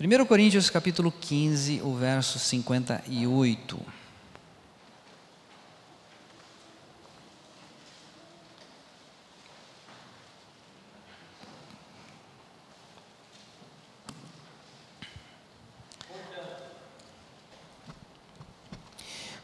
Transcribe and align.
1 0.00 0.24
Coríntios 0.24 0.70
capítulo 0.70 1.12
15, 1.12 1.82
o 1.82 1.94
verso 1.94 2.38
58. 2.38 3.78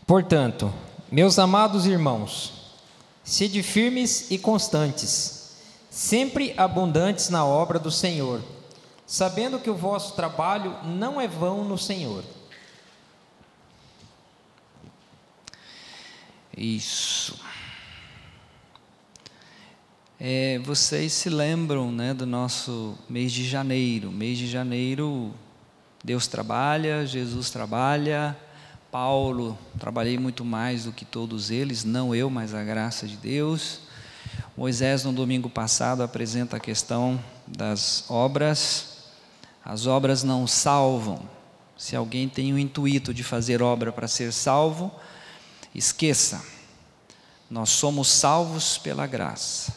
Portanto, 0.07 0.73
meus 1.13 1.39
amados 1.39 1.85
irmãos, 1.85 2.73
sede 3.23 3.63
firmes 3.63 4.31
e 4.31 4.39
constantes, 4.39 5.59
sempre 5.91 6.55
abundantes 6.57 7.29
na 7.29 7.45
obra 7.45 7.79
do 7.79 7.91
Senhor 7.91 8.43
sabendo 9.09 9.59
que 9.59 9.71
o 9.71 9.75
vosso 9.75 10.15
trabalho 10.15 10.77
não 10.85 11.19
é 11.19 11.27
vão 11.27 11.65
no 11.65 11.79
Senhor. 11.79 12.23
Isso. 16.55 17.41
É, 20.21 20.59
vocês 20.59 21.15
se 21.15 21.31
lembram 21.31 21.91
né, 21.91 22.13
do 22.13 22.27
nosso 22.27 22.99
mês 23.09 23.33
de 23.33 23.49
janeiro. 23.49 24.13
Mês 24.13 24.37
de 24.37 24.47
janeiro, 24.47 25.33
Deus 26.05 26.27
trabalha, 26.27 27.07
Jesus 27.07 27.49
trabalha, 27.49 28.37
Paulo, 28.91 29.57
trabalhei 29.79 30.19
muito 30.19 30.45
mais 30.45 30.85
do 30.85 30.93
que 30.93 31.07
todos 31.07 31.51
eles, 31.51 31.83
não 31.83 32.15
eu, 32.15 32.29
mas 32.29 32.53
a 32.53 32.63
graça 32.63 33.07
de 33.07 33.17
Deus. 33.17 33.81
Moisés, 34.55 35.05
no 35.05 35.15
domingo 35.15 35.49
passado, 35.49 36.03
apresenta 36.03 36.59
a 36.59 36.61
questão 36.61 37.19
das 37.47 38.05
obras. 38.11 38.98
As 39.69 39.87
obras 39.87 40.23
não 40.23 40.47
salvam. 40.47 41.21
Se 41.77 41.95
alguém 41.95 42.27
tem 42.27 42.55
o 42.55 42.59
intuito 42.59 43.13
de 43.13 43.23
fazer 43.23 43.61
obra 43.61 43.93
para 43.93 44.09
ser 44.09 44.33
salvo, 44.33 44.91
esqueça. 45.75 46.43
Nós 47.51 47.69
somos 47.69 48.09
salvos 48.09 48.79
pela 48.79 49.07
graça. 49.07 49.77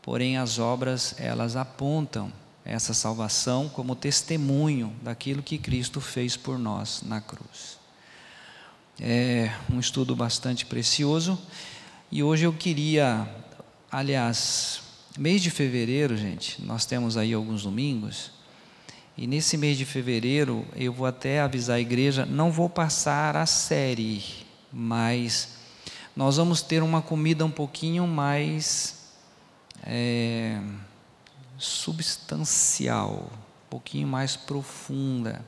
Porém, 0.00 0.38
as 0.38 0.58
obras, 0.58 1.14
elas 1.18 1.54
apontam 1.54 2.32
essa 2.64 2.94
salvação 2.94 3.68
como 3.68 3.94
testemunho 3.94 4.90
daquilo 5.02 5.42
que 5.42 5.58
Cristo 5.58 6.00
fez 6.00 6.34
por 6.34 6.58
nós 6.58 7.02
na 7.02 7.20
cruz. 7.20 7.78
É 8.98 9.52
um 9.70 9.78
estudo 9.78 10.16
bastante 10.16 10.64
precioso 10.64 11.38
e 12.10 12.22
hoje 12.22 12.44
eu 12.44 12.54
queria, 12.54 13.28
aliás, 13.92 14.80
mês 15.18 15.42
de 15.42 15.50
fevereiro, 15.50 16.16
gente, 16.16 16.64
nós 16.64 16.86
temos 16.86 17.18
aí 17.18 17.34
alguns 17.34 17.64
domingos, 17.64 18.37
e 19.18 19.26
nesse 19.26 19.56
mês 19.56 19.76
de 19.76 19.84
fevereiro, 19.84 20.64
eu 20.76 20.92
vou 20.92 21.04
até 21.04 21.40
avisar 21.40 21.78
a 21.78 21.80
igreja, 21.80 22.24
não 22.24 22.52
vou 22.52 22.70
passar 22.70 23.36
a 23.36 23.46
série, 23.46 24.24
mas 24.72 25.56
nós 26.14 26.36
vamos 26.36 26.62
ter 26.62 26.84
uma 26.84 27.02
comida 27.02 27.44
um 27.44 27.50
pouquinho 27.50 28.06
mais 28.06 29.10
é, 29.82 30.60
substancial, 31.58 33.28
um 33.66 33.68
pouquinho 33.68 34.06
mais 34.06 34.36
profunda. 34.36 35.44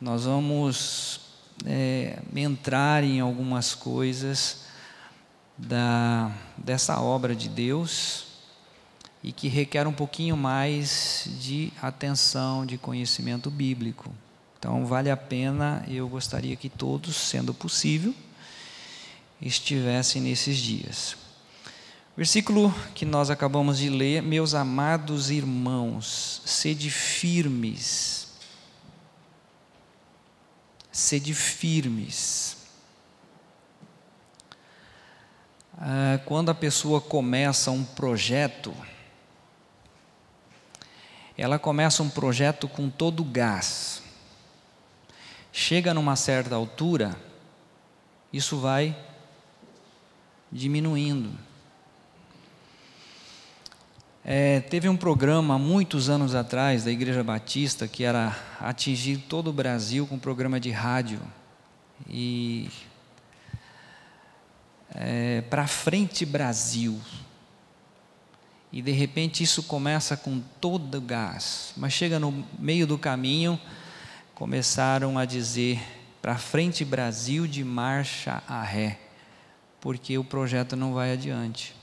Nós 0.00 0.24
vamos 0.24 1.20
é, 1.64 2.18
entrar 2.34 3.04
em 3.04 3.20
algumas 3.20 3.76
coisas 3.76 4.64
da, 5.56 6.32
dessa 6.58 7.00
obra 7.00 7.32
de 7.32 7.48
Deus 7.48 8.31
e 9.22 9.32
que 9.32 9.48
requer 9.48 9.86
um 9.86 9.92
pouquinho 9.92 10.36
mais 10.36 11.28
de 11.40 11.72
atenção, 11.80 12.66
de 12.66 12.76
conhecimento 12.76 13.50
bíblico. 13.50 14.12
Então, 14.58 14.84
vale 14.86 15.10
a 15.10 15.16
pena, 15.16 15.84
eu 15.88 16.08
gostaria 16.08 16.56
que 16.56 16.68
todos, 16.68 17.16
sendo 17.16 17.54
possível, 17.54 18.14
estivessem 19.40 20.22
nesses 20.22 20.56
dias. 20.56 21.16
Versículo 22.16 22.74
que 22.94 23.04
nós 23.04 23.30
acabamos 23.30 23.78
de 23.78 23.88
ler: 23.88 24.22
Meus 24.22 24.54
amados 24.54 25.30
irmãos, 25.30 26.42
sede 26.44 26.90
firmes, 26.90 28.28
sede 30.90 31.32
firmes. 31.32 32.56
Ah, 35.78 36.20
quando 36.26 36.50
a 36.50 36.54
pessoa 36.54 37.00
começa 37.00 37.70
um 37.70 37.82
projeto, 37.82 38.72
ela 41.36 41.58
começa 41.58 42.02
um 42.02 42.10
projeto 42.10 42.68
com 42.68 42.88
todo 42.88 43.20
o 43.20 43.24
gás. 43.24 44.02
Chega 45.52 45.92
numa 45.92 46.16
certa 46.16 46.54
altura, 46.54 47.16
isso 48.32 48.58
vai 48.58 48.96
diminuindo. 50.50 51.30
É, 54.24 54.60
teve 54.60 54.88
um 54.88 54.96
programa 54.96 55.58
muitos 55.58 56.08
anos 56.08 56.34
atrás 56.34 56.84
da 56.84 56.92
Igreja 56.92 57.24
Batista 57.24 57.88
que 57.88 58.04
era 58.04 58.36
atingir 58.60 59.16
todo 59.16 59.48
o 59.50 59.52
Brasil 59.52 60.06
com 60.06 60.14
um 60.14 60.18
programa 60.18 60.60
de 60.60 60.70
rádio. 60.70 61.20
E 62.08 62.70
é, 64.94 65.40
para 65.42 65.66
frente 65.66 66.24
Brasil, 66.24 67.00
e 68.72 68.80
de 68.80 68.90
repente 68.90 69.42
isso 69.42 69.64
começa 69.64 70.16
com 70.16 70.40
todo 70.60 70.96
o 70.96 71.00
gás, 71.00 71.74
mas 71.76 71.92
chega 71.92 72.18
no 72.18 72.44
meio 72.58 72.86
do 72.86 72.96
caminho, 72.96 73.60
começaram 74.34 75.18
a 75.18 75.26
dizer 75.26 75.78
para 76.22 76.38
frente 76.38 76.84
Brasil 76.84 77.46
de 77.46 77.62
marcha 77.62 78.42
a 78.48 78.62
ré, 78.62 78.98
porque 79.78 80.16
o 80.16 80.24
projeto 80.24 80.74
não 80.74 80.94
vai 80.94 81.12
adiante. 81.12 81.74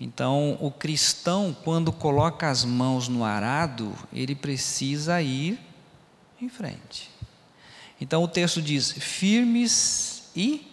Então, 0.00 0.58
o 0.60 0.72
cristão, 0.72 1.56
quando 1.62 1.92
coloca 1.92 2.50
as 2.50 2.64
mãos 2.64 3.06
no 3.06 3.22
arado, 3.22 3.94
ele 4.12 4.34
precisa 4.34 5.22
ir 5.22 5.56
em 6.42 6.48
frente. 6.48 7.08
Então, 8.00 8.24
o 8.24 8.28
texto 8.28 8.60
diz: 8.60 8.90
firmes 8.90 10.24
e 10.34 10.66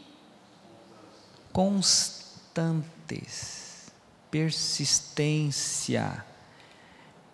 constantes 1.54 3.61
persistência. 4.32 6.26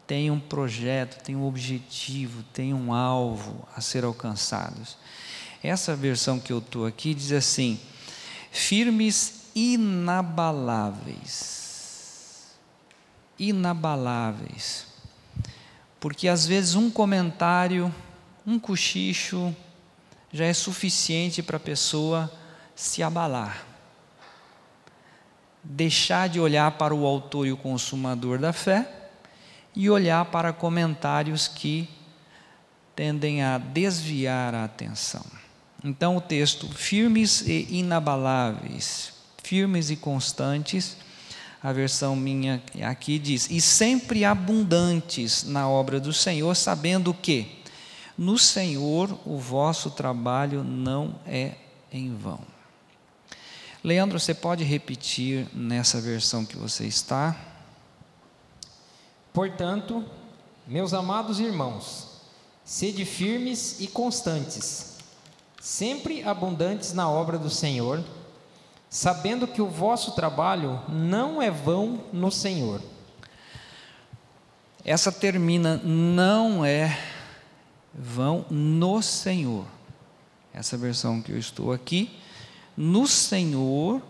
Tem 0.08 0.30
um 0.32 0.40
projeto, 0.40 1.24
tem 1.24 1.36
um 1.36 1.46
objetivo, 1.46 2.42
tem 2.52 2.74
um 2.74 2.92
alvo 2.94 3.68
a 3.76 3.82
ser 3.82 4.04
alcançados. 4.04 4.98
Essa 5.62 5.96
versão 5.96 6.40
que 6.40 6.52
eu 6.52 6.58
estou 6.58 6.88
aqui 6.88 7.14
diz 7.14 7.32
assim: 7.32 7.80
firmes 8.52 9.52
inabaláveis. 9.56 11.38
Inabaláveis. 13.38 14.88
Porque 16.00 16.28
às 16.28 16.48
vezes 16.48 16.74
um 16.76 16.90
comentário, 16.90 17.94
um 18.46 18.58
cochicho, 18.58 19.56
já 20.32 20.46
é 20.46 20.54
suficiente 20.54 21.44
para 21.44 21.58
a 21.58 21.60
pessoa 21.60 22.32
se 22.76 23.04
abalar 23.04 23.77
deixar 25.70 26.30
de 26.30 26.40
olhar 26.40 26.72
para 26.72 26.96
o 26.96 27.06
autor 27.06 27.46
e 27.46 27.52
o 27.52 27.58
consumador 27.58 28.40
da 28.40 28.54
fé 28.54 28.90
e 29.76 29.90
olhar 29.90 30.26
para 30.26 30.54
comentários 30.54 31.48
que 31.48 31.90
tendem 32.96 33.44
a 33.44 33.58
desviar 33.58 34.56
a 34.56 34.64
atenção. 34.64 35.24
Então, 35.84 36.18
o 36.18 36.22
texto, 36.22 36.68
firmes 36.68 37.42
e 37.42 37.68
inabaláveis, 37.70 39.14
firmes 39.44 39.92
e 39.92 39.96
constantes, 39.96 40.98
a 41.62 41.72
versão 41.72 42.16
minha 42.16 42.62
aqui 42.82 43.20
diz, 43.20 43.50
e 43.52 43.60
sempre 43.60 44.24
abundantes 44.24 45.44
na 45.44 45.70
obra 45.70 46.00
do 46.00 46.14
Senhor, 46.14 46.56
sabendo 46.56 47.14
que 47.14 47.62
no 48.18 48.38
Senhor 48.38 49.20
o 49.26 49.38
vosso 49.38 49.92
trabalho 49.92 50.64
não 50.64 51.16
é 51.26 51.54
em 51.92 52.16
vão. 52.16 52.57
Leandro, 53.88 54.20
você 54.20 54.34
pode 54.34 54.66
repetir 54.66 55.48
nessa 55.54 56.02
versão 56.02 56.44
que 56.44 56.58
você 56.58 56.86
está? 56.86 57.34
Portanto, 59.32 60.04
meus 60.68 60.94
amados 60.94 61.40
irmãos, 61.40 62.20
sede 62.66 63.06
firmes 63.06 63.80
e 63.80 63.88
constantes, 63.88 64.98
sempre 65.62 66.22
abundantes 66.22 66.92
na 66.92 67.10
obra 67.10 67.40
do 67.40 67.50
Senhor, 67.50 68.04
sabendo 68.90 69.48
que 69.48 69.62
o 69.62 69.70
vosso 69.70 70.12
trabalho 70.12 70.82
não 70.90 71.42
é 71.42 71.50
vão 71.50 72.04
no 72.12 72.30
Senhor. 72.30 72.82
Essa 74.84 75.14
termina, 75.14 75.78
não 75.78 76.66
é 76.66 77.00
vão 77.94 78.46
no 78.50 79.02
Senhor. 79.02 79.66
Essa 80.54 80.76
versão 80.76 81.22
que 81.22 81.32
eu 81.32 81.40
estou 81.40 81.72
aqui 81.72 82.27
no 82.78 83.08
Senhor 83.08 84.02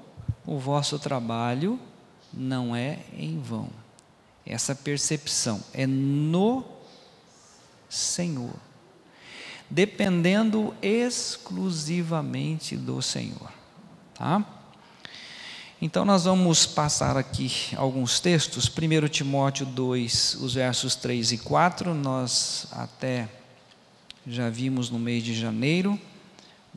o 0.45 0.59
vosso 0.59 0.99
trabalho 0.99 1.79
não 2.33 2.75
é 2.75 2.99
em 3.17 3.39
vão. 3.39 3.69
Essa 4.45 4.75
percepção 4.75 5.61
é 5.73 5.87
no 5.87 6.63
Senhor, 7.89 8.55
dependendo 9.69 10.73
exclusivamente 10.81 12.75
do 12.77 13.01
Senhor, 13.01 13.51
tá? 14.13 14.45
Então 15.81 16.03
nós 16.03 16.23
vamos 16.23 16.65
passar 16.65 17.15
aqui 17.17 17.51
alguns 17.75 18.19
textos. 18.19 18.67
1 18.67 19.07
Timóteo 19.09 19.65
2, 19.65 20.37
os 20.41 20.55
versos 20.55 20.95
3 20.95 21.33
e 21.33 21.37
4, 21.37 21.93
nós 21.93 22.67
até 22.71 23.29
já 24.25 24.49
vimos 24.49 24.89
no 24.89 24.97
mês 24.97 25.23
de 25.23 25.35
janeiro, 25.35 25.99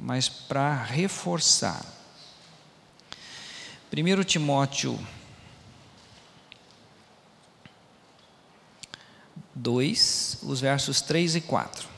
mas 0.01 0.29
para 0.29 0.75
reforçar. 0.75 1.85
1 3.93 4.25
Timóteo 4.25 4.99
2, 9.55 10.39
os 10.43 10.61
versos 10.61 11.01
3 11.01 11.37
e 11.37 11.41
4. 11.43 11.89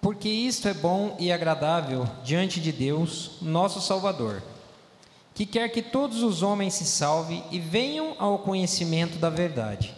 Porque 0.00 0.28
isto 0.28 0.66
é 0.66 0.74
bom 0.74 1.16
e 1.20 1.30
agradável 1.30 2.04
diante 2.24 2.60
de 2.60 2.72
Deus, 2.72 3.38
nosso 3.40 3.80
Salvador 3.80 4.42
que 5.40 5.46
quer 5.46 5.70
que 5.70 5.80
todos 5.80 6.22
os 6.22 6.42
homens 6.42 6.74
se 6.74 6.84
salvem 6.84 7.42
e 7.50 7.58
venham 7.58 8.14
ao 8.18 8.40
conhecimento 8.40 9.16
da 9.18 9.30
verdade. 9.30 9.94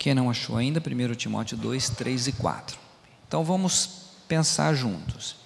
Quem 0.00 0.14
não 0.14 0.30
achou 0.30 0.56
ainda, 0.56 0.80
1 0.80 1.14
Timóteo 1.14 1.58
2, 1.58 1.90
3 1.90 2.28
e 2.28 2.32
4. 2.32 2.78
Então 3.28 3.44
vamos 3.44 4.14
pensar 4.26 4.72
juntos. 4.72 5.36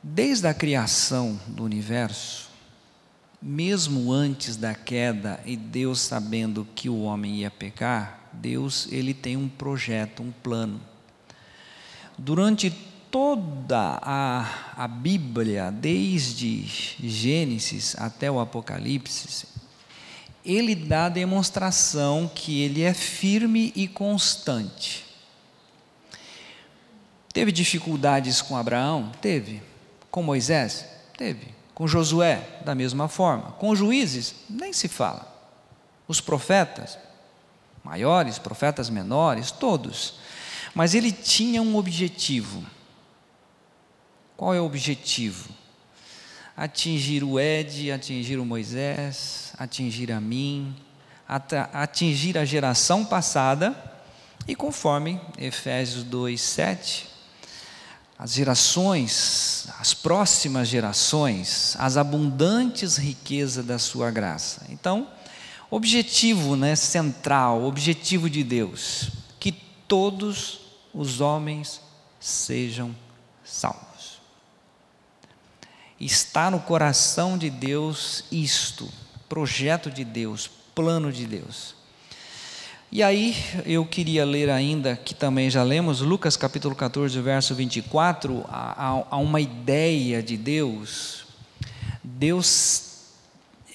Desde 0.00 0.46
a 0.46 0.54
criação 0.54 1.36
do 1.48 1.64
universo, 1.64 2.48
mesmo 3.42 4.12
antes 4.12 4.54
da 4.56 4.76
queda 4.76 5.40
e 5.44 5.56
Deus 5.56 6.02
sabendo 6.02 6.64
que 6.72 6.88
o 6.88 7.02
homem 7.02 7.38
ia 7.38 7.50
pecar, 7.50 8.30
Deus 8.32 8.86
ele 8.92 9.12
tem 9.12 9.36
um 9.36 9.48
projeto, 9.48 10.22
um 10.22 10.30
plano. 10.30 10.80
Durante 12.16 12.70
toda 13.10 13.98
a, 14.02 14.74
a 14.76 14.86
Bíblia, 14.86 15.72
desde 15.72 16.62
Gênesis 16.64 17.96
até 17.98 18.30
o 18.30 18.38
Apocalipse, 18.38 19.48
ele 20.46 20.74
dá 20.74 21.08
demonstração 21.08 22.30
que 22.32 22.62
ele 22.62 22.82
é 22.82 22.94
firme 22.94 23.72
e 23.74 23.88
constante. 23.88 25.04
Teve 27.32 27.52
dificuldades 27.52 28.40
com 28.40 28.56
Abraão? 28.56 29.12
Teve. 29.20 29.62
Com 30.10 30.22
Moisés? 30.22 30.86
Teve. 31.18 31.54
Com 31.74 31.86
Josué? 31.86 32.60
Da 32.64 32.74
mesma 32.74 33.08
forma. 33.08 33.52
Com 33.52 33.74
juízes? 33.74 34.34
Nem 34.48 34.72
se 34.72 34.88
fala. 34.88 35.34
Os 36.08 36.20
profetas? 36.20 36.98
Maiores, 37.84 38.38
profetas 38.38 38.88
menores, 38.88 39.50
todos. 39.50 40.14
Mas 40.74 40.94
ele 40.94 41.12
tinha 41.12 41.60
um 41.60 41.76
objetivo 41.76 42.64
qual 44.36 44.54
é 44.54 44.60
o 44.60 44.66
objetivo? 44.66 45.48
Atingir 46.56 47.22
o 47.22 47.38
Ed, 47.38 47.92
atingir 47.92 48.38
o 48.38 48.44
Moisés, 48.44 49.52
atingir 49.58 50.10
a 50.10 50.20
mim, 50.20 50.74
atingir 51.72 52.38
a 52.38 52.44
geração 52.44 53.04
passada, 53.04 53.76
e 54.48 54.54
conforme 54.54 55.20
Efésios 55.36 56.04
2, 56.04 56.40
7, 56.40 57.08
as 58.18 58.32
gerações, 58.32 59.68
as 59.78 59.92
próximas 59.92 60.68
gerações, 60.68 61.76
as 61.78 61.96
abundantes 61.96 62.96
riquezas 62.96 63.64
da 63.64 63.78
sua 63.78 64.10
graça. 64.10 64.66
Então, 64.70 65.08
objetivo 65.70 66.56
né, 66.56 66.74
central, 66.76 67.64
objetivo 67.64 68.30
de 68.30 68.42
Deus, 68.42 69.10
que 69.38 69.52
todos 69.52 70.60
os 70.94 71.20
homens 71.20 71.80
sejam 72.18 72.96
salvos. 73.44 73.85
Está 75.98 76.50
no 76.50 76.60
coração 76.60 77.38
de 77.38 77.48
Deus 77.48 78.24
isto, 78.30 78.88
projeto 79.28 79.90
de 79.90 80.04
Deus, 80.04 80.50
plano 80.74 81.10
de 81.10 81.26
Deus. 81.26 81.74
E 82.92 83.02
aí 83.02 83.34
eu 83.64 83.84
queria 83.84 84.24
ler 84.24 84.50
ainda, 84.50 84.94
que 84.94 85.14
também 85.14 85.50
já 85.50 85.62
lemos, 85.62 86.00
Lucas 86.00 86.36
capítulo 86.36 86.74
14, 86.74 87.18
verso 87.20 87.54
24, 87.54 88.44
há, 88.48 89.04
há 89.10 89.16
uma 89.16 89.40
ideia 89.40 90.22
de 90.22 90.36
Deus. 90.36 91.26
Deus, 92.04 93.08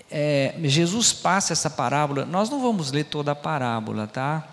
é, 0.09 0.55
Jesus 0.63 1.11
passa 1.11 1.53
essa 1.53 1.69
parábola, 1.69 2.23
nós 2.23 2.49
não 2.49 2.61
vamos 2.61 2.91
ler 2.91 3.05
toda 3.05 3.31
a 3.31 3.35
parábola, 3.35 4.07
tá? 4.07 4.47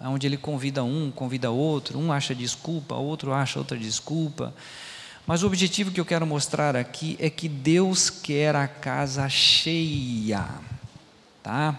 Onde 0.00 0.26
ele 0.26 0.36
convida 0.36 0.82
um, 0.82 1.10
convida 1.10 1.50
outro, 1.50 1.98
um 1.98 2.12
acha 2.12 2.34
desculpa, 2.34 2.96
outro 2.96 3.32
acha 3.32 3.58
outra 3.58 3.78
desculpa. 3.78 4.52
Mas 5.26 5.42
o 5.42 5.46
objetivo 5.46 5.92
que 5.92 6.00
eu 6.00 6.04
quero 6.04 6.26
mostrar 6.26 6.74
aqui 6.74 7.16
é 7.20 7.30
que 7.30 7.48
Deus 7.48 8.10
quer 8.10 8.56
a 8.56 8.66
casa 8.66 9.28
cheia, 9.28 10.48
tá? 11.42 11.78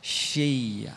Cheia. 0.00 0.94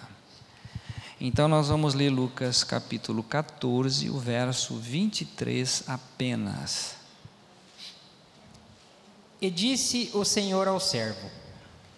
Então 1.19 1.47
nós 1.47 1.69
vamos 1.69 1.95
ler 1.95 2.11
Lucas 2.11 2.63
capítulo 2.63 3.23
14, 3.23 4.07
o 4.07 4.19
verso 4.19 4.75
23 4.75 5.83
apenas. 5.87 6.95
E 9.41 9.49
disse 9.49 10.11
o 10.13 10.23
Senhor 10.23 10.67
ao 10.67 10.79
servo: 10.79 11.27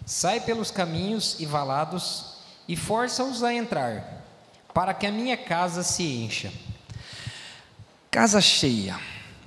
Sai 0.06 0.40
pelos 0.40 0.70
caminhos 0.70 1.36
e 1.38 1.44
valados 1.44 2.36
e 2.66 2.76
força-os 2.76 3.42
a 3.42 3.52
entrar, 3.52 4.24
para 4.72 4.94
que 4.94 5.06
a 5.06 5.12
minha 5.12 5.36
casa 5.36 5.82
se 5.82 6.02
encha. 6.02 6.50
Casa 8.10 8.40
cheia. 8.40 8.98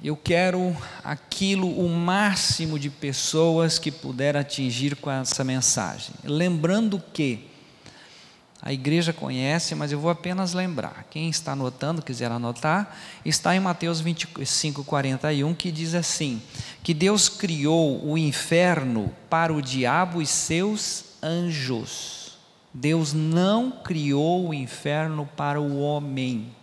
Eu 0.03 0.17
quero 0.17 0.75
aquilo, 1.01 1.79
o 1.79 1.88
máximo 1.88 2.77
de 2.77 2.89
pessoas 2.89 3.79
que 3.79 3.89
puder 3.89 4.35
atingir 4.35 4.97
com 4.97 5.09
essa 5.09 5.45
mensagem. 5.45 6.13
Lembrando 6.25 7.01
que 7.13 7.47
a 8.61 8.73
igreja 8.73 9.13
conhece, 9.13 9.73
mas 9.75 9.94
eu 9.94 10.00
vou 10.00 10.11
apenas 10.11 10.53
lembrar. 10.53 11.05
Quem 11.09 11.29
está 11.29 11.53
anotando, 11.53 12.01
quiser 12.01 12.29
anotar, 12.29 12.94
está 13.23 13.55
em 13.55 13.61
Mateus 13.61 14.01
25, 14.01 14.83
41, 14.83 15.53
que 15.53 15.71
diz 15.71 15.94
assim: 15.94 16.41
que 16.83 16.94
Deus 16.94 17.29
criou 17.29 18.05
o 18.05 18.17
inferno 18.17 19.09
para 19.29 19.53
o 19.53 19.61
diabo 19.61 20.21
e 20.21 20.25
seus 20.25 21.05
anjos. 21.23 22.38
Deus 22.73 23.13
não 23.13 23.72
criou 23.72 24.50
o 24.50 24.53
inferno 24.53 25.29
para 25.38 25.62
o 25.62 25.79
homem. 25.79 26.53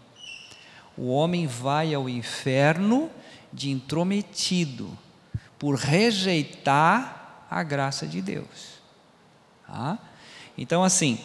O 0.95 1.09
homem 1.09 1.47
vai 1.47 1.95
ao 1.95 2.07
inferno 2.07 3.11
de 3.53 3.71
intrometido 3.71 4.97
por 5.59 5.77
rejeitar 5.77 7.47
a 7.51 7.63
graça 7.63 8.07
de 8.07 8.23
Deus. 8.23 8.81
Tá? 9.67 9.99
Então, 10.57 10.83
assim, 10.83 11.19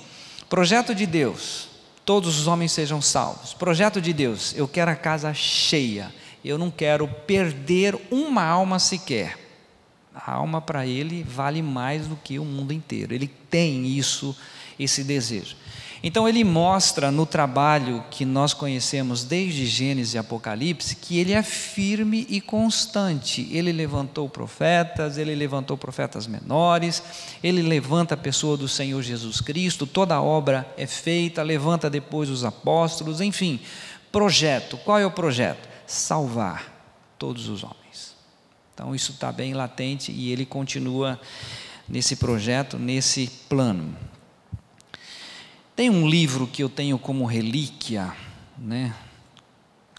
projeto 0.50 0.94
de 0.94 1.06
Deus, 1.06 1.70
todos 2.06 2.40
os 2.40 2.48
homens 2.48 2.72
sejam 2.72 3.02
salvos. 3.02 3.54
Projeto 3.54 4.02
de 4.02 4.14
Deus, 4.14 4.54
eu 4.56 4.68
quero 4.68 4.92
a 4.92 4.96
casa 4.96 5.34
cheia, 5.34 6.14
eu 6.44 6.58
não 6.58 6.70
quero 6.70 7.08
perder 7.08 8.00
uma 8.12 8.44
alma 8.44 8.80
sequer. 8.80 9.40
A 10.14 10.34
alma 10.34 10.62
para 10.62 10.86
ele 10.88 11.24
vale 11.24 11.62
mais 11.62 12.08
do 12.08 12.16
que 12.16 12.40
o 12.40 12.46
mundo 12.46 12.72
inteiro. 12.72 13.14
Ele 13.14 13.28
tem 13.28 13.86
isso, 13.86 14.36
esse 14.80 15.04
desejo. 15.04 15.58
Então 16.08 16.30
ele 16.30 16.44
mostra 16.44 17.10
no 17.10 17.26
trabalho 17.26 18.04
que 18.12 18.26
nós 18.26 18.54
conhecemos 18.54 19.24
desde 19.24 19.66
Gênesis 19.66 20.14
e 20.14 20.20
Apocalipse 20.20 20.98
que 20.98 21.18
ele 21.18 21.34
é 21.34 21.42
firme 21.42 22.28
e 22.30 22.40
constante. 22.40 23.50
Ele 23.52 23.72
levantou 23.72 24.30
profetas, 24.30 25.18
ele 25.18 25.34
levantou 25.34 25.76
profetas 25.76 26.28
menores, 26.28 27.02
ele 27.42 27.64
levanta 27.64 28.14
a 28.14 28.18
pessoa 28.18 28.56
do 28.56 28.68
Senhor 28.68 29.02
Jesus 29.02 29.42
Cristo, 29.42 29.88
toda 29.88 30.14
a 30.14 30.22
obra 30.22 30.72
é 30.78 30.86
feita, 30.86 31.42
levanta 31.42 31.90
depois 31.90 32.30
os 32.30 32.46
apóstolos, 32.46 33.20
enfim. 33.20 33.60
Projeto, 34.12 34.78
qual 34.78 35.00
é 35.00 35.08
o 35.08 35.12
projeto? 35.12 35.68
Salvar 35.88 36.72
todos 37.18 37.50
os 37.50 37.64
homens. 37.64 38.16
Então 38.76 38.94
isso 38.94 39.12
está 39.12 39.32
bem 39.32 39.56
latente 39.56 40.12
e 40.12 40.32
ele 40.32 40.46
continua 40.46 41.20
nesse 41.90 42.16
projeto, 42.16 42.78
nesse 42.78 43.26
plano. 43.50 43.98
Tem 45.76 45.90
um 45.90 46.08
livro 46.08 46.48
que 46.48 46.64
eu 46.64 46.70
tenho 46.70 46.98
como 46.98 47.26
relíquia, 47.26 48.16
né? 48.58 48.96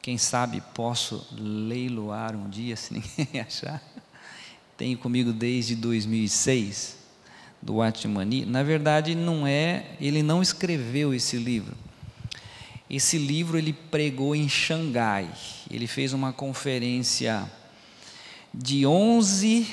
Quem 0.01 0.17
sabe 0.17 0.63
posso 0.73 1.27
leiloar 1.39 2.35
um 2.35 2.49
dia, 2.49 2.75
se 2.77 2.95
ninguém 3.19 3.43
achar. 3.43 3.83
Tenho 4.79 4.97
comigo 4.97 5.35
desde 5.35 5.77
2006, 5.77 6.97
do 7.61 7.83
Atmani. 7.83 8.47
Na 8.47 8.63
verdade, 8.63 9.15
não 9.15 9.47
é, 9.47 9.91
ele 10.01 10.23
não 10.23 10.41
escreveu 10.41 11.13
esse 11.13 11.37
livro. 11.37 11.77
Esse 12.89 13.19
livro 13.19 13.59
ele 13.59 13.75
pregou 13.75 14.35
em 14.35 14.49
Xangai. 14.49 15.31
Ele 15.71 15.87
fez 15.87 16.15
uma 16.15 16.33
conferência 16.33 17.53
de 18.55 18.87
11 18.87 19.67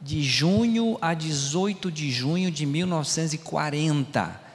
de 0.00 0.24
junho 0.24 0.98
a 1.00 1.14
18 1.14 1.92
de 1.92 2.10
junho 2.10 2.50
de 2.50 2.66
1940. 2.66 4.45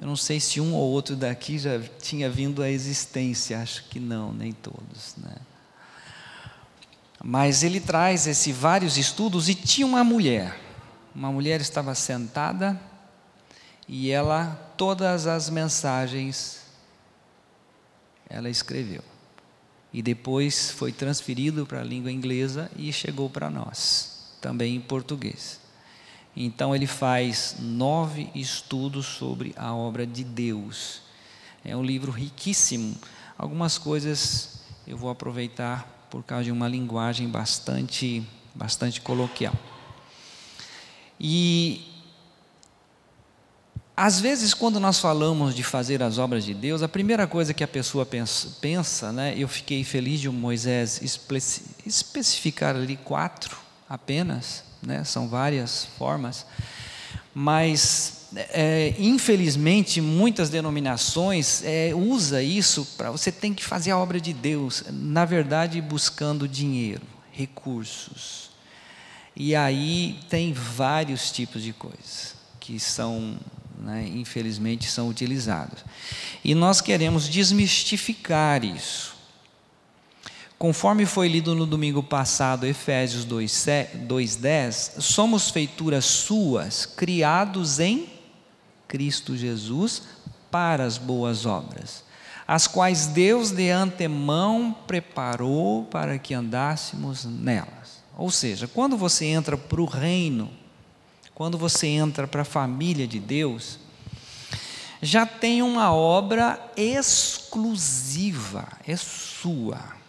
Eu 0.00 0.06
não 0.06 0.16
sei 0.16 0.38
se 0.38 0.60
um 0.60 0.74
ou 0.74 0.90
outro 0.90 1.16
daqui 1.16 1.58
já 1.58 1.80
tinha 2.00 2.28
vindo 2.28 2.62
à 2.62 2.70
existência, 2.70 3.60
acho 3.60 3.84
que 3.84 3.98
não, 3.98 4.32
nem 4.32 4.52
todos, 4.52 5.14
né? 5.16 5.36
Mas 7.22 7.62
ele 7.62 7.80
traz 7.80 8.26
esse 8.26 8.52
vários 8.52 8.96
estudos 8.96 9.48
e 9.48 9.54
tinha 9.54 9.86
uma 9.86 10.04
mulher. 10.04 10.60
Uma 11.14 11.32
mulher 11.32 11.60
estava 11.60 11.94
sentada 11.94 12.78
e 13.88 14.10
ela 14.10 14.54
todas 14.76 15.26
as 15.26 15.48
mensagens 15.48 16.60
ela 18.28 18.50
escreveu. 18.50 19.02
E 19.92 20.02
depois 20.02 20.70
foi 20.70 20.92
transferido 20.92 21.64
para 21.64 21.80
a 21.80 21.84
língua 21.84 22.12
inglesa 22.12 22.70
e 22.76 22.92
chegou 22.92 23.30
para 23.30 23.48
nós, 23.48 24.36
também 24.40 24.76
em 24.76 24.80
português. 24.80 25.58
Então 26.36 26.74
ele 26.74 26.86
faz 26.86 27.56
nove 27.58 28.28
estudos 28.34 29.06
sobre 29.06 29.54
a 29.56 29.74
obra 29.74 30.06
de 30.06 30.22
Deus. 30.22 31.00
É 31.64 31.74
um 31.74 31.82
livro 31.82 32.12
riquíssimo. 32.12 32.94
Algumas 33.38 33.78
coisas 33.78 34.60
eu 34.86 34.98
vou 34.98 35.08
aproveitar 35.08 36.06
por 36.10 36.22
causa 36.22 36.44
de 36.44 36.52
uma 36.52 36.68
linguagem 36.68 37.28
bastante, 37.28 38.22
bastante 38.54 39.00
coloquial. 39.00 39.54
E 41.18 41.96
às 43.96 44.20
vezes, 44.20 44.52
quando 44.52 44.78
nós 44.78 45.00
falamos 45.00 45.54
de 45.54 45.62
fazer 45.62 46.02
as 46.02 46.18
obras 46.18 46.44
de 46.44 46.52
Deus, 46.52 46.82
a 46.82 46.88
primeira 46.88 47.26
coisa 47.26 47.54
que 47.54 47.64
a 47.64 47.68
pessoa 47.68 48.04
pensa, 48.04 48.50
pensa 48.60 49.10
né, 49.10 49.34
eu 49.38 49.48
fiquei 49.48 49.82
feliz 49.84 50.20
de 50.20 50.28
Moisés 50.28 51.00
especificar 51.86 52.76
ali 52.76 52.98
quatro 52.98 53.56
apenas, 53.88 54.65
né, 54.82 55.04
são 55.04 55.28
várias 55.28 55.86
formas, 55.98 56.46
mas 57.34 58.26
é, 58.34 58.94
infelizmente 58.98 60.00
muitas 60.00 60.50
denominações 60.50 61.62
é, 61.64 61.92
usa 61.94 62.42
isso 62.42 62.86
para 62.96 63.10
você 63.10 63.30
tem 63.30 63.54
que 63.54 63.64
fazer 63.64 63.90
a 63.90 63.98
obra 63.98 64.20
de 64.20 64.32
Deus, 64.32 64.84
na 64.90 65.24
verdade 65.24 65.80
buscando 65.80 66.48
dinheiro, 66.48 67.02
recursos, 67.32 68.50
e 69.34 69.54
aí 69.54 70.18
tem 70.28 70.52
vários 70.52 71.30
tipos 71.30 71.62
de 71.62 71.72
coisas 71.72 72.34
que 72.58 72.80
são 72.80 73.38
né, 73.78 74.08
infelizmente 74.14 74.90
são 74.90 75.08
utilizados. 75.08 75.84
E 76.44 76.54
nós 76.54 76.80
queremos 76.80 77.28
desmistificar 77.28 78.64
isso. 78.64 79.15
Conforme 80.58 81.04
foi 81.04 81.28
lido 81.28 81.54
no 81.54 81.66
domingo 81.66 82.02
passado, 82.02 82.64
Efésios 82.64 83.26
2,10, 83.26 85.02
somos 85.02 85.50
feituras 85.50 86.06
suas, 86.06 86.86
criados 86.86 87.78
em 87.78 88.06
Cristo 88.88 89.36
Jesus 89.36 90.04
para 90.50 90.84
as 90.84 90.96
boas 90.96 91.44
obras, 91.44 92.02
as 92.48 92.66
quais 92.66 93.06
Deus 93.08 93.50
de 93.50 93.68
antemão 93.68 94.74
preparou 94.86 95.84
para 95.84 96.18
que 96.18 96.32
andássemos 96.32 97.26
nelas. 97.26 98.02
Ou 98.16 98.30
seja, 98.30 98.66
quando 98.66 98.96
você 98.96 99.26
entra 99.26 99.58
para 99.58 99.82
o 99.82 99.84
reino, 99.84 100.50
quando 101.34 101.58
você 101.58 101.88
entra 101.88 102.26
para 102.26 102.40
a 102.40 102.46
família 102.46 103.06
de 103.06 103.20
Deus, 103.20 103.78
já 105.02 105.26
tem 105.26 105.60
uma 105.60 105.92
obra 105.92 106.58
exclusiva, 106.74 108.66
é 108.86 108.96
sua. 108.96 110.05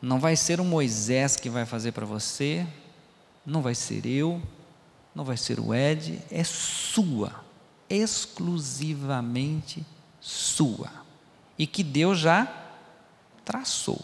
Não 0.00 0.18
vai 0.18 0.34
ser 0.36 0.60
o 0.60 0.64
Moisés 0.64 1.36
que 1.36 1.50
vai 1.50 1.66
fazer 1.66 1.92
para 1.92 2.06
você, 2.06 2.66
não 3.44 3.60
vai 3.60 3.74
ser 3.74 4.06
eu, 4.06 4.40
não 5.14 5.24
vai 5.24 5.36
ser 5.36 5.60
o 5.60 5.74
Ed, 5.74 6.18
é 6.30 6.42
sua, 6.44 7.44
exclusivamente 7.88 9.84
sua. 10.20 10.90
E 11.58 11.66
que 11.66 11.82
Deus 11.82 12.18
já 12.18 12.50
traçou. 13.44 14.00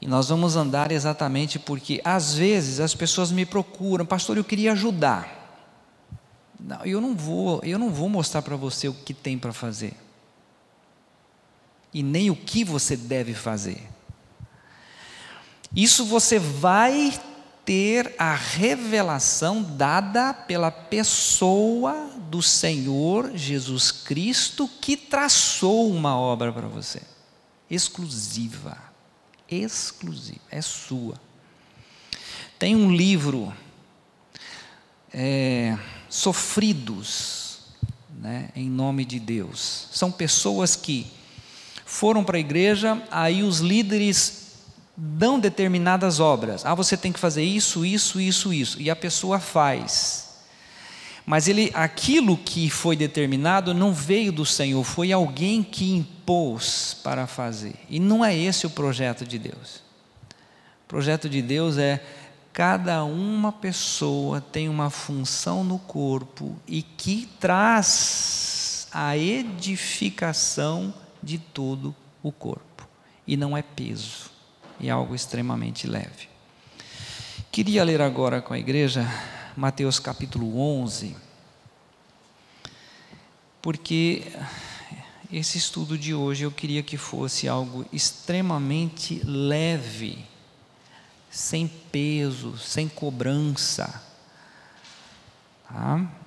E 0.00 0.06
nós 0.06 0.28
vamos 0.28 0.56
andar 0.56 0.90
exatamente 0.92 1.58
porque, 1.58 2.00
às 2.04 2.34
vezes, 2.34 2.80
as 2.80 2.94
pessoas 2.94 3.30
me 3.30 3.46
procuram, 3.46 4.04
pastor, 4.04 4.36
eu 4.36 4.44
queria 4.44 4.72
ajudar. 4.72 5.44
Não, 6.58 6.84
eu 6.84 7.00
não 7.00 7.14
vou, 7.14 7.60
eu 7.62 7.78
não 7.78 7.90
vou 7.90 8.08
mostrar 8.08 8.42
para 8.42 8.56
você 8.56 8.88
o 8.88 8.94
que 8.94 9.14
tem 9.14 9.38
para 9.38 9.52
fazer. 9.52 9.94
E 11.94 12.02
nem 12.02 12.30
o 12.30 12.36
que 12.36 12.64
você 12.64 12.96
deve 12.96 13.32
fazer. 13.32 13.88
Isso 15.74 16.04
você 16.04 16.38
vai 16.38 17.18
ter 17.64 18.14
a 18.18 18.34
revelação 18.34 19.62
dada 19.62 20.34
pela 20.34 20.70
pessoa 20.70 22.10
do 22.28 22.42
Senhor 22.42 23.30
Jesus 23.34 23.90
Cristo 23.90 24.68
que 24.80 24.96
traçou 24.96 25.90
uma 25.90 26.18
obra 26.18 26.52
para 26.52 26.68
você, 26.68 27.00
exclusiva 27.70 28.94
exclusiva, 29.48 30.40
é 30.50 30.60
sua. 30.60 31.14
Tem 32.58 32.74
um 32.74 32.94
livro, 32.94 33.52
é, 35.12 35.78
Sofridos, 36.08 37.58
né, 38.18 38.50
em 38.54 38.70
nome 38.70 39.04
de 39.04 39.18
Deus. 39.18 39.88
São 39.92 40.10
pessoas 40.10 40.76
que 40.76 41.10
foram 41.94 42.24
para 42.24 42.36
a 42.36 42.40
igreja, 42.40 43.00
aí 43.08 43.44
os 43.44 43.60
líderes 43.60 44.48
dão 44.96 45.38
determinadas 45.38 46.18
obras. 46.18 46.66
Ah, 46.66 46.74
você 46.74 46.96
tem 46.96 47.12
que 47.12 47.20
fazer 47.20 47.44
isso, 47.44 47.86
isso, 47.86 48.20
isso, 48.20 48.52
isso. 48.52 48.82
E 48.82 48.90
a 48.90 48.96
pessoa 48.96 49.38
faz. 49.38 50.40
Mas 51.24 51.46
ele, 51.46 51.70
aquilo 51.72 52.36
que 52.36 52.68
foi 52.68 52.96
determinado 52.96 53.72
não 53.72 53.94
veio 53.94 54.32
do 54.32 54.44
Senhor, 54.44 54.82
foi 54.82 55.12
alguém 55.12 55.62
que 55.62 55.92
impôs 55.92 56.96
para 57.04 57.28
fazer. 57.28 57.76
E 57.88 58.00
não 58.00 58.24
é 58.24 58.36
esse 58.36 58.66
o 58.66 58.70
projeto 58.70 59.24
de 59.24 59.38
Deus. 59.38 59.76
O 60.84 60.88
projeto 60.88 61.28
de 61.28 61.40
Deus 61.40 61.78
é 61.78 62.04
cada 62.52 63.04
uma 63.04 63.52
pessoa 63.52 64.40
tem 64.40 64.68
uma 64.68 64.90
função 64.90 65.62
no 65.62 65.78
corpo 65.78 66.56
e 66.66 66.82
que 66.82 67.28
traz 67.38 68.88
a 68.92 69.16
edificação 69.16 70.92
de 71.24 71.38
todo 71.38 71.94
o 72.22 72.30
corpo. 72.30 72.86
E 73.26 73.36
não 73.36 73.56
é 73.56 73.62
peso, 73.62 74.30
é 74.80 74.90
algo 74.90 75.14
extremamente 75.14 75.86
leve. 75.86 76.28
Queria 77.50 77.82
ler 77.84 78.02
agora 78.02 78.42
com 78.42 78.52
a 78.52 78.58
igreja 78.58 79.08
Mateus 79.56 79.98
capítulo 79.98 80.58
11, 80.60 81.16
porque 83.62 84.24
esse 85.32 85.56
estudo 85.56 85.96
de 85.96 86.12
hoje 86.14 86.44
eu 86.44 86.50
queria 86.50 86.82
que 86.82 86.96
fosse 86.96 87.48
algo 87.48 87.86
extremamente 87.92 89.20
leve, 89.24 90.26
sem 91.30 91.66
peso, 91.66 92.58
sem 92.58 92.88
cobrança. 92.88 94.02
Tá? 95.68 96.23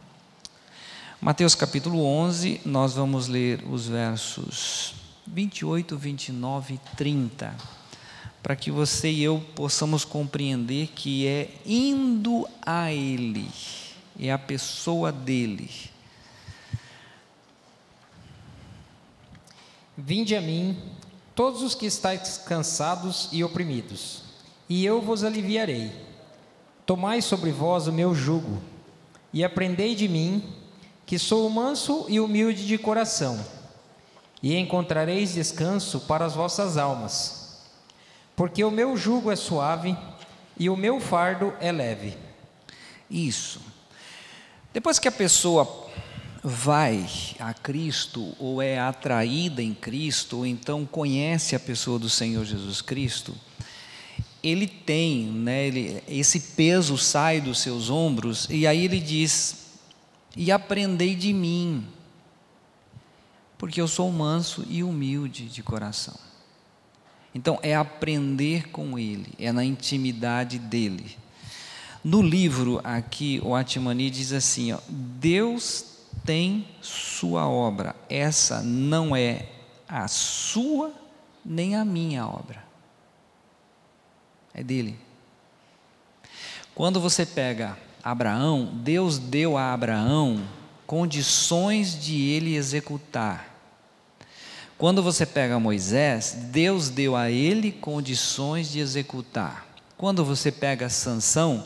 Mateus 1.19 1.55
capítulo 1.55 2.05
11, 2.05 2.62
nós 2.63 2.93
vamos 2.93 3.27
ler 3.27 3.63
os 3.67 3.88
versos 3.88 4.93
28, 5.25 5.97
29 5.97 6.75
e 6.75 6.95
30 6.95 7.55
para 8.43 8.55
que 8.55 8.69
você 8.69 9.09
e 9.09 9.24
eu 9.24 9.43
possamos 9.55 10.05
compreender 10.05 10.89
que 10.89 11.25
é 11.25 11.50
indo 11.65 12.47
a 12.62 12.93
Ele, 12.93 13.50
é 14.19 14.31
a 14.31 14.38
pessoa 14.38 15.12
dele. 15.12 15.71
Vinde 19.97 20.36
a 20.36 20.41
mim, 20.41 20.77
todos 21.33 21.63
os 21.63 21.74
que 21.74 21.88
estáis 21.88 22.38
cansados 22.38 23.27
e 23.31 23.43
oprimidos, 23.43 24.21
e 24.69 24.86
eu 24.86 25.01
vos 25.01 25.24
aliviarei. 25.24 25.91
Tomai 26.86 27.24
sobre 27.24 27.51
vós 27.51 27.88
o 27.88 27.91
meu 27.91 28.13
jugo, 28.13 28.62
e 29.33 29.43
aprendei 29.43 29.95
de 29.95 30.07
mim, 30.07 30.43
que 31.07 31.17
sou 31.17 31.49
manso 31.49 32.05
e 32.07 32.19
humilde 32.19 32.67
de 32.67 32.77
coração, 32.77 33.43
e 34.43 34.55
encontrareis 34.55 35.33
descanso 35.33 36.01
para 36.01 36.23
as 36.23 36.35
vossas 36.35 36.77
almas 36.77 37.37
porque 38.37 38.63
o 38.63 38.69
meu 38.69 38.95
jugo 38.95 39.31
é 39.31 39.35
suave 39.35 39.97
e 40.59 40.69
o 40.69 40.77
meu 40.77 41.01
fardo 41.01 41.51
é 41.59 41.71
leve. 41.71 42.15
Isso. 43.09 43.59
Depois 44.71 44.99
que 44.99 45.07
a 45.07 45.11
pessoa 45.11 45.87
vai 46.43 47.03
a 47.39 47.51
Cristo, 47.51 48.35
ou 48.39 48.61
é 48.61 48.77
atraída 48.77 49.63
em 49.63 49.73
Cristo, 49.73 50.37
ou 50.37 50.45
então 50.45 50.85
conhece 50.85 51.55
a 51.55 51.59
pessoa 51.59 51.97
do 51.97 52.07
Senhor 52.07 52.45
Jesus 52.45 52.79
Cristo, 52.79 53.35
ele 54.43 54.67
tem, 54.67 55.23
né, 55.25 55.65
ele, 55.65 56.03
esse 56.07 56.39
peso 56.39 56.95
sai 56.95 57.41
dos 57.41 57.59
seus 57.59 57.89
ombros, 57.89 58.47
e 58.51 58.67
aí 58.67 58.85
ele 58.85 58.99
diz: 58.99 59.66
E 60.39 60.51
aprendei 60.51 61.15
de 61.15 61.34
mim, 61.34 61.84
porque 63.58 63.82
eu 63.82 63.88
sou 63.88 64.12
manso 64.12 64.63
e 64.70 64.84
humilde 64.84 65.50
de 65.50 65.63
coração. 65.63 66.13
Então, 67.34 67.60
é 67.63 67.75
aprender 67.75 68.70
com 68.70 69.00
Ele, 69.00 69.34
é 69.39 69.51
na 69.51 69.65
intimidade 69.65 70.60
dele. 70.60 71.17
No 72.03 72.22
livro 72.22 72.79
aqui, 72.84 73.41
o 73.44 73.56
Atmani 73.56 74.12
diz 74.12 74.32
assim: 74.32 74.74
ó, 74.74 74.79
Deus 74.88 75.86
tem 76.24 76.67
sua 76.82 77.48
obra, 77.50 77.96
essa 78.08 78.62
não 78.62 79.15
é 79.15 79.50
a 79.89 80.08
sua 80.08 80.94
nem 81.44 81.75
a 81.75 81.84
minha 81.84 82.27
obra, 82.27 82.63
é 84.53 84.62
dele. 84.62 85.00
Quando 86.75 87.00
você 87.00 87.25
pega 87.25 87.87
Abraão, 88.09 88.69
Deus 88.73 89.19
deu 89.19 89.57
a 89.57 89.73
Abraão 89.73 90.41
condições 90.85 92.01
de 92.01 92.29
ele 92.29 92.55
executar. 92.55 93.53
Quando 94.77 95.03
você 95.03 95.25
pega 95.25 95.59
Moisés, 95.59 96.37
Deus 96.49 96.89
deu 96.89 97.17
a 97.17 97.29
ele 97.29 97.69
condições 97.69 98.71
de 98.71 98.79
executar. 98.79 99.67
Quando 99.97 100.23
você 100.23 100.53
pega 100.53 100.87
Sansão, 100.87 101.65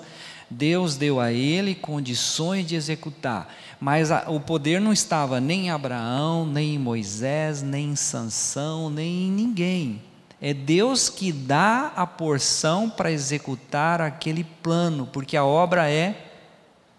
Deus 0.50 0.96
deu 0.96 1.20
a 1.20 1.32
ele 1.32 1.76
condições 1.76 2.66
de 2.66 2.76
executar, 2.76 3.54
mas 3.80 4.10
a, 4.10 4.28
o 4.28 4.40
poder 4.40 4.82
não 4.82 4.92
estava 4.92 5.40
nem 5.40 5.68
em 5.68 5.70
Abraão, 5.70 6.44
nem 6.44 6.74
em 6.74 6.80
Moisés, 6.80 7.62
nem 7.62 7.92
em 7.92 7.96
Sansão, 7.96 8.90
nem 8.90 9.28
em 9.28 9.32
ninguém. 9.32 10.02
É 10.42 10.56
Deus 10.56 11.08
que 11.08 11.32
dá 11.32 11.94
a 11.96 12.08
porção 12.08 12.90
para 12.90 13.12
executar 13.12 14.02
aquele 14.02 14.44
plano, 14.44 15.06
porque 15.06 15.38
a 15.38 15.46
obra 15.46 15.88
é 15.88 16.30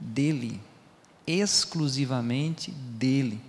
dele, 0.02 0.60
exclusivamente 1.26 2.70
dele. 2.70 3.40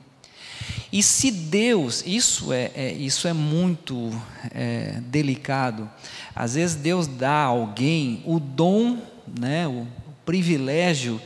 E 0.91 1.01
se 1.01 1.31
Deus, 1.31 2.03
isso 2.05 2.53
é, 2.53 2.71
é 2.75 2.93
isso 2.93 3.27
é 3.27 3.33
muito 3.33 4.11
é, 4.51 4.99
delicado, 5.07 5.89
às 6.35 6.53
vezes 6.55 6.75
Deus 6.75 7.07
dá 7.07 7.31
a 7.31 7.45
alguém 7.45 8.23
o 8.25 8.39
dom 8.39 8.99
né, 9.27 9.67
o 9.67 9.87
privilégio 10.25 11.21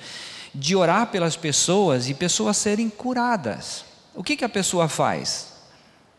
de 0.54 0.76
orar 0.76 1.08
pelas 1.08 1.36
pessoas 1.36 2.10
e 2.10 2.14
pessoas 2.14 2.58
serem 2.58 2.90
curadas. 2.90 3.86
O 4.16 4.24
que, 4.24 4.36
que 4.36 4.46
a 4.46 4.50
pessoa 4.50 4.88
faz? 4.88 5.54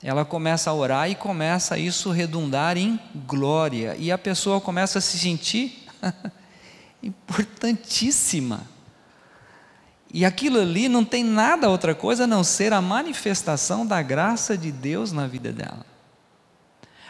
Ela 0.03 0.25
começa 0.25 0.71
a 0.71 0.75
orar 0.75 1.11
e 1.11 1.15
começa 1.15 1.77
isso 1.77 2.11
redundar 2.11 2.77
em 2.77 3.01
glória, 3.27 3.97
e 3.99 4.13
a 4.13 4.19
pessoa 4.19 4.61
começa 4.61 4.99
a 4.99 5.03
se 5.03 5.19
sentir 5.19 5.87
importantíssima. 7.03 8.63
E 10.13 10.25
aquilo 10.25 10.59
ali 10.61 10.89
não 10.89 11.05
tem 11.05 11.23
nada 11.23 11.69
outra 11.69 11.95
coisa 11.95 12.25
a 12.25 12.27
não 12.27 12.43
ser 12.43 12.73
a 12.73 12.81
manifestação 12.81 13.87
da 13.87 14.01
graça 14.01 14.57
de 14.57 14.73
Deus 14.73 15.13
na 15.13 15.27
vida 15.27 15.53
dela. 15.53 15.85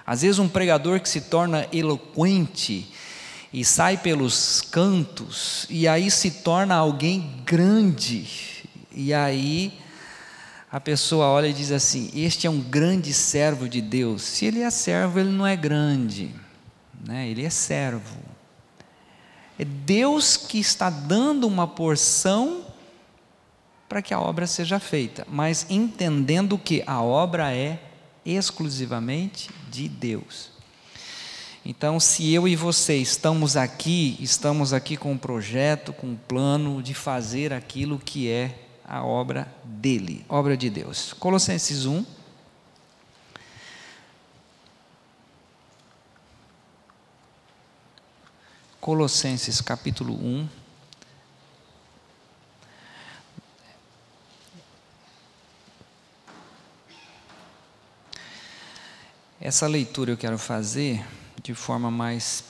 Às 0.04 0.22
vezes, 0.22 0.38
um 0.38 0.48
pregador 0.48 1.00
que 1.00 1.08
se 1.08 1.22
torna 1.22 1.66
eloquente, 1.72 2.92
e 3.52 3.64
sai 3.64 3.96
pelos 3.96 4.60
cantos, 4.60 5.66
e 5.70 5.88
aí 5.88 6.10
se 6.10 6.30
torna 6.30 6.74
alguém 6.74 7.42
grande, 7.44 8.28
e 8.92 9.14
aí 9.14 9.72
a 10.70 10.78
pessoa 10.78 11.26
olha 11.26 11.46
e 11.46 11.52
diz 11.52 11.72
assim: 11.72 12.10
Este 12.14 12.46
é 12.46 12.50
um 12.50 12.60
grande 12.60 13.12
servo 13.14 13.68
de 13.68 13.80
Deus. 13.80 14.22
Se 14.22 14.44
ele 14.44 14.60
é 14.60 14.70
servo, 14.70 15.18
ele 15.18 15.30
não 15.30 15.46
é 15.46 15.56
grande, 15.56 16.34
né? 17.06 17.28
ele 17.28 17.44
é 17.44 17.50
servo. 17.50 18.18
É 19.58 19.64
Deus 19.64 20.36
que 20.36 20.58
está 20.58 20.90
dando 20.90 21.46
uma 21.46 21.66
porção 21.66 22.67
para 23.88 24.02
que 24.02 24.12
a 24.12 24.20
obra 24.20 24.46
seja 24.46 24.78
feita, 24.78 25.26
mas 25.30 25.66
entendendo 25.70 26.58
que 26.58 26.82
a 26.86 27.00
obra 27.00 27.54
é 27.54 27.80
exclusivamente 28.24 29.50
de 29.70 29.88
Deus. 29.88 30.50
Então, 31.64 31.98
se 31.98 32.32
eu 32.32 32.46
e 32.46 32.54
você 32.54 32.96
estamos 32.96 33.56
aqui, 33.56 34.16
estamos 34.20 34.72
aqui 34.72 34.96
com 34.96 35.12
um 35.12 35.18
projeto, 35.18 35.92
com 35.92 36.08
um 36.08 36.16
plano 36.16 36.82
de 36.82 36.94
fazer 36.94 37.52
aquilo 37.52 37.98
que 37.98 38.30
é 38.30 38.58
a 38.86 39.04
obra 39.04 39.52
dele, 39.64 40.24
obra 40.28 40.56
de 40.56 40.70
Deus. 40.70 41.12
Colossenses 41.14 41.84
1. 41.84 42.04
Colossenses 48.80 49.60
capítulo 49.60 50.14
1. 50.14 50.48
Essa 59.40 59.68
leitura 59.68 60.10
eu 60.10 60.16
quero 60.16 60.36
fazer 60.36 61.06
de 61.40 61.54
forma 61.54 61.92
mais 61.92 62.42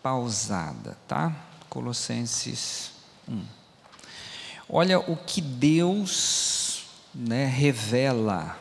pausada, 0.00 0.96
tá? 1.08 1.34
Colossenses 1.68 2.92
1. 3.28 3.44
Olha 4.68 5.00
o 5.00 5.16
que 5.16 5.40
Deus 5.40 6.86
né, 7.12 7.44
revela 7.44 8.56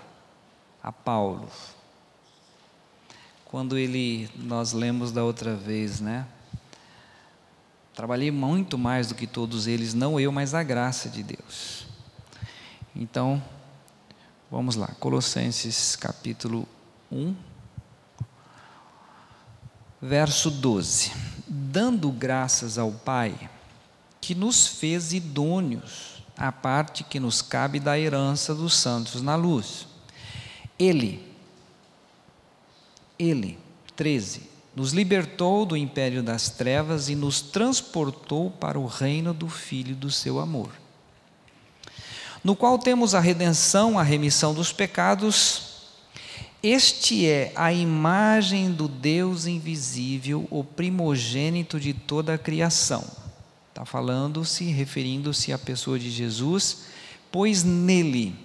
a 0.81 0.91
Paulo. 0.91 1.47
Quando 3.45 3.77
ele, 3.77 4.27
nós 4.35 4.73
lemos 4.73 5.11
da 5.11 5.23
outra 5.23 5.55
vez, 5.55 5.99
né? 5.99 6.25
Trabalhei 7.93 8.31
muito 8.31 8.75
mais 8.75 9.07
do 9.07 9.13
que 9.13 9.27
todos 9.27 9.67
eles, 9.67 9.93
não 9.93 10.19
eu, 10.19 10.31
mas 10.31 10.55
a 10.55 10.63
graça 10.63 11.09
de 11.09 11.21
Deus. 11.21 11.85
Então, 12.95 13.41
vamos 14.49 14.75
lá, 14.75 14.87
Colossenses 14.99 15.95
capítulo 15.95 16.67
1 17.11 17.56
verso 20.01 20.49
12: 20.49 21.11
Dando 21.47 22.11
graças 22.11 22.77
ao 22.77 22.91
Pai, 22.91 23.49
que 24.21 24.35
nos 24.35 24.67
fez 24.67 25.13
idôneos 25.13 26.23
à 26.37 26.51
parte 26.51 27.03
que 27.03 27.19
nos 27.19 27.41
cabe 27.41 27.79
da 27.79 27.97
herança 27.97 28.53
dos 28.53 28.75
santos 28.75 29.21
na 29.21 29.35
luz. 29.35 29.87
Ele, 30.77 31.25
Ele, 33.17 33.57
13, 33.95 34.43
nos 34.75 34.91
libertou 34.91 35.65
do 35.65 35.75
império 35.75 36.21
das 36.21 36.49
trevas 36.49 37.09
e 37.09 37.15
nos 37.15 37.41
transportou 37.41 38.51
para 38.51 38.79
o 38.79 38.85
reino 38.85 39.33
do 39.33 39.49
Filho 39.49 39.95
do 39.95 40.11
seu 40.11 40.39
amor, 40.39 40.69
no 42.43 42.55
qual 42.55 42.77
temos 42.77 43.15
a 43.15 43.19
redenção, 43.19 43.97
a 43.97 44.03
remissão 44.03 44.53
dos 44.53 44.71
pecados 44.71 45.66
este 46.61 47.27
é 47.27 47.51
a 47.55 47.71
imagem 47.71 48.71
do 48.71 48.87
Deus 48.87 49.45
invisível, 49.45 50.47
o 50.49 50.63
primogênito 50.63 51.79
de 51.79 51.93
toda 51.93 52.33
a 52.33 52.37
criação. 52.37 53.05
Está 53.69 53.85
falando-se, 53.85 54.65
referindo-se 54.65 55.53
à 55.53 55.57
pessoa 55.57 55.99
de 55.99 56.09
Jesus, 56.09 56.85
pois 57.31 57.63
nele 57.63 58.35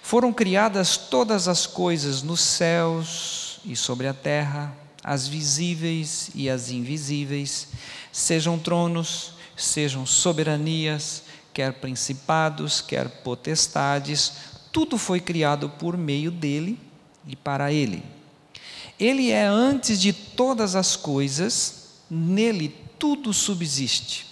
foram 0.00 0.32
criadas 0.32 0.96
todas 0.96 1.48
as 1.48 1.66
coisas 1.66 2.22
nos 2.22 2.40
céus 2.40 3.58
e 3.64 3.74
sobre 3.74 4.06
a 4.06 4.14
terra, 4.14 4.72
as 5.02 5.26
visíveis 5.26 6.30
e 6.32 6.48
as 6.48 6.70
invisíveis, 6.70 7.66
sejam 8.12 8.56
tronos, 8.56 9.32
sejam 9.56 10.06
soberanias, 10.06 11.24
quer 11.52 11.72
principados, 11.72 12.80
quer 12.80 13.08
potestades, 13.08 14.32
tudo 14.70 14.96
foi 14.96 15.18
criado 15.18 15.68
por 15.70 15.96
meio 15.96 16.30
dele 16.30 16.85
e 17.26 17.34
para 17.34 17.72
Ele. 17.72 18.02
Ele 18.98 19.30
é 19.30 19.44
antes 19.44 20.00
de 20.00 20.12
todas 20.12 20.74
as 20.74 20.96
coisas, 20.96 21.88
nele 22.10 22.74
tudo 22.98 23.32
subsiste. 23.32 24.26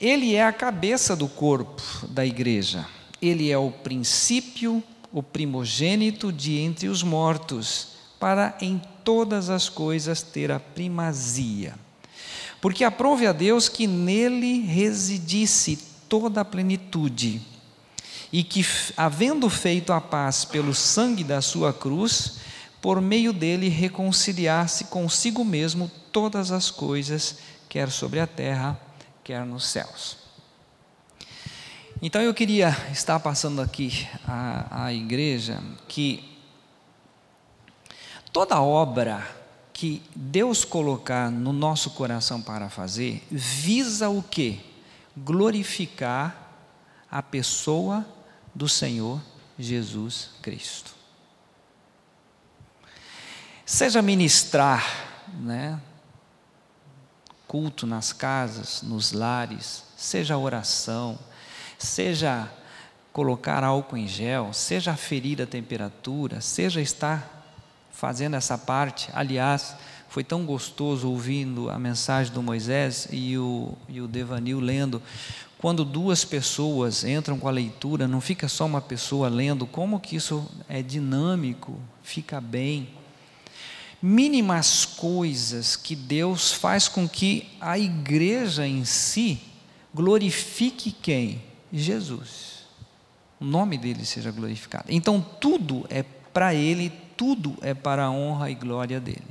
Ele 0.00 0.34
é 0.34 0.44
a 0.44 0.52
cabeça 0.52 1.14
do 1.14 1.28
corpo 1.28 1.82
da 2.08 2.24
igreja. 2.24 2.86
Ele 3.20 3.50
é 3.50 3.58
o 3.58 3.70
princípio, 3.70 4.82
o 5.12 5.22
primogênito 5.22 6.32
de 6.32 6.58
entre 6.58 6.88
os 6.88 7.02
mortos, 7.02 7.88
para 8.18 8.56
em 8.60 8.80
todas 9.04 9.48
as 9.48 9.68
coisas 9.68 10.22
ter 10.22 10.50
a 10.50 10.58
primazia. 10.58 11.74
Porque 12.60 12.82
aprove 12.82 13.26
a 13.26 13.32
Deus 13.32 13.68
que 13.68 13.86
nele 13.86 14.60
residisse 14.60 15.78
toda 16.08 16.40
a 16.40 16.44
plenitude 16.44 17.40
e 18.32 18.44
que, 18.44 18.64
havendo 18.96 19.48
feito 19.48 19.92
a 19.92 20.00
paz 20.00 20.44
pelo 20.44 20.74
sangue 20.74 21.24
da 21.24 21.40
sua 21.40 21.72
cruz, 21.72 22.38
por 22.80 23.00
meio 23.00 23.32
dele 23.32 23.68
reconciliasse 23.68 24.84
consigo 24.84 25.44
mesmo 25.44 25.90
todas 26.12 26.52
as 26.52 26.70
coisas, 26.70 27.38
quer 27.68 27.90
sobre 27.90 28.20
a 28.20 28.26
terra, 28.26 28.78
quer 29.24 29.44
nos 29.44 29.66
céus. 29.66 30.18
Então 32.00 32.22
eu 32.22 32.32
queria 32.32 32.76
estar 32.92 33.18
passando 33.18 33.60
aqui 33.60 34.06
à, 34.26 34.92
igreja 34.92 35.60
que 35.88 36.38
toda 38.32 38.60
obra 38.60 39.26
que 39.72 40.02
Deus 40.14 40.64
colocar 40.64 41.30
no 41.30 41.52
nosso 41.52 41.90
coração 41.90 42.40
para 42.40 42.68
fazer, 42.68 43.26
visa 43.30 44.08
o 44.08 44.22
quê? 44.22 44.60
Glorificar 45.16 46.36
a 47.10 47.20
pessoa 47.22 48.06
do 48.58 48.68
Senhor 48.68 49.20
Jesus 49.56 50.30
Cristo. 50.42 50.90
Seja 53.64 54.02
ministrar, 54.02 54.84
né? 55.40 55.80
Culto 57.46 57.86
nas 57.86 58.12
casas, 58.12 58.82
nos 58.82 59.12
lares, 59.12 59.84
seja 59.96 60.36
oração, 60.36 61.16
seja 61.78 62.50
colocar 63.12 63.62
álcool 63.62 63.96
em 63.96 64.08
gel, 64.08 64.52
seja 64.52 64.90
aferir 64.90 65.40
a 65.40 65.46
temperatura, 65.46 66.40
seja 66.40 66.80
estar 66.80 67.46
fazendo 67.92 68.34
essa 68.34 68.58
parte. 68.58 69.08
Aliás, 69.12 69.76
foi 70.08 70.24
tão 70.24 70.44
gostoso 70.44 71.08
ouvindo 71.08 71.70
a 71.70 71.78
mensagem 71.78 72.32
do 72.32 72.42
Moisés 72.42 73.06
e 73.12 73.38
o, 73.38 73.78
e 73.88 74.00
o 74.00 74.08
Devanil 74.08 74.58
lendo. 74.58 75.00
Quando 75.58 75.84
duas 75.84 76.24
pessoas 76.24 77.02
entram 77.02 77.36
com 77.36 77.48
a 77.48 77.52
leitura, 77.52 78.06
não 78.06 78.20
fica 78.20 78.48
só 78.48 78.64
uma 78.64 78.80
pessoa 78.80 79.28
lendo, 79.28 79.66
como 79.66 79.98
que 79.98 80.14
isso 80.14 80.48
é 80.68 80.80
dinâmico, 80.82 81.76
fica 82.00 82.40
bem. 82.40 82.88
Mínimas 84.00 84.84
coisas 84.84 85.74
que 85.74 85.96
Deus 85.96 86.52
faz 86.52 86.86
com 86.86 87.08
que 87.08 87.48
a 87.60 87.76
igreja 87.76 88.64
em 88.64 88.84
si 88.84 89.40
glorifique 89.92 90.92
quem? 90.92 91.42
Jesus. 91.72 92.58
O 93.40 93.44
nome 93.44 93.76
dele 93.76 94.04
seja 94.04 94.30
glorificado. 94.30 94.84
Então 94.88 95.20
tudo 95.40 95.84
é 95.90 96.04
para 96.32 96.54
ele, 96.54 96.92
tudo 97.16 97.56
é 97.60 97.74
para 97.74 98.04
a 98.04 98.10
honra 98.10 98.48
e 98.48 98.54
glória 98.54 99.00
dele. 99.00 99.26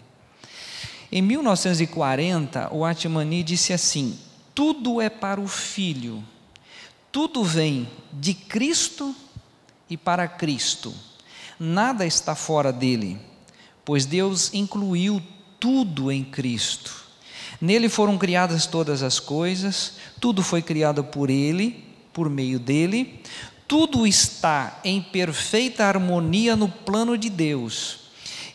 Em 1.09 1.21
1940, 1.21 2.73
o 2.73 2.83
Atmani 2.83 3.43
disse 3.43 3.71
assim: 3.71 4.19
tudo 4.57 4.99
é 4.99 5.07
para 5.07 5.39
o 5.39 5.47
Filho, 5.47 6.23
tudo 7.11 7.43
vem 7.43 7.87
de 8.11 8.33
Cristo 8.33 9.15
e 9.87 9.95
para 9.95 10.27
Cristo, 10.27 10.91
nada 11.59 12.07
está 12.07 12.33
fora 12.33 12.73
dele, 12.73 13.19
pois 13.85 14.07
Deus 14.07 14.51
incluiu 14.55 15.21
tudo 15.59 16.11
em 16.11 16.23
Cristo. 16.23 17.05
Nele 17.61 17.87
foram 17.87 18.17
criadas 18.17 18.65
todas 18.65 19.03
as 19.03 19.19
coisas, 19.19 19.97
tudo 20.19 20.41
foi 20.41 20.63
criado 20.63 21.03
por 21.03 21.29
Ele, 21.29 21.85
por 22.11 22.27
meio 22.27 22.57
dele, 22.57 23.21
tudo 23.67 24.07
está 24.07 24.79
em 24.83 25.03
perfeita 25.03 25.85
harmonia 25.85 26.55
no 26.55 26.67
plano 26.67 27.15
de 27.15 27.29
Deus. 27.29 27.99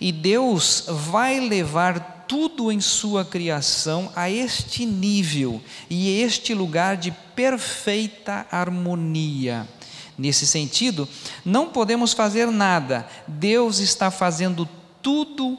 E 0.01 0.11
Deus 0.11 0.85
vai 0.89 1.39
levar 1.39 2.22
tudo 2.27 2.71
em 2.71 2.81
sua 2.81 3.25
criação 3.25 4.13
a 4.15 4.31
este 4.31 4.85
nível 4.87 5.61
e 5.89 6.21
este 6.21 6.55
lugar 6.55 6.97
de 6.97 7.11
perfeita 7.11 8.47
harmonia. 8.51 9.69
Nesse 10.17 10.47
sentido, 10.47 11.09
não 11.45 11.69
podemos 11.71 12.13
fazer 12.13 12.47
nada, 12.47 13.09
Deus 13.27 13.79
está 13.79 14.11
fazendo 14.11 14.69
tudo 15.01 15.59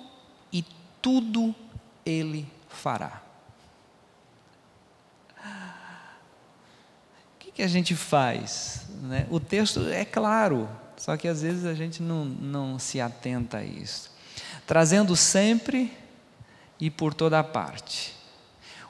e 0.51 0.63
tudo 1.01 1.53
Ele 2.05 2.45
fará. 2.69 3.23
que 7.53 7.61
a 7.61 7.67
gente 7.67 7.95
faz? 7.95 8.81
Né? 9.01 9.27
O 9.29 9.39
texto 9.39 9.87
é 9.87 10.03
claro, 10.03 10.67
só 10.97 11.15
que 11.15 11.27
às 11.27 11.41
vezes 11.41 11.65
a 11.65 11.73
gente 11.73 12.01
não, 12.01 12.25
não 12.25 12.79
se 12.79 12.99
atenta 12.99 13.57
a 13.57 13.63
isso. 13.63 14.11
Trazendo 14.65 15.15
sempre 15.15 15.91
e 16.83 16.89
por 16.89 17.13
toda 17.13 17.41
parte. 17.41 18.13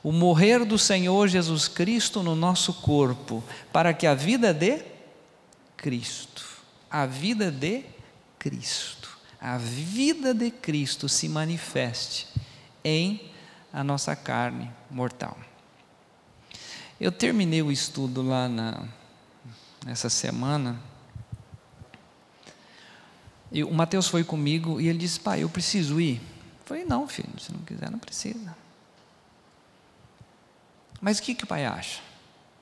O 0.01 0.11
morrer 0.11 0.65
do 0.65 0.79
Senhor 0.79 1.27
Jesus 1.27 1.67
Cristo 1.67 2.23
no 2.23 2.33
nosso 2.33 2.73
corpo, 2.73 3.43
para 3.71 3.93
que 3.93 4.07
a 4.07 4.15
vida 4.15 4.51
de 4.51 4.81
Cristo, 5.77 6.43
a 6.89 7.05
vida 7.05 7.51
de 7.51 7.85
Cristo, 8.39 9.15
a 9.39 9.59
vida 9.59 10.33
de 10.33 10.49
Cristo 10.49 11.07
se 11.07 11.29
manifeste 11.29 12.29
em 12.83 13.31
a 13.71 13.83
nossa 13.83 14.15
carne 14.15 14.71
mortal. 14.89 15.37
Eu 16.99 17.11
terminei 17.11 17.61
o 17.61 17.71
estudo 17.71 18.23
lá 18.23 18.49
na, 18.49 18.87
nessa 19.85 20.09
semana. 20.09 20.81
E 23.51 23.63
o 23.63 23.71
Mateus 23.71 24.07
foi 24.07 24.23
comigo 24.23 24.81
e 24.81 24.87
ele 24.87 24.97
disse: 24.97 25.19
Pai, 25.19 25.43
eu 25.43 25.49
preciso 25.49 26.01
ir. 26.01 26.32
Falei: 26.65 26.85
Não, 26.85 27.07
filho, 27.07 27.29
se 27.39 27.51
não 27.51 27.59
quiser, 27.59 27.89
não 27.89 27.99
precisa. 27.99 28.55
Mas 31.01 31.19
o 31.19 31.21
que, 31.21 31.35
que 31.35 31.43
o 31.43 31.47
pai 31.47 31.65
acha? 31.65 31.99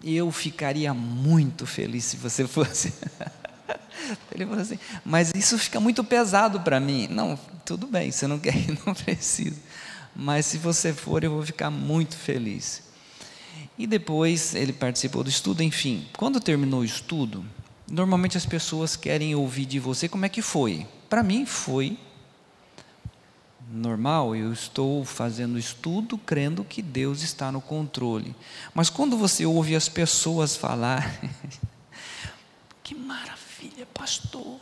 Eu 0.03 0.31
ficaria 0.31 0.93
muito 0.93 1.67
feliz 1.67 2.05
se 2.05 2.17
você 2.17 2.47
fosse. 2.47 2.91
Ele 4.33 4.45
falou 4.45 4.61
assim, 4.61 4.79
mas 5.05 5.31
isso 5.35 5.57
fica 5.59 5.79
muito 5.79 6.03
pesado 6.03 6.59
para 6.61 6.79
mim. 6.79 7.07
Não, 7.07 7.37
tudo 7.63 7.85
bem, 7.85 8.11
você 8.11 8.25
não 8.27 8.39
quer 8.39 8.55
ir, 8.55 8.79
não 8.85 8.93
precisa. 8.93 9.59
Mas 10.15 10.47
se 10.47 10.57
você 10.57 10.91
for, 10.91 11.23
eu 11.23 11.31
vou 11.31 11.43
ficar 11.43 11.69
muito 11.69 12.15
feliz. 12.15 12.83
E 13.77 13.87
depois 13.87 14.53
ele 14.55 14.73
participou 14.73 15.23
do 15.23 15.29
estudo, 15.29 15.63
enfim. 15.63 16.07
Quando 16.17 16.39
terminou 16.39 16.81
o 16.81 16.85
estudo, 16.85 17.45
normalmente 17.89 18.37
as 18.37 18.45
pessoas 18.45 18.95
querem 18.95 19.35
ouvir 19.35 19.65
de 19.65 19.79
você 19.79 20.09
como 20.09 20.25
é 20.25 20.29
que 20.29 20.41
foi. 20.41 20.85
Para 21.09 21.23
mim 21.23 21.45
foi 21.45 21.97
normal, 23.71 24.35
eu 24.35 24.51
estou 24.51 25.05
fazendo 25.05 25.57
estudo 25.57 26.17
crendo 26.17 26.63
que 26.63 26.81
Deus 26.81 27.21
está 27.21 27.51
no 27.51 27.61
controle. 27.61 28.35
Mas 28.73 28.89
quando 28.89 29.17
você 29.17 29.45
ouve 29.45 29.75
as 29.75 29.87
pessoas 29.87 30.55
falar, 30.55 31.19
que 32.83 32.93
maravilha, 32.93 33.85
pastor. 33.93 34.59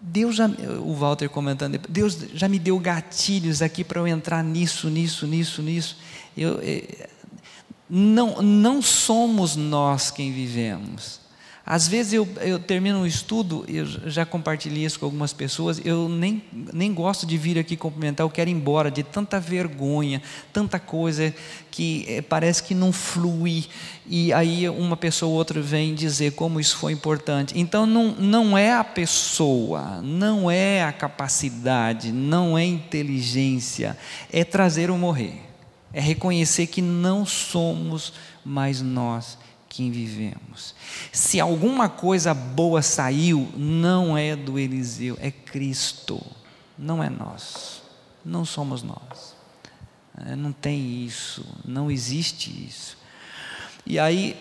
Deus 0.00 0.36
já, 0.36 0.46
o 0.46 0.94
Walter 0.94 1.28
comentando, 1.28 1.78
Deus 1.88 2.16
já 2.34 2.48
me 2.48 2.58
deu 2.58 2.78
gatilhos 2.78 3.62
aqui 3.62 3.82
para 3.82 4.00
eu 4.00 4.06
entrar 4.06 4.44
nisso, 4.44 4.88
nisso, 4.88 5.26
nisso, 5.26 5.60
nisso. 5.62 5.96
Eu, 6.36 6.60
eh, 6.62 7.08
não, 7.90 8.40
não 8.42 8.80
somos 8.82 9.56
nós 9.56 10.10
quem 10.10 10.32
vivemos. 10.32 11.20
Às 11.70 11.86
vezes 11.86 12.14
eu, 12.14 12.26
eu 12.40 12.58
termino 12.58 13.00
um 13.00 13.06
estudo, 13.06 13.62
eu 13.68 13.84
já 13.84 14.24
compartilhei 14.24 14.86
isso 14.86 14.98
com 14.98 15.04
algumas 15.04 15.34
pessoas, 15.34 15.78
eu 15.84 16.08
nem, 16.08 16.42
nem 16.72 16.94
gosto 16.94 17.26
de 17.26 17.36
vir 17.36 17.58
aqui 17.58 17.76
cumprimentar, 17.76 18.24
eu 18.24 18.30
quero 18.30 18.48
ir 18.48 18.54
embora 18.54 18.90
de 18.90 19.02
tanta 19.02 19.38
vergonha, 19.38 20.22
tanta 20.50 20.78
coisa 20.78 21.34
que 21.70 22.06
é, 22.08 22.22
parece 22.22 22.62
que 22.62 22.74
não 22.74 22.90
flui, 22.90 23.66
e 24.06 24.32
aí 24.32 24.66
uma 24.66 24.96
pessoa 24.96 25.30
ou 25.30 25.36
outra 25.36 25.60
vem 25.60 25.94
dizer 25.94 26.32
como 26.32 26.58
isso 26.58 26.74
foi 26.74 26.94
importante. 26.94 27.52
Então 27.54 27.84
não, 27.84 28.12
não 28.12 28.56
é 28.56 28.72
a 28.72 28.82
pessoa, 28.82 30.00
não 30.00 30.50
é 30.50 30.82
a 30.82 30.90
capacidade, 30.90 32.10
não 32.10 32.56
é 32.56 32.64
inteligência, 32.64 33.94
é 34.32 34.42
trazer 34.42 34.90
o 34.90 34.96
morrer. 34.96 35.34
É 35.92 36.00
reconhecer 36.00 36.66
que 36.66 36.80
não 36.80 37.26
somos 37.26 38.14
mais 38.42 38.80
nós 38.80 39.36
quem 39.68 39.90
vivemos. 39.90 40.74
Se 41.12 41.38
alguma 41.40 41.88
coisa 41.88 42.32
boa 42.32 42.82
saiu, 42.82 43.48
não 43.56 44.16
é 44.16 44.34
do 44.34 44.58
Eliseu, 44.58 45.16
é 45.20 45.30
Cristo, 45.30 46.20
não 46.78 47.02
é 47.02 47.10
nós, 47.10 47.82
não 48.24 48.44
somos 48.44 48.82
nós. 48.82 49.36
É, 50.26 50.34
não 50.34 50.52
tem 50.52 51.04
isso, 51.04 51.44
não 51.64 51.90
existe 51.90 52.50
isso. 52.50 52.96
E 53.86 53.98
aí, 53.98 54.36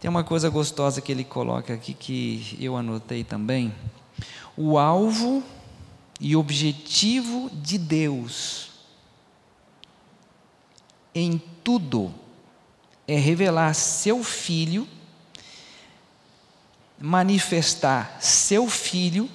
tem 0.00 0.10
uma 0.10 0.24
coisa 0.24 0.50
gostosa 0.50 1.00
que 1.00 1.12
ele 1.12 1.22
coloca 1.22 1.74
aqui 1.74 1.94
que 1.94 2.56
eu 2.58 2.76
anotei 2.76 3.22
também. 3.22 3.72
O 4.56 4.78
alvo 4.78 5.42
e 6.20 6.34
objetivo 6.34 7.50
de 7.52 7.78
Deus 7.78 8.70
em 11.14 11.40
tudo 11.62 12.12
é 13.06 13.16
revelar 13.16 13.74
seu 13.74 14.22
filho, 14.22 14.86
manifestar 16.98 18.16
seu 18.20 18.68
filho, 18.68 19.28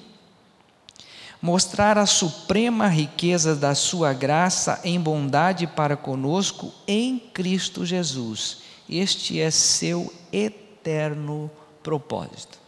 mostrar 1.40 1.98
a 1.98 2.06
suprema 2.06 2.88
riqueza 2.88 3.54
da 3.54 3.74
sua 3.74 4.12
graça 4.12 4.80
em 4.82 4.98
bondade 4.98 5.66
para 5.66 5.96
conosco 5.96 6.72
em 6.86 7.18
Cristo 7.18 7.84
Jesus. 7.84 8.62
Este 8.88 9.40
é 9.40 9.50
seu 9.50 10.12
eterno 10.32 11.50
propósito. 11.82 12.58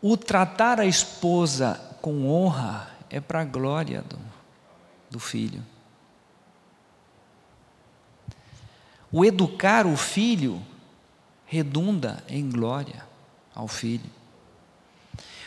O 0.00 0.16
tratar 0.16 0.80
a 0.80 0.86
esposa 0.86 1.80
com 2.00 2.28
honra 2.28 2.88
é 3.10 3.20
para 3.20 3.40
a 3.40 3.44
glória 3.44 4.02
do, 4.02 4.18
do 5.10 5.18
filho. 5.18 5.62
O 9.10 9.24
educar 9.24 9.86
o 9.86 9.96
filho 9.96 10.62
redunda 11.46 12.22
em 12.28 12.48
glória 12.48 13.04
ao 13.54 13.66
filho. 13.66 14.18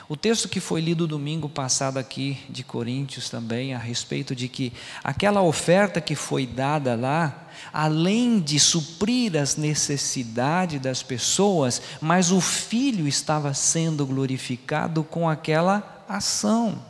O 0.10 0.17
texto 0.17 0.50
que 0.50 0.60
foi 0.60 0.82
lido 0.82 1.08
domingo 1.08 1.47
passado 1.47 1.97
aqui 1.97 2.38
de 2.50 2.65
Coríntios 2.65 3.30
também, 3.30 3.74
a 3.74 3.78
respeito 3.78 4.36
de 4.36 4.50
que 4.50 4.74
aquela 5.02 5.41
oferta 5.41 6.02
que 6.02 6.15
foi 6.15 6.45
dada 6.45 6.95
lá, 6.95 7.47
além 7.71 8.41
de 8.41 8.60
suprir 8.60 9.38
as 9.38 9.56
necessidades 9.56 10.82
das 10.82 11.02
pessoas, 11.02 11.82
mas 12.02 12.30
o 12.30 12.41
Filho 12.41 13.08
estava 13.08 13.54
sendo 13.54 14.06
glorificado 14.06 15.02
com 15.02 15.30
aquela 15.30 16.04
ação, 16.10 16.84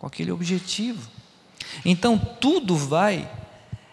com 0.00 0.08
aquele 0.08 0.32
objetivo. 0.32 1.08
Então 1.84 2.18
tudo 2.18 2.76
vai 2.76 3.30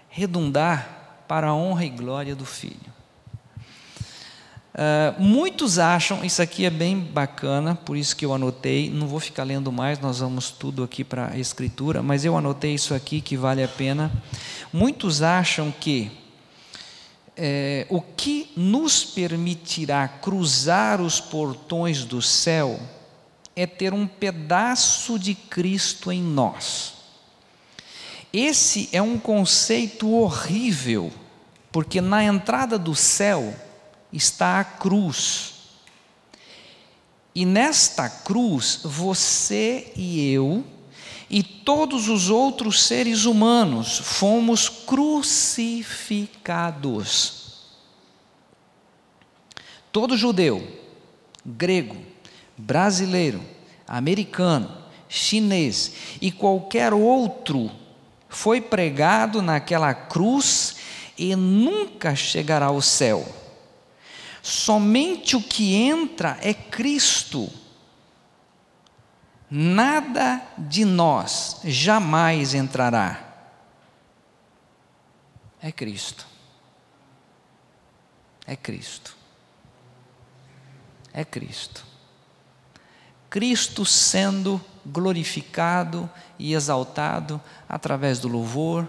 redundar 0.09 1.00
para 1.31 1.47
a 1.47 1.55
honra 1.55 1.85
e 1.85 1.89
glória 1.89 2.35
do 2.35 2.43
Filho. 2.43 2.91
Uh, 4.73 5.15
muitos 5.17 5.79
acham, 5.79 6.25
isso 6.25 6.41
aqui 6.41 6.65
é 6.65 6.69
bem 6.69 6.99
bacana, 6.99 7.73
por 7.73 7.95
isso 7.95 8.17
que 8.17 8.25
eu 8.25 8.33
anotei, 8.33 8.89
não 8.89 9.07
vou 9.07 9.17
ficar 9.17 9.45
lendo 9.45 9.71
mais, 9.71 9.97
nós 9.97 10.19
vamos 10.19 10.49
tudo 10.51 10.83
aqui 10.83 11.05
para 11.05 11.31
a 11.31 11.37
escritura, 11.37 12.03
mas 12.03 12.25
eu 12.25 12.35
anotei 12.35 12.73
isso 12.73 12.93
aqui 12.93 13.21
que 13.21 13.37
vale 13.37 13.63
a 13.63 13.67
pena. 13.69 14.11
Muitos 14.73 15.21
acham 15.21 15.71
que 15.71 16.11
é, 17.37 17.87
o 17.89 18.01
que 18.01 18.51
nos 18.57 19.05
permitirá 19.05 20.09
cruzar 20.09 20.99
os 20.99 21.21
portões 21.21 22.03
do 22.03 22.21
céu 22.21 22.77
é 23.55 23.65
ter 23.65 23.93
um 23.93 24.05
pedaço 24.05 25.17
de 25.17 25.33
Cristo 25.33 26.11
em 26.11 26.21
nós. 26.21 26.95
Esse 28.33 28.89
é 28.91 29.01
um 29.01 29.17
conceito 29.17 30.09
horrível, 30.09 31.11
porque 31.71 32.01
na 32.01 32.23
entrada 32.23 32.77
do 32.77 32.93
céu, 32.93 33.55
está 34.11 34.59
a 34.59 34.63
cruz. 34.63 35.53
E 37.33 37.45
nesta 37.45 38.09
cruz, 38.09 38.81
você 38.83 39.93
e 39.95 40.29
eu, 40.31 40.65
e 41.29 41.41
todos 41.41 42.09
os 42.09 42.29
outros 42.29 42.83
seres 42.83 43.23
humanos, 43.23 43.99
fomos 43.99 44.67
crucificados. 44.67 47.61
Todo 49.93 50.17
judeu, 50.17 50.67
grego, 51.45 51.95
brasileiro, 52.57 53.41
americano, 53.87 54.77
chinês 55.07 55.93
e 56.21 56.29
qualquer 56.31 56.93
outro 56.93 57.71
foi 58.29 58.59
pregado 58.61 59.41
naquela 59.41 59.93
cruz 59.93 60.80
e 61.23 61.35
nunca 61.35 62.15
chegará 62.15 62.67
ao 62.67 62.81
céu 62.81 63.25
Somente 64.41 65.35
o 65.35 65.41
que 65.41 65.75
entra 65.75 66.37
é 66.41 66.53
Cristo. 66.53 67.49
Nada 69.49 70.41
de 70.57 70.83
nós 70.83 71.59
jamais 71.63 72.53
entrará. 72.53 73.27
É 75.61 75.71
Cristo. 75.71 76.25
É 78.47 78.55
Cristo. 78.55 79.15
É 81.13 81.23
Cristo. 81.23 81.85
Cristo 83.29 83.85
sendo 83.85 84.59
glorificado 84.83 86.09
e 86.39 86.53
exaltado 86.53 87.39
através 87.69 88.19
do 88.19 88.27
louvor, 88.27 88.87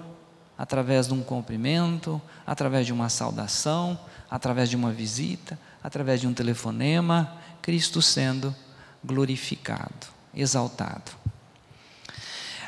através 0.63 1.09
de 1.09 1.13
um 1.13 1.25
cumprimento, 1.25 2.23
através 2.47 2.87
de 2.87 2.93
uma 2.93 3.09
saudação, 3.09 3.99
através 4.31 4.71
de 4.71 4.77
uma 4.77 4.93
visita, 4.93 5.59
através 5.83 6.21
de 6.21 6.29
um 6.29 6.33
telefonema, 6.33 7.37
Cristo 7.61 8.01
sendo 8.01 8.55
glorificado, 9.03 10.07
exaltado. 10.33 11.11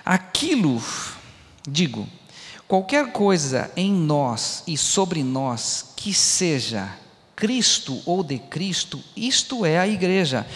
Aquilo, 0.05 0.83
digo, 1.69 2.09
qualquer 2.67 3.13
coisa 3.13 3.71
em 3.77 3.93
nós 3.93 4.65
e 4.67 4.77
sobre 4.77 5.23
nós 5.23 5.93
que 5.97 6.13
seja 6.13 6.93
Cristo 7.37 8.01
ou 8.07 8.23
de 8.23 8.39
Cristo, 8.39 9.03
isto 9.17 9.67
é 9.67 9.79
a 9.79 9.89
igreja. 9.89 10.47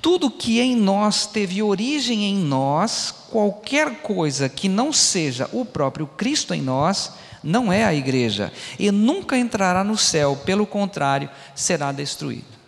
Tudo 0.00 0.30
que 0.30 0.60
em 0.60 0.76
nós 0.76 1.26
teve 1.26 1.62
origem 1.62 2.24
em 2.24 2.36
nós, 2.36 3.12
qualquer 3.30 4.02
coisa 4.02 4.48
que 4.48 4.68
não 4.68 4.92
seja 4.92 5.48
o 5.52 5.64
próprio 5.64 6.06
Cristo 6.06 6.54
em 6.54 6.62
nós, 6.62 7.12
não 7.42 7.72
é 7.72 7.84
a 7.84 7.94
igreja, 7.94 8.52
e 8.78 8.90
nunca 8.90 9.36
entrará 9.36 9.84
no 9.84 9.96
céu, 9.96 10.36
pelo 10.36 10.66
contrário, 10.66 11.30
será 11.54 11.92
destruído. 11.92 12.58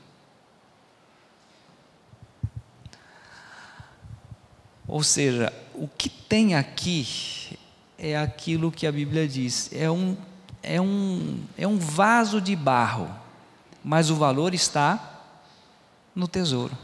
Ou 4.87 5.03
seja, 5.03 5.53
o 5.75 5.87
que 5.87 6.09
tem 6.09 6.55
aqui 6.55 7.57
é 7.97 8.17
aquilo 8.17 8.73
que 8.73 8.87
a 8.87 8.93
Bíblia 8.93 9.29
diz, 9.29 9.71
é 9.73 9.89
um, 9.91 10.17
é 10.63 10.81
um, 10.81 11.39
é 11.57 11.67
um 11.67 11.79
vaso 11.79 12.41
de 12.41 12.57
barro, 12.57 13.09
mas 13.85 14.11
o 14.11 14.16
valor 14.16 14.55
está 14.55 15.21
no 16.14 16.29
tesouro. 16.29 16.77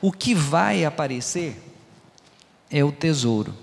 O 0.00 0.12
que 0.12 0.34
vai 0.34 0.84
aparecer 0.84 1.62
é 2.70 2.84
o 2.84 2.92
tesouro. 2.92 3.54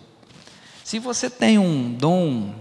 Se 0.84 1.00
você 1.00 1.30
tem 1.30 1.58
um 1.58 1.94
dom 1.94 2.54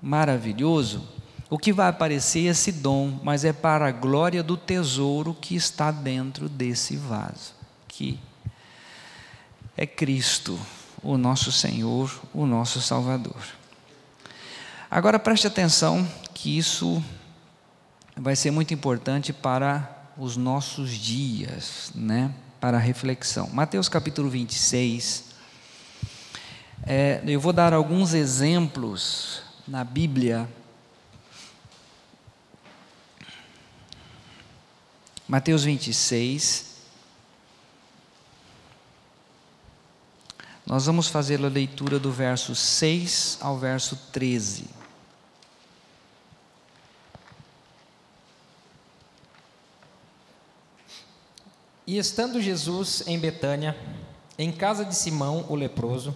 maravilhoso, 0.00 1.08
o 1.48 1.58
que 1.58 1.72
vai 1.72 1.88
aparecer 1.88 2.46
é 2.46 2.50
esse 2.50 2.72
dom, 2.72 3.18
mas 3.22 3.44
é 3.44 3.52
para 3.52 3.86
a 3.86 3.92
glória 3.92 4.42
do 4.42 4.56
tesouro 4.56 5.34
que 5.34 5.54
está 5.54 5.90
dentro 5.90 6.48
desse 6.48 6.96
vaso, 6.96 7.54
que 7.86 8.18
é 9.76 9.86
Cristo, 9.86 10.58
o 11.02 11.16
nosso 11.16 11.50
Senhor, 11.50 12.10
o 12.32 12.46
nosso 12.46 12.80
Salvador. 12.80 13.42
Agora 14.90 15.18
preste 15.18 15.46
atenção 15.46 16.06
que 16.34 16.56
isso 16.56 17.02
vai 18.16 18.36
ser 18.36 18.50
muito 18.50 18.74
importante 18.74 19.32
para 19.32 20.10
os 20.16 20.36
nossos 20.36 20.90
dias, 20.90 21.90
né? 21.94 22.32
Para 22.60 22.76
a 22.76 22.80
reflexão. 22.80 23.48
Mateus 23.52 23.88
capítulo 23.88 24.28
26. 24.28 25.32
É, 26.84 27.22
eu 27.26 27.40
vou 27.40 27.52
dar 27.52 27.72
alguns 27.72 28.12
exemplos 28.12 29.42
na 29.66 29.84
Bíblia. 29.84 30.48
Mateus 35.26 35.64
26. 35.64 36.72
Nós 40.66 40.86
vamos 40.86 41.08
fazer 41.08 41.44
a 41.44 41.48
leitura 41.48 41.98
do 41.98 42.12
verso 42.12 42.54
6 42.54 43.38
ao 43.40 43.58
verso 43.58 43.96
13. 44.12 44.81
E 51.86 51.98
estando 51.98 52.40
Jesus 52.40 53.02
em 53.08 53.18
Betânia, 53.18 53.76
em 54.38 54.52
casa 54.52 54.84
de 54.84 54.94
Simão, 54.94 55.44
o 55.48 55.56
leproso, 55.56 56.14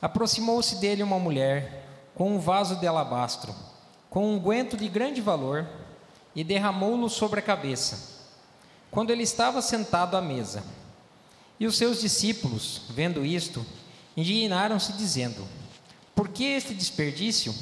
aproximou-se 0.00 0.76
dele 0.76 1.02
uma 1.02 1.18
mulher 1.18 1.86
com 2.14 2.36
um 2.36 2.38
vaso 2.38 2.76
de 2.76 2.86
alabastro, 2.86 3.54
com 4.10 4.34
um 4.34 4.38
guento 4.38 4.76
de 4.76 4.86
grande 4.88 5.22
valor, 5.22 5.66
e 6.36 6.44
derramou-lo 6.44 7.08
sobre 7.08 7.40
a 7.40 7.42
cabeça, 7.42 8.26
quando 8.90 9.10
ele 9.10 9.22
estava 9.22 9.62
sentado 9.62 10.16
à 10.16 10.20
mesa. 10.20 10.62
E 11.58 11.66
os 11.66 11.76
seus 11.76 12.00
discípulos, 12.00 12.82
vendo 12.90 13.24
isto, 13.24 13.64
indignaram-se, 14.16 14.92
dizendo: 14.92 15.46
Por 16.14 16.28
que 16.28 16.44
este 16.44 16.74
desperdício? 16.74 17.54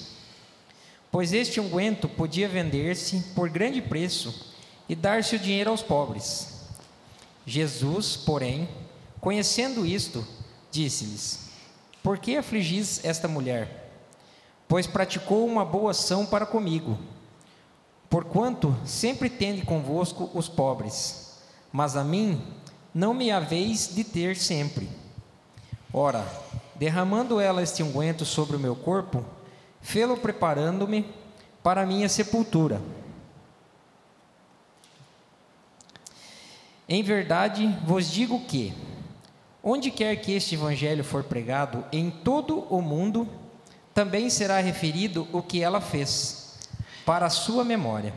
Pois 1.10 1.32
este 1.32 1.60
unguento 1.60 2.08
podia 2.08 2.48
vender-se 2.48 3.20
por 3.34 3.48
grande 3.48 3.80
preço 3.82 4.54
e 4.88 4.94
dar-se 4.94 5.36
o 5.36 5.38
dinheiro 5.38 5.70
aos 5.70 5.82
pobres. 5.82 6.61
Jesus, 7.46 8.16
porém, 8.16 8.68
conhecendo 9.20 9.84
isto, 9.84 10.26
disse-lhes: 10.70 11.50
Por 12.02 12.18
que 12.18 12.36
afligis 12.36 13.04
esta 13.04 13.26
mulher? 13.28 13.82
pois 14.72 14.86
praticou 14.86 15.46
uma 15.46 15.66
boa 15.66 15.90
ação 15.90 16.24
para 16.24 16.46
comigo. 16.46 16.98
Porquanto 18.08 18.74
sempre 18.86 19.28
tende 19.28 19.60
convosco 19.66 20.30
os 20.32 20.48
pobres, 20.48 21.36
mas 21.70 21.94
a 21.94 22.02
mim 22.02 22.42
não 22.94 23.12
me 23.12 23.30
haveis 23.30 23.94
de 23.94 24.02
ter 24.02 24.34
sempre. 24.34 24.88
Ora, 25.92 26.26
derramando 26.74 27.38
ela 27.38 27.62
este 27.62 27.82
unguento 27.82 28.24
sobre 28.24 28.56
o 28.56 28.58
meu 28.58 28.74
corpo, 28.74 29.22
fê-lo 29.82 30.16
preparando-me 30.16 31.04
para 31.62 31.82
a 31.82 31.86
minha 31.86 32.08
sepultura. 32.08 32.80
Em 36.92 37.02
verdade 37.02 37.74
vos 37.86 38.10
digo 38.10 38.38
que, 38.40 38.70
onde 39.62 39.90
quer 39.90 40.14
que 40.16 40.32
este 40.32 40.56
evangelho 40.56 41.02
for 41.02 41.24
pregado 41.24 41.86
em 41.90 42.10
todo 42.10 42.66
o 42.68 42.82
mundo, 42.82 43.26
também 43.94 44.28
será 44.28 44.60
referido 44.60 45.26
o 45.32 45.40
que 45.40 45.62
ela 45.62 45.80
fez, 45.80 46.58
para 47.06 47.24
a 47.24 47.30
sua 47.30 47.64
memória. 47.64 48.12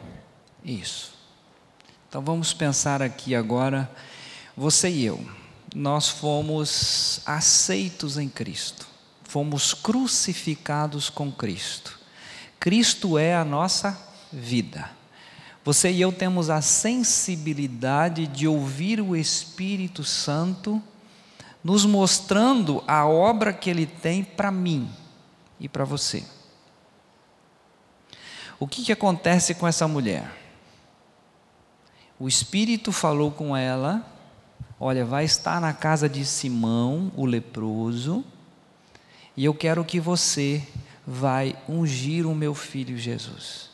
Isso. 0.62 1.14
Então 2.10 2.22
vamos 2.22 2.54
pensar 2.54 3.02
aqui 3.02 3.34
agora, 3.34 3.90
você 4.58 4.90
e 4.90 5.06
eu. 5.06 5.26
nós 5.74 6.10
fomos 6.10 7.22
aceitos 7.26 8.18
em 8.18 8.28
Cristo, 8.28 8.86
fomos 9.24 9.74
crucificados 9.74 11.10
com 11.10 11.32
Cristo. 11.32 11.98
Cristo 12.60 13.18
é 13.18 13.38
a 13.38 13.46
nossa 13.46 13.98
vida. 14.34 14.90
Você 15.66 15.92
e 15.92 16.00
eu 16.00 16.12
temos 16.12 16.52
a 16.52 16.62
sensibilidade 16.62 18.28
de 18.28 18.48
ouvir 18.48 19.02
o 19.02 19.16
Espírito 19.16 20.04
Santo 20.04 20.80
nos 21.64 21.84
mostrando 21.84 22.84
a 22.88 23.08
obra 23.08 23.52
que 23.52 23.68
ele 23.68 23.88
tem 23.88 24.24
para 24.24 24.52
mim 24.52 24.88
e 25.60 25.68
para 25.68 25.84
você. 25.84 26.24
O 28.60 28.68
que, 28.68 28.84
que 28.84 28.92
acontece 28.92 29.56
com 29.56 29.68
essa 29.68 29.88
mulher? 29.88 30.32
O 32.20 32.28
Espírito 32.28 32.92
falou 32.92 33.32
com 33.32 33.58
ela: 33.58 34.06
Olha, 34.80 35.04
vai 35.04 35.26
estar 35.26 35.60
na 35.60 35.74
casa 35.74 36.08
de 36.08 36.24
Simão, 36.24 37.12
o 37.16 37.26
leproso, 37.26 38.24
e 39.36 39.44
eu 39.44 39.54
quero 39.56 39.84
que 39.84 40.00
você 40.00 40.62
vai 41.08 41.58
ungir 41.68 42.28
o 42.28 42.36
meu 42.36 42.54
filho 42.54 42.96
Jesus, 42.96 43.72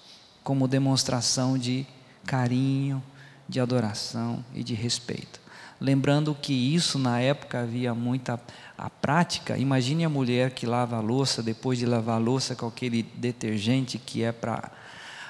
como 0.52 0.68
demonstração 0.68 1.58
de 1.58 1.88
carinho, 2.26 3.02
de 3.48 3.58
adoração 3.58 4.44
e 4.54 4.62
de 4.66 4.74
respeito. 4.74 5.40
Lembrando 5.80 6.36
que 6.36 6.52
isso 6.52 7.00
na 7.00 7.22
época 7.22 7.62
havia 7.62 7.96
muita 7.96 8.38
a 8.78 8.90
prática. 8.90 9.58
Imagine 9.58 10.04
a 10.04 10.10
mulher 10.10 10.52
que 10.52 10.66
lava 10.66 10.98
a 10.98 11.00
louça, 11.00 11.42
depois 11.42 11.80
de 11.80 11.86
lavar 11.86 12.18
a 12.18 12.20
louça 12.20 12.54
com 12.54 12.68
aquele 12.68 13.02
detergente 13.02 13.98
que 13.98 14.24
é 14.24 14.34
para 14.34 14.70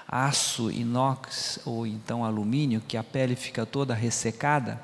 aço 0.07 0.71
inox 0.71 1.59
ou 1.65 1.85
então 1.85 2.25
alumínio, 2.25 2.81
que 2.87 2.97
a 2.97 3.03
pele 3.03 3.35
fica 3.35 3.63
toda 3.63 3.93
ressecada. 3.93 4.81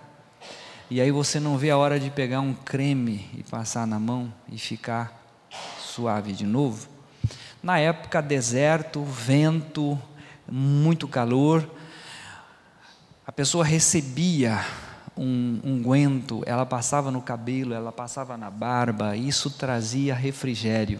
E 0.87 1.01
aí 1.01 1.09
você 1.09 1.39
não 1.39 1.57
vê 1.57 1.71
a 1.71 1.77
hora 1.77 1.99
de 1.99 2.11
pegar 2.11 2.41
um 2.41 2.53
creme 2.53 3.27
e 3.33 3.41
passar 3.41 3.87
na 3.87 3.99
mão 3.99 4.31
e 4.51 4.59
ficar 4.59 5.19
suave 5.81 6.31
de 6.31 6.45
novo. 6.45 6.87
Na 7.63 7.79
época, 7.79 8.21
deserto, 8.21 9.03
vento, 9.03 9.99
muito 10.49 11.07
calor, 11.07 11.69
a 13.25 13.31
pessoa 13.31 13.65
recebia 13.65 14.65
um 15.17 15.59
unguento, 15.63 16.43
ela 16.45 16.65
passava 16.65 17.11
no 17.11 17.21
cabelo, 17.21 17.73
ela 17.73 17.91
passava 17.91 18.37
na 18.37 18.49
barba, 18.49 19.15
isso 19.15 19.49
trazia 19.49 20.15
refrigério. 20.15 20.99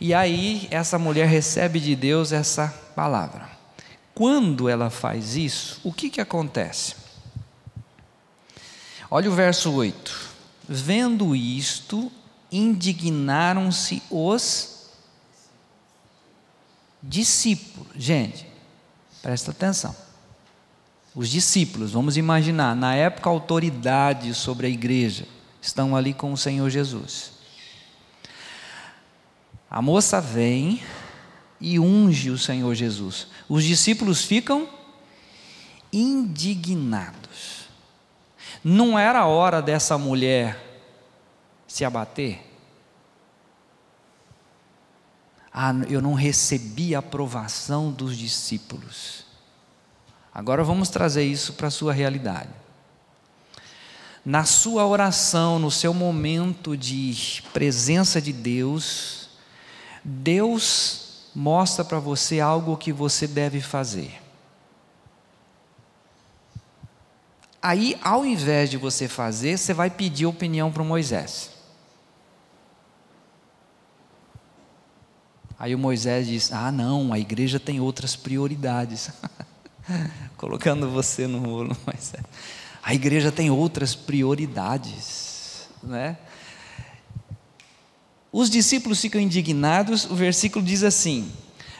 E 0.00 0.12
aí 0.12 0.68
essa 0.70 0.98
mulher 0.98 1.26
recebe 1.26 1.80
de 1.80 1.96
Deus 1.96 2.32
essa 2.32 2.68
palavra. 2.94 3.48
Quando 4.14 4.68
ela 4.68 4.90
faz 4.90 5.34
isso, 5.36 5.80
o 5.82 5.92
que, 5.92 6.08
que 6.08 6.20
acontece? 6.20 6.94
Olha 9.10 9.30
o 9.30 9.34
verso 9.34 9.72
8. 9.72 10.30
Vendo 10.68 11.34
isto, 11.34 12.10
indignaram-se 12.50 14.02
os 14.10 14.73
discípulos. 17.08 17.92
Gente, 17.96 18.46
presta 19.22 19.50
atenção. 19.50 19.94
Os 21.14 21.28
discípulos, 21.28 21.92
vamos 21.92 22.16
imaginar, 22.16 22.74
na 22.74 22.94
época, 22.94 23.30
autoridade 23.30 24.34
sobre 24.34 24.66
a 24.66 24.70
igreja, 24.70 25.26
estão 25.62 25.94
ali 25.94 26.12
com 26.12 26.32
o 26.32 26.36
Senhor 26.36 26.68
Jesus. 26.68 27.32
A 29.70 29.80
moça 29.80 30.20
vem 30.20 30.82
e 31.60 31.78
unge 31.78 32.30
o 32.30 32.38
Senhor 32.38 32.74
Jesus. 32.74 33.28
Os 33.48 33.62
discípulos 33.64 34.24
ficam 34.24 34.68
indignados. 35.92 37.68
Não 38.62 38.98
era 38.98 39.26
hora 39.26 39.62
dessa 39.62 39.96
mulher 39.96 40.58
se 41.66 41.84
abater? 41.84 42.53
Ah, 45.56 45.72
eu 45.88 46.02
não 46.02 46.14
recebi 46.14 46.96
a 46.96 46.98
aprovação 46.98 47.92
dos 47.92 48.18
discípulos. 48.18 49.24
Agora 50.34 50.64
vamos 50.64 50.88
trazer 50.88 51.22
isso 51.22 51.52
para 51.52 51.68
a 51.68 51.70
sua 51.70 51.92
realidade. 51.92 52.50
Na 54.24 54.44
sua 54.44 54.84
oração, 54.84 55.60
no 55.60 55.70
seu 55.70 55.94
momento 55.94 56.76
de 56.76 57.40
presença 57.52 58.20
de 58.20 58.32
Deus, 58.32 59.28
Deus 60.02 61.28
mostra 61.32 61.84
para 61.84 62.00
você 62.00 62.40
algo 62.40 62.76
que 62.76 62.92
você 62.92 63.28
deve 63.28 63.60
fazer. 63.60 64.20
Aí, 67.62 67.96
ao 68.02 68.26
invés 68.26 68.68
de 68.70 68.76
você 68.76 69.06
fazer, 69.06 69.56
você 69.56 69.72
vai 69.72 69.88
pedir 69.88 70.26
opinião 70.26 70.72
para 70.72 70.82
Moisés. 70.82 71.53
Aí 75.58 75.74
o 75.74 75.78
Moisés 75.78 76.26
diz: 76.26 76.52
Ah, 76.52 76.70
não, 76.72 77.12
a 77.12 77.18
igreja 77.18 77.60
tem 77.60 77.80
outras 77.80 78.16
prioridades. 78.16 79.10
colocando 80.36 80.90
você 80.90 81.26
no 81.26 81.38
rolo, 81.38 81.76
mas 81.86 82.14
é. 82.14 82.20
a 82.82 82.94
igreja 82.94 83.30
tem 83.32 83.50
outras 83.50 83.94
prioridades, 83.94 85.68
né? 85.82 86.18
Os 88.32 88.50
discípulos 88.50 89.00
ficam 89.00 89.20
indignados, 89.20 90.04
o 90.10 90.14
versículo 90.14 90.64
diz 90.64 90.82
assim, 90.82 91.30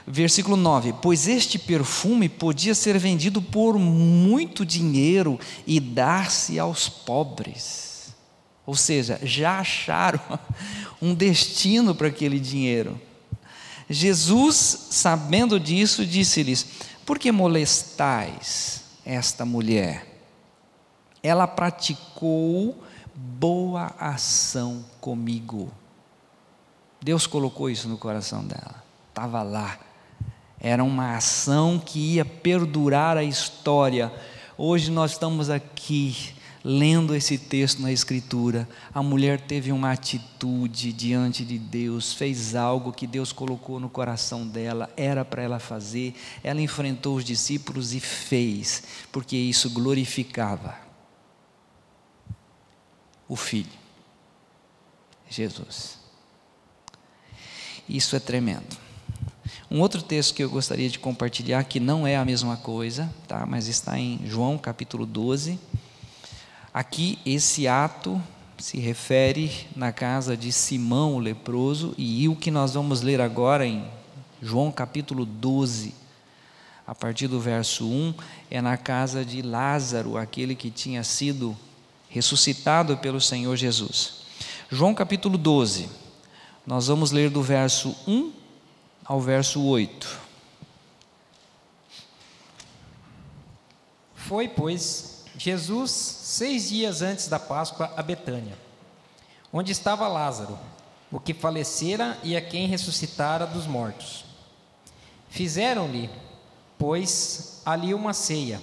versículo 0.06 0.56
9: 0.56 0.94
Pois 1.02 1.26
este 1.26 1.58
perfume 1.58 2.28
podia 2.28 2.74
ser 2.74 2.98
vendido 2.98 3.42
por 3.42 3.78
muito 3.78 4.64
dinheiro 4.64 5.38
e 5.66 5.80
dar-se 5.80 6.58
aos 6.58 6.88
pobres. 6.88 8.14
Ou 8.64 8.74
seja, 8.74 9.18
já 9.22 9.58
acharam 9.58 10.20
um 11.02 11.12
destino 11.12 11.94
para 11.94 12.08
aquele 12.08 12.38
dinheiro. 12.38 12.98
Jesus, 13.88 14.88
sabendo 14.90 15.60
disso, 15.60 16.06
disse-lhes: 16.06 16.66
por 17.04 17.18
que 17.18 17.30
molestais 17.30 18.82
esta 19.04 19.44
mulher? 19.44 20.06
Ela 21.22 21.46
praticou 21.46 22.82
boa 23.14 23.94
ação 23.98 24.84
comigo. 25.00 25.70
Deus 27.00 27.26
colocou 27.26 27.68
isso 27.68 27.88
no 27.88 27.98
coração 27.98 28.42
dela, 28.44 28.82
estava 29.10 29.42
lá. 29.42 29.78
Era 30.58 30.82
uma 30.82 31.16
ação 31.16 31.78
que 31.78 32.14
ia 32.14 32.24
perdurar 32.24 33.18
a 33.18 33.22
história. 33.22 34.10
Hoje 34.56 34.90
nós 34.90 35.12
estamos 35.12 35.50
aqui 35.50 36.33
lendo 36.64 37.14
esse 37.14 37.36
texto 37.36 37.82
na 37.82 37.92
Escritura, 37.92 38.66
a 38.92 39.02
mulher 39.02 39.38
teve 39.38 39.70
uma 39.70 39.92
atitude 39.92 40.94
diante 40.94 41.44
de 41.44 41.58
Deus, 41.58 42.14
fez 42.14 42.54
algo 42.54 42.90
que 42.90 43.06
Deus 43.06 43.32
colocou 43.32 43.78
no 43.78 43.90
coração 43.90 44.48
dela, 44.48 44.90
era 44.96 45.26
para 45.26 45.42
ela 45.42 45.58
fazer, 45.58 46.14
ela 46.42 46.62
enfrentou 46.62 47.16
os 47.16 47.24
discípulos 47.24 47.92
e 47.92 48.00
fez, 48.00 48.82
porque 49.12 49.36
isso 49.36 49.68
glorificava 49.68 50.74
o 53.28 53.36
Filho, 53.36 53.68
Jesus. 55.28 55.98
Isso 57.86 58.16
é 58.16 58.20
tremendo. 58.20 58.82
Um 59.70 59.80
outro 59.80 60.00
texto 60.00 60.32
que 60.34 60.42
eu 60.42 60.48
gostaria 60.48 60.88
de 60.88 60.98
compartilhar, 60.98 61.64
que 61.64 61.78
não 61.78 62.06
é 62.06 62.16
a 62.16 62.24
mesma 62.24 62.56
coisa, 62.56 63.12
tá? 63.28 63.44
mas 63.44 63.68
está 63.68 63.98
em 63.98 64.20
João 64.24 64.56
capítulo 64.56 65.04
12 65.04 65.58
Aqui, 66.74 67.20
esse 67.24 67.68
ato 67.68 68.20
se 68.58 68.80
refere 68.80 69.68
na 69.76 69.92
casa 69.92 70.36
de 70.36 70.50
Simão 70.50 71.14
o 71.14 71.20
leproso, 71.20 71.94
e 71.96 72.28
o 72.28 72.34
que 72.34 72.50
nós 72.50 72.74
vamos 72.74 73.00
ler 73.00 73.20
agora 73.20 73.64
em 73.64 73.88
João 74.42 74.72
capítulo 74.72 75.24
12, 75.24 75.94
a 76.84 76.92
partir 76.92 77.28
do 77.28 77.38
verso 77.38 77.86
1, 77.86 78.14
é 78.50 78.60
na 78.60 78.76
casa 78.76 79.24
de 79.24 79.40
Lázaro, 79.40 80.16
aquele 80.16 80.56
que 80.56 80.68
tinha 80.68 81.04
sido 81.04 81.56
ressuscitado 82.08 82.96
pelo 82.96 83.20
Senhor 83.20 83.54
Jesus. 83.54 84.24
João 84.68 84.92
capítulo 84.96 85.38
12, 85.38 85.88
nós 86.66 86.88
vamos 86.88 87.12
ler 87.12 87.30
do 87.30 87.40
verso 87.40 87.94
1 88.04 88.32
ao 89.04 89.20
verso 89.20 89.62
8. 89.62 90.20
Foi, 94.16 94.48
pois, 94.48 95.13
Jesus, 95.44 95.90
seis 95.90 96.70
dias 96.70 97.02
antes 97.02 97.28
da 97.28 97.38
Páscoa, 97.38 97.92
a 97.98 98.02
Betânia, 98.02 98.56
onde 99.52 99.72
estava 99.72 100.08
Lázaro, 100.08 100.58
o 101.12 101.20
que 101.20 101.34
falecera 101.34 102.16
e 102.22 102.34
a 102.34 102.40
quem 102.40 102.66
ressuscitara 102.66 103.46
dos 103.46 103.66
mortos. 103.66 104.24
Fizeram-lhe, 105.28 106.08
pois, 106.78 107.60
ali 107.62 107.92
uma 107.92 108.14
ceia, 108.14 108.58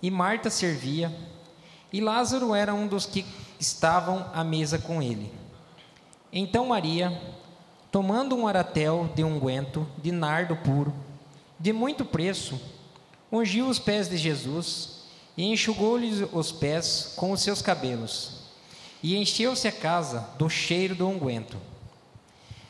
e 0.00 0.08
Marta 0.08 0.50
servia, 0.50 1.12
e 1.92 2.00
Lázaro 2.00 2.54
era 2.54 2.72
um 2.72 2.86
dos 2.86 3.06
que 3.06 3.26
estavam 3.58 4.30
à 4.32 4.44
mesa 4.44 4.78
com 4.78 5.02
ele. 5.02 5.32
Então 6.32 6.66
Maria, 6.66 7.20
tomando 7.90 8.36
um 8.36 8.46
aratel 8.46 9.10
de 9.16 9.24
unguento 9.24 9.84
de 10.00 10.12
nardo 10.12 10.54
puro, 10.54 10.94
de 11.58 11.72
muito 11.72 12.04
preço, 12.04 12.60
ungiu 13.32 13.66
os 13.66 13.80
pés 13.80 14.08
de 14.08 14.16
Jesus 14.16 14.93
e 15.36 15.44
enxugou-lhes 15.44 16.26
os 16.32 16.52
pés 16.52 17.12
com 17.16 17.32
os 17.32 17.40
seus 17.40 17.60
cabelos, 17.60 18.32
e 19.02 19.16
encheu-se 19.16 19.66
a 19.68 19.72
casa 19.72 20.28
do 20.38 20.48
cheiro 20.48 20.94
do 20.94 21.08
unguento. 21.08 21.56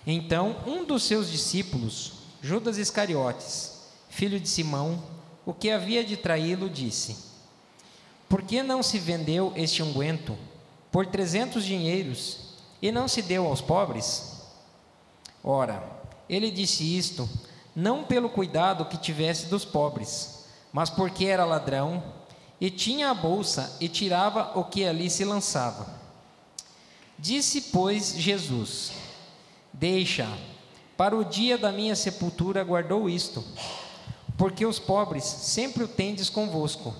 Então 0.06 0.56
um 0.66 0.84
dos 0.84 1.04
seus 1.04 1.30
discípulos, 1.30 2.12
Judas 2.42 2.76
Iscariotes, 2.78 3.72
filho 4.08 4.38
de 4.38 4.48
Simão, 4.48 5.02
o 5.46 5.52
que 5.52 5.70
havia 5.70 6.02
de 6.02 6.16
traí-lo, 6.16 6.68
disse: 6.68 7.16
Por 8.28 8.42
que 8.42 8.62
não 8.62 8.82
se 8.82 8.98
vendeu 8.98 9.52
este 9.56 9.82
unguento 9.82 10.36
por 10.90 11.06
trezentos 11.06 11.64
dinheiros 11.64 12.38
e 12.80 12.90
não 12.90 13.08
se 13.08 13.22
deu 13.22 13.46
aos 13.46 13.60
pobres? 13.60 14.32
Ora, 15.42 15.82
ele 16.28 16.50
disse 16.50 16.96
isto 16.96 17.28
não 17.76 18.04
pelo 18.04 18.28
cuidado 18.28 18.84
que 18.86 18.96
tivesse 18.96 19.46
dos 19.46 19.64
pobres, 19.64 20.44
mas 20.72 20.88
porque 20.88 21.26
era 21.26 21.44
ladrão 21.44 22.02
e 22.64 22.70
tinha 22.70 23.10
a 23.10 23.14
bolsa 23.14 23.76
e 23.78 23.90
tirava 23.90 24.58
o 24.58 24.64
que 24.64 24.86
ali 24.86 25.10
se 25.10 25.22
lançava. 25.22 25.86
Disse, 27.18 27.60
pois, 27.60 28.14
Jesus: 28.16 28.92
Deixa, 29.70 30.26
para 30.96 31.14
o 31.14 31.22
dia 31.22 31.58
da 31.58 31.70
minha 31.70 31.94
sepultura 31.94 32.64
guardou 32.64 33.06
isto, 33.06 33.44
porque 34.38 34.64
os 34.64 34.78
pobres 34.78 35.24
sempre 35.24 35.84
o 35.84 35.88
tendes 35.88 36.30
convosco, 36.30 36.96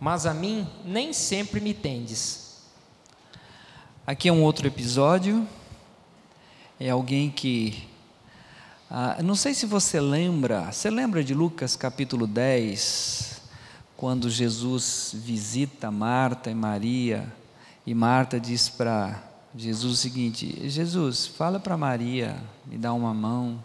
mas 0.00 0.24
a 0.24 0.32
mim 0.32 0.66
nem 0.82 1.12
sempre 1.12 1.60
me 1.60 1.74
tendes. 1.74 2.62
Aqui 4.06 4.30
é 4.30 4.32
um 4.32 4.42
outro 4.42 4.66
episódio, 4.66 5.46
é 6.80 6.88
alguém 6.88 7.30
que. 7.30 7.86
Ah, 8.90 9.22
não 9.22 9.34
sei 9.34 9.52
se 9.52 9.66
você 9.66 10.00
lembra, 10.00 10.72
você 10.72 10.88
lembra 10.88 11.22
de 11.22 11.34
Lucas 11.34 11.76
capítulo 11.76 12.26
10, 12.26 13.31
quando 14.02 14.28
Jesus 14.28 15.14
visita 15.14 15.88
Marta 15.88 16.50
e 16.50 16.54
Maria, 16.56 17.24
e 17.86 17.94
Marta 17.94 18.40
diz 18.40 18.68
para 18.68 19.22
Jesus 19.54 19.92
o 19.92 19.96
seguinte: 19.96 20.68
Jesus, 20.68 21.24
fala 21.24 21.60
para 21.60 21.76
Maria, 21.76 22.36
me 22.66 22.76
dá 22.76 22.92
uma 22.92 23.14
mão. 23.14 23.62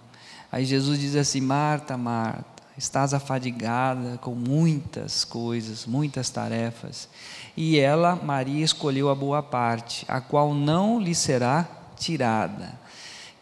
Aí 0.52 0.64
Jesus 0.64 1.00
diz 1.00 1.16
assim: 1.16 1.42
Marta, 1.42 1.98
Marta, 1.98 2.62
estás 2.78 3.16
afadigada 3.16 4.20
com 4.20 4.36
muitas 4.36 5.26
coisas, 5.26 5.88
muitas 5.88 6.30
tarefas. 6.30 7.10
E 7.58 7.80
ela, 7.80 8.16
Maria, 8.16 8.64
escolheu 8.64 9.10
a 9.10 9.16
boa 9.16 9.42
parte, 9.42 10.06
a 10.08 10.22
qual 10.22 10.54
não 10.54 11.00
lhe 11.00 11.16
será 11.16 11.68
tirada. 11.98 12.80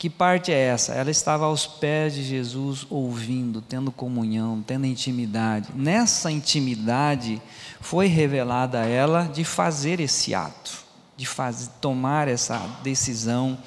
Que 0.05 0.09
parte 0.11 0.51
é 0.51 0.67
essa? 0.67 0.93
Ela 0.93 1.09
estava 1.09 1.45
aos 1.45 1.65
pés 1.65 2.13
de 2.13 2.23
Jesus, 2.23 2.85
ouvindo, 2.91 3.59
tendo 3.59 3.91
comunhão, 3.91 4.61
tendo 4.61 4.85
intimidade. 4.85 5.69
Nessa 5.73 6.31
intimidade 6.31 7.41
foi 7.81 8.05
revelada 8.05 8.81
a 8.81 8.85
ela 8.85 9.23
de 9.23 9.43
fazer 9.43 9.99
esse 9.99 10.35
ato 10.35 10.85
de 11.17 11.25
fazer, 11.25 11.69
tomar 11.81 12.27
essa 12.27 12.59
decisão. 12.83 13.57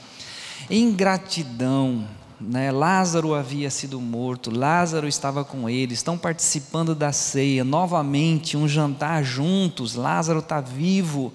Em 0.71 0.93
gratidão, 0.93 2.07
né? 2.41 2.71
Lázaro 2.71 3.35
havia 3.35 3.69
sido 3.69 4.01
morto, 4.01 4.49
Lázaro 4.49 5.09
estava 5.09 5.45
com 5.45 5.69
ele, 5.69 5.95
estão 5.95 6.17
participando 6.17 6.95
da 6.95 7.11
ceia, 7.11 7.65
novamente 7.65 8.57
um 8.57 8.69
jantar 8.69 9.25
juntos, 9.25 9.97
Lázaro 9.97 10.39
está 10.39 10.61
vivo, 10.61 11.33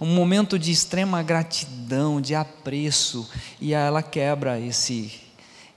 um 0.00 0.06
momento 0.06 0.58
de 0.58 0.72
extrema 0.72 1.22
gratidão, 1.22 2.20
de 2.20 2.34
apreço, 2.34 3.28
e 3.60 3.74
ela 3.74 4.02
quebra 4.02 4.58
esse, 4.58 5.20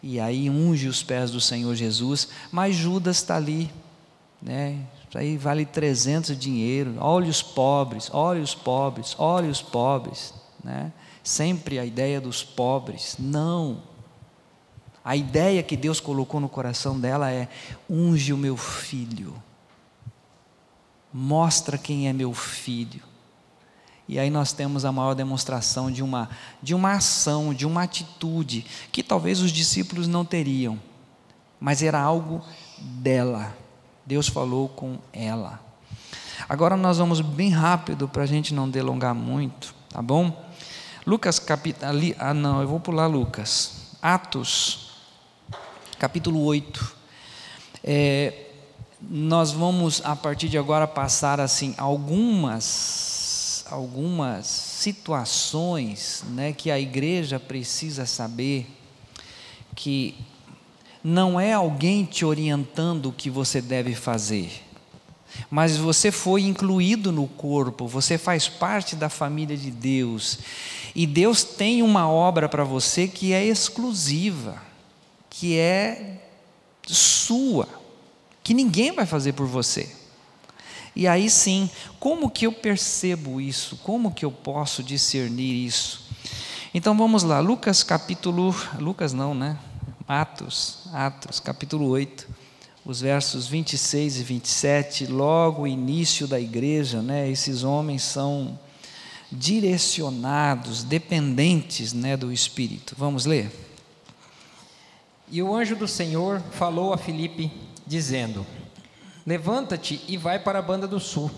e 0.01 0.19
aí 0.19 0.49
unge 0.49 0.87
os 0.87 1.03
pés 1.03 1.31
do 1.31 1.41
Senhor 1.41 1.75
Jesus, 1.75 2.29
mas 2.51 2.75
Judas 2.75 3.17
está 3.17 3.35
ali, 3.35 3.71
né? 4.41 4.79
Isso 5.13 5.19
aí 5.19 5.37
vale 5.37 5.63
300 5.63 6.35
dinheiro. 6.35 6.95
Olhe 6.99 7.29
os 7.29 7.43
pobres, 7.43 8.09
olhe 8.11 8.41
os 8.41 8.55
pobres, 8.55 9.15
olhe 9.19 9.47
os 9.47 9.61
pobres. 9.61 10.33
Né? 10.63 10.91
Sempre 11.23 11.77
a 11.77 11.85
ideia 11.85 12.19
dos 12.19 12.43
pobres. 12.43 13.17
Não. 13.19 13.83
A 15.05 15.15
ideia 15.15 15.61
que 15.61 15.77
Deus 15.77 15.99
colocou 15.99 16.39
no 16.39 16.49
coração 16.49 16.99
dela 16.99 17.29
é: 17.29 17.47
unge 17.87 18.33
o 18.33 18.37
meu 18.37 18.57
filho. 18.57 19.35
Mostra 21.13 21.77
quem 21.77 22.07
é 22.07 22.13
meu 22.13 22.33
filho. 22.33 23.12
E 24.07 24.19
aí 24.19 24.29
nós 24.29 24.51
temos 24.51 24.83
a 24.83 24.91
maior 24.91 25.13
demonstração 25.13 25.89
de 25.89 26.03
uma, 26.03 26.29
de 26.61 26.75
uma 26.75 26.93
ação, 26.93 27.53
de 27.53 27.65
uma 27.65 27.83
atitude, 27.83 28.65
que 28.91 29.01
talvez 29.01 29.39
os 29.39 29.51
discípulos 29.51 30.07
não 30.07 30.25
teriam, 30.25 30.79
mas 31.59 31.81
era 31.81 31.99
algo 31.99 32.41
dela. 32.77 33.55
Deus 34.05 34.27
falou 34.27 34.67
com 34.67 34.97
ela. 35.13 35.61
Agora 36.49 36.75
nós 36.75 36.97
vamos 36.97 37.21
bem 37.21 37.49
rápido 37.49 38.07
para 38.07 38.23
a 38.23 38.25
gente 38.25 38.53
não 38.53 38.69
delongar 38.69 39.15
muito, 39.15 39.73
tá 39.89 40.01
bom? 40.01 40.45
Lucas 41.05 41.39
capítulo. 41.39 41.91
Ah, 42.19 42.33
não, 42.33 42.61
eu 42.61 42.67
vou 42.67 42.79
pular 42.79 43.07
Lucas. 43.07 43.91
Atos, 44.01 44.91
capítulo 45.97 46.43
8. 46.43 46.95
É, 47.83 48.47
nós 49.01 49.51
vamos 49.51 50.01
a 50.03 50.15
partir 50.15 50.49
de 50.49 50.57
agora 50.57 50.85
passar 50.85 51.39
assim 51.39 51.73
algumas 51.77 53.02
algumas 53.69 54.47
situações, 54.47 56.23
né, 56.29 56.53
que 56.53 56.69
a 56.69 56.79
igreja 56.79 57.39
precisa 57.39 58.05
saber 58.05 58.67
que 59.75 60.15
não 61.03 61.39
é 61.39 61.53
alguém 61.53 62.05
te 62.05 62.23
orientando 62.23 63.07
o 63.07 63.13
que 63.13 63.29
você 63.29 63.61
deve 63.61 63.95
fazer, 63.95 64.63
mas 65.49 65.75
você 65.77 66.11
foi 66.11 66.43
incluído 66.43 67.11
no 67.11 67.27
corpo, 67.27 67.87
você 67.87 68.17
faz 68.17 68.47
parte 68.47 68.95
da 68.95 69.09
família 69.09 69.57
de 69.57 69.71
Deus, 69.71 70.39
e 70.95 71.07
Deus 71.07 71.43
tem 71.43 71.81
uma 71.81 72.07
obra 72.07 72.47
para 72.47 72.63
você 72.63 73.07
que 73.07 73.33
é 73.33 73.43
exclusiva, 73.43 74.61
que 75.29 75.57
é 75.57 76.21
sua, 76.85 77.67
que 78.43 78.53
ninguém 78.53 78.91
vai 78.91 79.05
fazer 79.05 79.33
por 79.33 79.47
você. 79.47 80.02
E 80.95 81.07
aí 81.07 81.29
sim, 81.29 81.69
como 81.99 82.29
que 82.29 82.45
eu 82.45 82.51
percebo 82.51 83.41
isso? 83.41 83.77
Como 83.77 84.13
que 84.13 84.23
eu 84.23 84.31
posso 84.31 84.83
discernir 84.83 85.65
isso? 85.65 86.03
Então 86.73 86.97
vamos 86.97 87.23
lá, 87.23 87.39
Lucas 87.39 87.83
capítulo, 87.83 88.55
Lucas 88.79 89.13
não, 89.13 89.33
né? 89.33 89.57
Atos, 90.07 90.79
Atos, 90.91 91.39
capítulo 91.39 91.87
8, 91.87 92.27
os 92.85 93.01
versos 93.01 93.47
26 93.47 94.19
e 94.19 94.23
27, 94.23 95.05
logo 95.07 95.63
o 95.63 95.67
início 95.67 96.27
da 96.27 96.39
igreja, 96.39 97.01
né? 97.01 97.29
Esses 97.29 97.63
homens 97.63 98.03
são 98.03 98.59
direcionados, 99.31 100.83
dependentes, 100.83 101.93
né, 101.93 102.15
do 102.15 102.31
Espírito. 102.31 102.95
Vamos 102.97 103.25
ler. 103.25 103.51
E 105.31 105.41
o 105.41 105.55
anjo 105.55 105.75
do 105.75 105.87
Senhor 105.87 106.41
falou 106.51 106.93
a 106.93 106.97
Filipe, 106.97 107.51
dizendo: 107.87 108.45
Levanta-te 109.25 110.03
e 110.07 110.17
vai 110.17 110.39
para 110.39 110.59
a 110.59 110.61
banda 110.61 110.87
do 110.87 110.99
sul, 110.99 111.31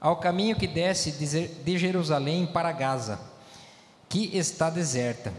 ao 0.00 0.16
caminho 0.16 0.56
que 0.56 0.66
desce 0.66 1.12
de 1.64 1.78
Jerusalém 1.78 2.46
para 2.46 2.72
Gaza, 2.72 3.20
que 4.08 4.36
está 4.36 4.68
deserta. 4.68 5.32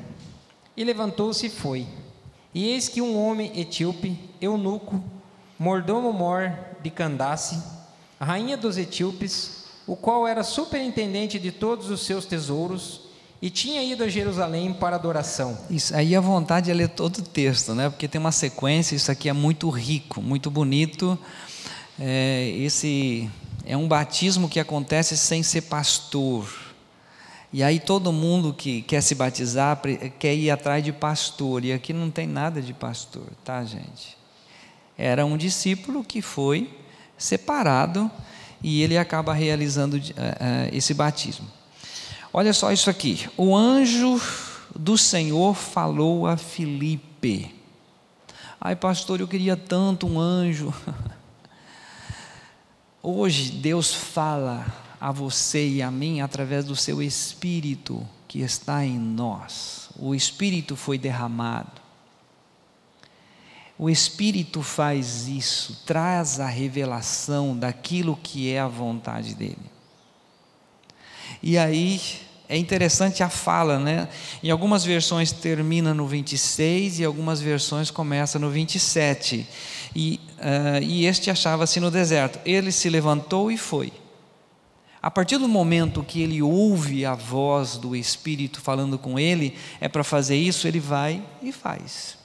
E 0.75 0.84
levantou-se 0.84 1.45
e 1.45 1.49
foi. 1.49 1.86
E 2.53 2.69
eis 2.69 2.88
que 2.88 3.01
um 3.01 3.17
homem 3.17 3.51
etíope, 3.59 4.17
eunuco, 4.39 5.03
mordomo-mor 5.59 6.53
de 6.81 6.89
Candace, 6.89 7.61
rainha 8.19 8.55
dos 8.55 8.77
etíopes, 8.77 9.65
o 9.86 9.95
qual 9.95 10.25
era 10.25 10.43
superintendente 10.43 11.38
de 11.38 11.51
todos 11.51 11.89
os 11.89 12.05
seus 12.05 12.25
tesouros, 12.25 13.01
e 13.41 13.49
tinha 13.49 13.84
ido 13.84 14.05
a 14.05 14.07
Jerusalém 14.07 14.71
para 14.71 14.95
adoração. 14.95 15.57
Isso 15.69 15.93
aí 15.93 16.15
a 16.15 16.21
vontade 16.21 16.71
é 16.71 16.73
ler 16.73 16.88
todo 16.88 17.17
o 17.17 17.21
texto, 17.21 17.75
né? 17.75 17.89
Porque 17.89 18.07
tem 18.07 18.21
uma 18.21 18.31
sequência. 18.31 18.95
Isso 18.95 19.11
aqui 19.11 19.27
é 19.27 19.34
muito 19.34 19.69
rico, 19.69 20.21
muito 20.21 20.49
bonito. 20.49 21.19
É, 22.00 22.50
esse 22.58 23.30
é 23.66 23.78
um 23.78 23.88
batismo 23.88 24.50
que 24.50 24.60
acontece 24.60 25.16
sem 25.16 25.44
ser 25.44 25.62
pastor. 25.62 26.48
E 27.52 27.62
aí 27.62 27.80
todo 27.80 28.12
mundo 28.12 28.54
que 28.54 28.82
quer 28.82 29.02
se 29.02 29.14
batizar 29.14 29.80
quer 30.18 30.34
ir 30.34 30.50
atrás 30.50 30.84
de 30.84 30.91
pastor, 30.91 31.64
e 31.64 31.72
aqui 31.72 31.94
não 31.94 32.10
tem 32.10 32.28
nada 32.28 32.62
de 32.62 32.74
pastor, 32.74 33.28
tá, 33.44 33.64
gente? 33.64 34.18
Era 34.98 35.26
um 35.26 35.38
discípulo 35.38 36.04
que 36.04 36.22
foi 36.22 36.70
separado 37.18 38.10
e 38.62 38.82
ele 38.82 38.98
acaba 38.98 39.34
realizando 39.34 39.98
uh, 39.98 40.00
uh, 40.00 40.70
esse 40.72 40.94
batismo. 40.94 41.48
Olha 42.34 42.54
só 42.54 42.72
isso 42.72 42.89
aqui. 42.89 43.30
O 43.38 43.56
anjo 43.56 44.20
do 44.76 44.98
Senhor 44.98 45.54
falou 45.54 46.26
a 46.26 46.38
Filipe. 46.38 47.54
Ai, 48.60 48.76
pastor, 48.76 49.20
eu 49.20 49.28
queria 49.28 49.56
tanto 49.56 50.08
um 50.08 50.20
anjo. 50.20 50.74
Hoje 53.06 53.51
Deus 53.51 53.93
fala 53.93 54.66
a 54.97 55.12
você 55.12 55.68
e 55.68 55.82
a 55.82 55.91
mim 55.91 56.22
através 56.22 56.64
do 56.64 56.74
seu 56.74 57.01
Espírito 57.01 58.08
que 58.30 58.39
está 58.39 58.86
em 58.86 58.97
nós. 58.97 59.89
O 59.99 60.16
Espírito 60.16 60.78
foi 60.78 60.97
derramado. 60.97 61.82
O 63.78 63.89
Espírito 63.89 64.62
faz 64.62 65.28
isso, 65.28 65.82
traz 65.86 66.39
a 66.39 66.47
revelação 66.47 67.58
daquilo 67.58 68.18
que 68.24 68.49
é 68.49 68.62
a 68.62 68.70
vontade 68.70 69.36
dele. 69.36 69.70
E 71.41 71.58
aí, 71.58 71.99
é 72.47 72.58
interessante 72.58 73.24
a 73.24 73.30
fala, 73.30 73.80
né? 73.80 74.08
Em 74.43 74.51
algumas 74.51 74.86
versões 74.86 75.32
termina 75.32 75.93
no 75.93 76.06
26 76.06 76.99
e 76.99 77.04
algumas 77.04 77.41
versões 77.41 77.89
começa 77.89 78.38
no 78.38 78.49
27. 78.49 79.45
E, 79.96 80.20
uh, 80.39 80.84
e 80.84 81.06
este 81.06 81.30
achava-se 81.30 81.80
no 81.80 81.91
deserto. 81.91 82.39
Ele 82.46 82.72
se 82.72 82.89
levantou 82.89 83.52
e 83.52 83.58
foi. 83.58 83.91
A 85.04 85.12
partir 85.12 85.38
do 85.38 85.50
momento 85.50 86.02
que 86.02 86.22
ele 86.22 86.41
ouve 86.41 87.06
a 87.06 87.14
voz 87.14 87.76
do 87.76 87.94
Espírito 87.94 88.62
falando 88.62 88.98
com 88.98 89.20
ele, 89.20 89.54
é 89.82 89.89
para 89.89 90.02
fazer 90.02 90.38
isso, 90.38 90.66
ele 90.66 90.80
vai 90.80 91.22
e 91.41 91.52
faz. 91.52 92.18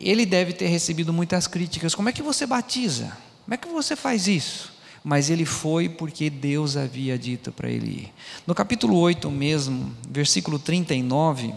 Ele 0.00 0.24
deve 0.24 0.54
ter 0.54 0.68
recebido 0.68 1.12
muitas 1.12 1.46
críticas. 1.46 1.94
Como 1.94 2.08
é 2.08 2.12
que 2.12 2.22
você 2.22 2.46
batiza? 2.46 3.16
Como 3.44 3.52
é 3.52 3.56
que 3.58 3.68
você 3.68 3.94
faz 3.94 4.26
isso? 4.26 4.72
Mas 5.04 5.28
ele 5.28 5.44
foi 5.44 5.90
porque 5.90 6.30
Deus 6.30 6.74
havia 6.74 7.18
dito 7.18 7.52
para 7.52 7.68
ele 7.68 7.90
ir. 7.90 8.12
No 8.46 8.54
capítulo 8.54 8.96
8 8.96 9.30
mesmo, 9.30 9.94
versículo 10.08 10.58
39, 10.58 11.52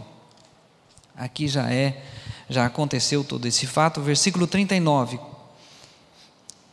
aqui 1.16 1.48
já 1.48 1.72
é, 1.72 2.04
já 2.50 2.66
aconteceu 2.66 3.24
todo 3.24 3.48
esse 3.48 3.66
fato, 3.66 4.02
versículo 4.02 4.48
39. 4.48 5.20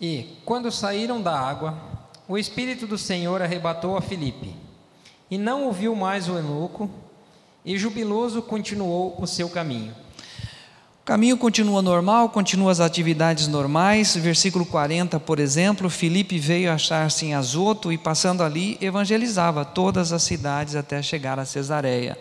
E 0.01 0.37
quando 0.45 0.71
saíram 0.71 1.21
da 1.21 1.39
água, 1.39 1.77
o 2.29 2.37
Espírito 2.37 2.87
do 2.87 2.99
Senhor 2.99 3.41
arrebatou 3.43 3.97
a 3.97 4.03
Filipe, 4.03 4.55
e 5.31 5.39
não 5.39 5.65
ouviu 5.65 5.95
mais 5.95 6.29
o 6.29 6.37
eunuco, 6.37 6.91
e 7.65 7.79
jubiloso 7.79 8.43
continuou 8.43 9.17
o 9.19 9.27
seu 9.27 9.49
caminho. 9.49 9.95
O 11.03 11.05
caminho 11.05 11.37
continua 11.37 11.83
normal, 11.83 12.29
continua 12.29 12.71
as 12.71 12.79
atividades 12.79 13.49
normais. 13.49 14.15
Versículo 14.15 14.65
40, 14.65 15.19
por 15.19 15.41
exemplo, 15.41 15.91
Filipe 15.91 16.39
veio 16.39 16.71
achar-se 16.71 17.27
em 17.27 17.35
Azoto 17.35 17.93
e, 17.93 17.99
passando 17.99 18.41
ali, 18.41 18.79
evangelizava 18.81 19.65
todas 19.65 20.13
as 20.13 20.23
cidades 20.23 20.77
até 20.77 21.03
chegar 21.03 21.41
a 21.41 21.45
Cesareia. 21.45 22.17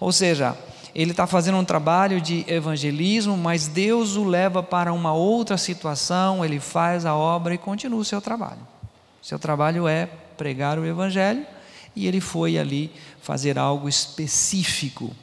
Ou 0.00 0.10
seja, 0.10 0.56
ele 0.96 1.10
está 1.10 1.26
fazendo 1.26 1.58
um 1.58 1.64
trabalho 1.64 2.22
de 2.22 2.42
evangelismo, 2.48 3.36
mas 3.36 3.68
Deus 3.68 4.16
o 4.16 4.24
leva 4.24 4.62
para 4.62 4.94
uma 4.94 5.12
outra 5.12 5.58
situação, 5.58 6.42
ele 6.42 6.58
faz 6.58 7.04
a 7.04 7.14
obra 7.14 7.52
e 7.52 7.58
continua 7.58 8.00
o 8.00 8.04
seu 8.04 8.18
trabalho. 8.18 8.66
Seu 9.20 9.38
trabalho 9.38 9.86
é 9.86 10.06
pregar 10.06 10.78
o 10.78 10.86
evangelho 10.86 11.46
e 11.94 12.06
ele 12.06 12.18
foi 12.18 12.56
ali 12.56 12.90
fazer 13.20 13.58
algo 13.58 13.90
específico 13.90 15.14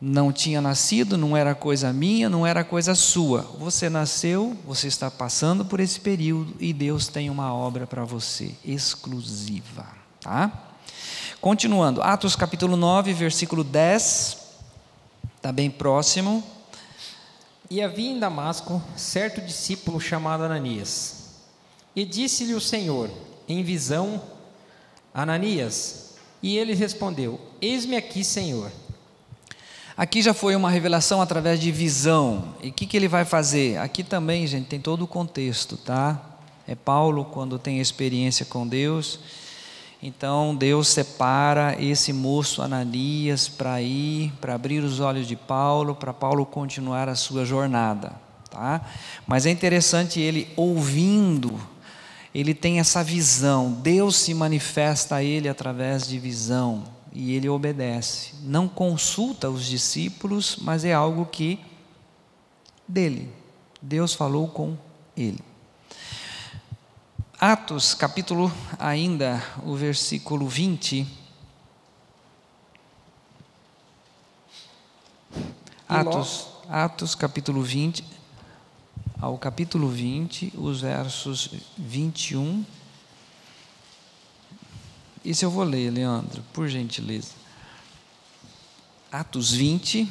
não 0.00 0.30
tinha 0.30 0.60
nascido, 0.60 1.16
não 1.16 1.34
era 1.34 1.54
coisa 1.54 1.92
minha, 1.92 2.28
não 2.28 2.46
era 2.46 2.62
coisa 2.62 2.94
sua. 2.94 3.42
Você 3.58 3.88
nasceu, 3.88 4.56
você 4.66 4.88
está 4.88 5.10
passando 5.10 5.64
por 5.64 5.80
esse 5.80 5.98
período 6.00 6.54
e 6.60 6.72
Deus 6.72 7.08
tem 7.08 7.30
uma 7.30 7.54
obra 7.54 7.86
para 7.86 8.04
você, 8.04 8.54
exclusiva. 8.62 9.86
Tá? 10.20 10.65
Continuando, 11.40 12.02
Atos 12.02 12.34
capítulo 12.34 12.76
9, 12.76 13.12
versículo 13.12 13.62
10, 13.62 14.38
está 15.36 15.52
bem 15.52 15.70
próximo. 15.70 16.42
E 17.70 17.82
havia 17.82 18.10
em 18.10 18.18
Damasco 18.18 18.82
certo 18.96 19.40
discípulo 19.40 20.00
chamado 20.00 20.44
Ananias. 20.44 21.34
E 21.94 22.04
disse-lhe 22.04 22.54
o 22.54 22.60
Senhor, 22.60 23.10
em 23.46 23.62
visão, 23.62 24.20
Ananias. 25.12 26.14
E 26.42 26.56
ele 26.56 26.74
respondeu: 26.74 27.40
Eis-me 27.60 27.96
aqui, 27.96 28.24
Senhor. 28.24 28.72
Aqui 29.96 30.22
já 30.22 30.34
foi 30.34 30.56
uma 30.56 30.70
revelação 30.70 31.20
através 31.20 31.60
de 31.60 31.70
visão. 31.70 32.54
E 32.62 32.68
o 32.68 32.72
que, 32.72 32.86
que 32.86 32.96
ele 32.96 33.08
vai 33.08 33.24
fazer? 33.24 33.78
Aqui 33.78 34.02
também, 34.02 34.46
gente, 34.46 34.66
tem 34.66 34.80
todo 34.80 35.02
o 35.02 35.08
contexto, 35.08 35.76
tá? 35.76 36.20
É 36.66 36.74
Paulo 36.74 37.26
quando 37.26 37.58
tem 37.58 37.78
experiência 37.78 38.44
com 38.44 38.66
Deus. 38.66 39.20
Então 40.02 40.54
Deus 40.54 40.88
separa 40.88 41.76
esse 41.82 42.12
moço 42.12 42.62
Ananias 42.62 43.48
para 43.48 43.80
ir, 43.80 44.32
para 44.40 44.54
abrir 44.54 44.84
os 44.84 45.00
olhos 45.00 45.26
de 45.26 45.36
Paulo, 45.36 45.94
para 45.94 46.12
Paulo 46.12 46.44
continuar 46.44 47.08
a 47.08 47.14
sua 47.14 47.44
jornada, 47.44 48.12
tá? 48.50 48.82
Mas 49.26 49.46
é 49.46 49.50
interessante 49.50 50.20
ele 50.20 50.52
ouvindo, 50.54 51.58
ele 52.34 52.52
tem 52.52 52.78
essa 52.78 53.02
visão. 53.02 53.72
Deus 53.72 54.16
se 54.16 54.34
manifesta 54.34 55.16
a 55.16 55.22
ele 55.22 55.48
através 55.48 56.06
de 56.06 56.18
visão 56.18 56.84
e 57.12 57.32
ele 57.32 57.48
obedece. 57.48 58.34
Não 58.42 58.68
consulta 58.68 59.48
os 59.48 59.64
discípulos, 59.64 60.58
mas 60.60 60.84
é 60.84 60.92
algo 60.92 61.24
que 61.24 61.58
dele. 62.86 63.32
Deus 63.80 64.12
falou 64.12 64.48
com 64.48 64.76
ele. 65.16 65.40
Atos, 67.40 67.94
capítulo 67.94 68.52
ainda, 68.78 69.42
o 69.64 69.74
versículo 69.74 70.48
20. 70.48 71.06
Atos, 75.88 76.48
Atos 76.68 77.14
capítulo 77.14 77.62
20, 77.62 78.04
ao 79.20 79.38
capítulo 79.38 79.88
20, 79.88 80.54
os 80.56 80.80
versos 80.80 81.50
21 81.76 82.64
isso 85.26 85.44
eu 85.44 85.50
vou 85.50 85.64
ler, 85.64 85.90
Leandro, 85.90 86.40
por 86.52 86.68
gentileza. 86.68 87.32
Atos 89.10 89.50
20, 89.50 90.08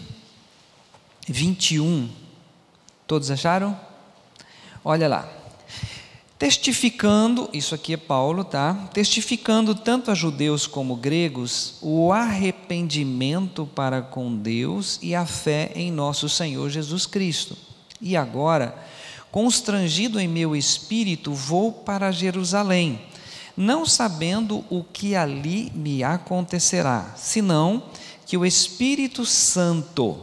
21. 1.26 2.14
Todos 3.08 3.32
acharam? 3.32 3.80
Olha 4.84 5.08
lá. 5.08 5.45
Testificando, 6.38 7.50
isso 7.54 7.74
aqui 7.74 7.94
é 7.94 7.98
Paulo, 7.98 8.44
tá? 8.44 8.74
Testificando 8.94 9.74
tanto 9.74 10.12
a 10.12 10.14
judeus 10.14 10.68
como 10.68 10.96
gregos 10.96 11.76
o 11.82 12.12
arrependimento 12.12 13.66
para 13.66 14.02
com 14.02 14.36
Deus 14.36 15.00
e 15.02 15.16
a 15.16 15.26
fé 15.26 15.72
em 15.76 15.92
nosso 15.92 16.28
Senhor 16.28 16.70
Jesus 16.70 17.06
Cristo. 17.06 17.58
E 18.02 18.18
agora, 18.18 18.76
constrangido 19.32 20.20
em 20.20 20.28
meu 20.28 20.56
espírito, 20.56 21.34
vou 21.34 21.72
para 21.72 22.12
Jerusalém 22.12 23.00
não 23.56 23.86
sabendo 23.86 24.66
o 24.70 24.84
que 24.84 25.16
ali 25.16 25.72
me 25.74 26.04
acontecerá, 26.04 27.14
senão 27.16 27.84
que 28.26 28.36
o 28.36 28.46
Espírito 28.46 29.26
Santo, 29.26 30.18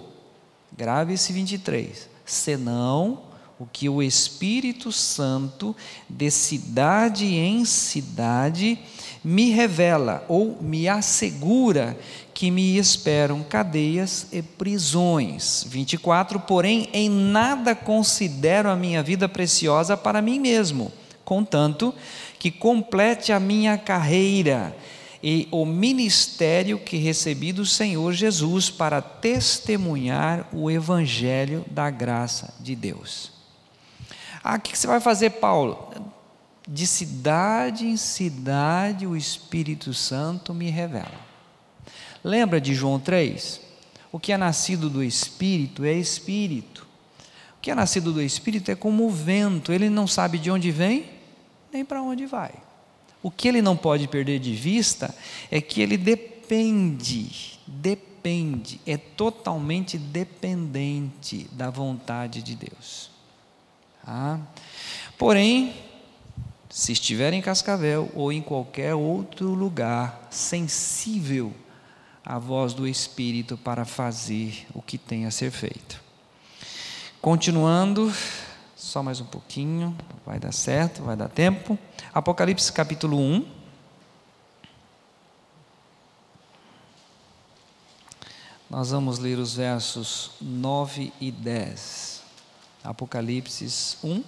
grave 0.76 1.14
esse 1.14 1.32
23, 1.32 2.08
senão 2.26 3.22
o 3.62 3.68
que 3.72 3.88
o 3.88 4.02
Espírito 4.02 4.90
Santo, 4.90 5.74
de 6.08 6.32
cidade 6.32 7.26
em 7.26 7.64
cidade, 7.64 8.76
me 9.22 9.50
revela 9.50 10.24
ou 10.28 10.58
me 10.60 10.88
assegura 10.88 11.96
que 12.34 12.50
me 12.50 12.76
esperam 12.76 13.40
cadeias 13.40 14.26
e 14.32 14.42
prisões. 14.42 15.64
24, 15.68 16.40
porém, 16.40 16.88
em 16.92 17.08
nada 17.08 17.72
considero 17.72 18.68
a 18.68 18.74
minha 18.74 19.00
vida 19.00 19.28
preciosa 19.28 19.96
para 19.96 20.20
mim 20.20 20.40
mesmo, 20.40 20.90
contanto 21.24 21.94
que 22.40 22.50
complete 22.50 23.32
a 23.32 23.38
minha 23.38 23.78
carreira 23.78 24.76
e 25.22 25.46
o 25.52 25.64
ministério 25.64 26.80
que 26.80 26.96
recebi 26.96 27.52
do 27.52 27.64
Senhor 27.64 28.12
Jesus 28.12 28.70
para 28.70 29.00
testemunhar 29.00 30.48
o 30.52 30.68
evangelho 30.68 31.64
da 31.70 31.88
graça 31.90 32.52
de 32.58 32.74
Deus. 32.74 33.31
Ah, 34.42 34.56
o 34.56 34.60
que 34.60 34.76
você 34.76 34.86
vai 34.86 35.00
fazer, 35.00 35.30
Paulo? 35.30 35.92
De 36.66 36.86
cidade 36.86 37.86
em 37.86 37.96
cidade 37.96 39.06
o 39.06 39.16
Espírito 39.16 39.92
Santo 39.92 40.54
me 40.54 40.70
revela. 40.70 41.20
Lembra 42.24 42.60
de 42.60 42.74
João 42.74 42.98
3? 42.98 43.60
O 44.10 44.20
que 44.20 44.32
é 44.32 44.36
nascido 44.36 44.90
do 44.90 45.02
Espírito 45.02 45.84
é 45.84 45.92
Espírito. 45.92 46.86
O 47.58 47.60
que 47.62 47.70
é 47.70 47.74
nascido 47.74 48.12
do 48.12 48.20
Espírito 48.20 48.70
é 48.70 48.74
como 48.74 49.06
o 49.06 49.10
vento, 49.10 49.72
ele 49.72 49.88
não 49.88 50.06
sabe 50.06 50.38
de 50.38 50.50
onde 50.50 50.70
vem 50.70 51.06
nem 51.72 51.84
para 51.84 52.02
onde 52.02 52.26
vai. 52.26 52.52
O 53.22 53.30
que 53.30 53.48
ele 53.48 53.62
não 53.62 53.76
pode 53.76 54.08
perder 54.08 54.38
de 54.38 54.52
vista 54.52 55.14
é 55.50 55.60
que 55.60 55.80
ele 55.80 55.96
depende, 55.96 57.58
depende, 57.66 58.80
é 58.84 58.96
totalmente 58.96 59.96
dependente 59.96 61.48
da 61.52 61.70
vontade 61.70 62.42
de 62.42 62.56
Deus. 62.56 63.11
Tá? 64.04 64.40
Porém, 65.16 65.74
se 66.68 66.92
estiver 66.92 67.32
em 67.32 67.42
Cascavel 67.42 68.10
ou 68.14 68.32
em 68.32 68.40
qualquer 68.40 68.94
outro 68.94 69.54
lugar 69.54 70.26
sensível 70.30 71.54
à 72.24 72.38
voz 72.38 72.72
do 72.72 72.86
Espírito 72.88 73.56
para 73.56 73.84
fazer 73.84 74.66
o 74.72 74.80
que 74.80 74.96
tem 74.96 75.26
a 75.26 75.30
ser 75.30 75.50
feito. 75.50 76.00
Continuando, 77.20 78.12
só 78.74 79.02
mais 79.02 79.20
um 79.20 79.26
pouquinho, 79.26 79.96
vai 80.24 80.38
dar 80.38 80.52
certo, 80.52 81.02
vai 81.02 81.16
dar 81.16 81.28
tempo. 81.28 81.78
Apocalipse 82.12 82.72
capítulo 82.72 83.18
1. 83.18 83.46
Nós 88.68 88.90
vamos 88.90 89.18
ler 89.18 89.38
os 89.38 89.54
versos 89.54 90.30
9 90.40 91.12
e 91.20 91.30
10. 91.30 92.21
Apocalipse 92.84 93.96
1, 94.02 94.24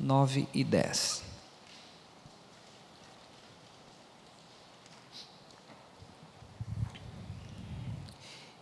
9 0.00 0.48
e 0.52 0.64
10. 0.64 1.22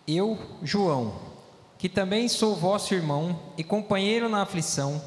Eu, 0.07 0.39
João, 0.63 1.15
que 1.79 1.89
também 1.89 2.29
sou 2.29 2.55
vosso 2.55 2.93
irmão 2.93 3.41
e 3.57 3.65
companheiro 3.65 4.29
na 4.29 4.43
aflição, 4.43 5.01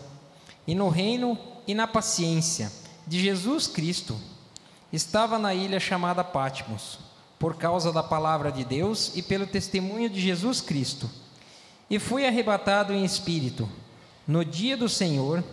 e 0.65 0.73
no 0.73 0.89
reino 0.89 1.37
e 1.67 1.75
na 1.75 1.85
paciência 1.85 2.71
de 3.05 3.19
Jesus 3.19 3.67
Cristo, 3.67 4.19
estava 4.91 5.37
na 5.37 5.53
ilha 5.53 5.79
chamada 5.79 6.23
Patmos, 6.23 6.97
por 7.37 7.57
causa 7.57 7.91
da 7.91 8.01
palavra 8.01 8.51
de 8.51 8.63
Deus 8.63 9.11
e 9.15 9.21
pelo 9.21 9.45
testemunho 9.45 10.09
de 10.09 10.19
Jesus 10.19 10.61
Cristo 10.61 11.09
e 11.89 11.99
fui 11.99 12.25
arrebatado 12.25 12.93
em 12.93 13.03
espírito 13.03 13.69
no 14.27 14.43
dia 14.43 14.77
do 14.77 14.87
Senhor, 14.87 15.43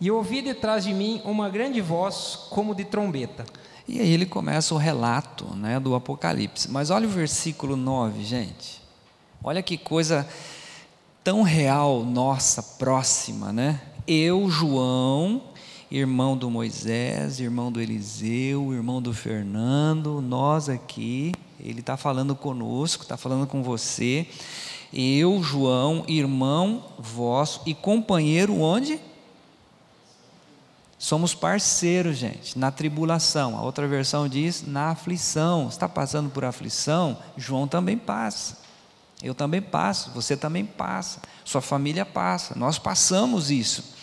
e 0.00 0.10
ouvi 0.10 0.40
detrás 0.40 0.84
de 0.84 0.94
mim 0.94 1.20
uma 1.24 1.48
grande 1.48 1.80
voz 1.80 2.46
como 2.50 2.74
de 2.74 2.84
trombeta. 2.84 3.44
E 3.86 4.00
aí 4.00 4.12
ele 4.12 4.26
começa 4.26 4.74
o 4.74 4.78
relato 4.78 5.44
né, 5.56 5.80
do 5.80 5.94
Apocalipse. 5.94 6.70
Mas 6.70 6.90
olha 6.90 7.06
o 7.06 7.10
versículo 7.10 7.74
9, 7.74 8.22
gente. 8.22 8.80
Olha 9.42 9.62
que 9.62 9.76
coisa 9.76 10.28
tão 11.24 11.42
real, 11.42 12.04
nossa, 12.04 12.62
próxima, 12.62 13.52
né? 13.52 13.80
Eu, 14.06 14.48
João, 14.50 15.42
irmão 15.90 16.36
do 16.36 16.50
Moisés, 16.50 17.40
irmão 17.40 17.72
do 17.72 17.80
Eliseu, 17.80 18.72
irmão 18.72 19.02
do 19.02 19.12
Fernando, 19.12 20.20
nós 20.20 20.68
aqui, 20.68 21.32
ele 21.58 21.80
está 21.80 21.96
falando 21.96 22.34
conosco, 22.34 23.02
está 23.02 23.16
falando 23.16 23.46
com 23.46 23.62
você. 23.62 24.26
Eu, 24.92 25.42
João, 25.42 26.04
irmão 26.08 26.84
vosso 26.98 27.60
e 27.66 27.74
companheiro 27.74 28.60
onde? 28.60 29.00
Somos 30.98 31.34
parceiros, 31.34 32.16
gente, 32.16 32.58
na 32.58 32.70
tribulação. 32.70 33.56
A 33.56 33.62
outra 33.62 33.86
versão 33.86 34.28
diz 34.28 34.66
na 34.66 34.90
aflição. 34.90 35.68
Está 35.68 35.88
passando 35.88 36.28
por 36.30 36.44
aflição? 36.44 37.16
João 37.36 37.68
também 37.68 37.96
passa. 37.96 38.68
Eu 39.22 39.34
também 39.34 39.60
passo, 39.60 40.10
você 40.12 40.36
também 40.36 40.64
passa, 40.64 41.20
sua 41.44 41.60
família 41.60 42.06
passa. 42.06 42.56
Nós 42.56 42.78
passamos 42.78 43.50
isso. 43.50 43.96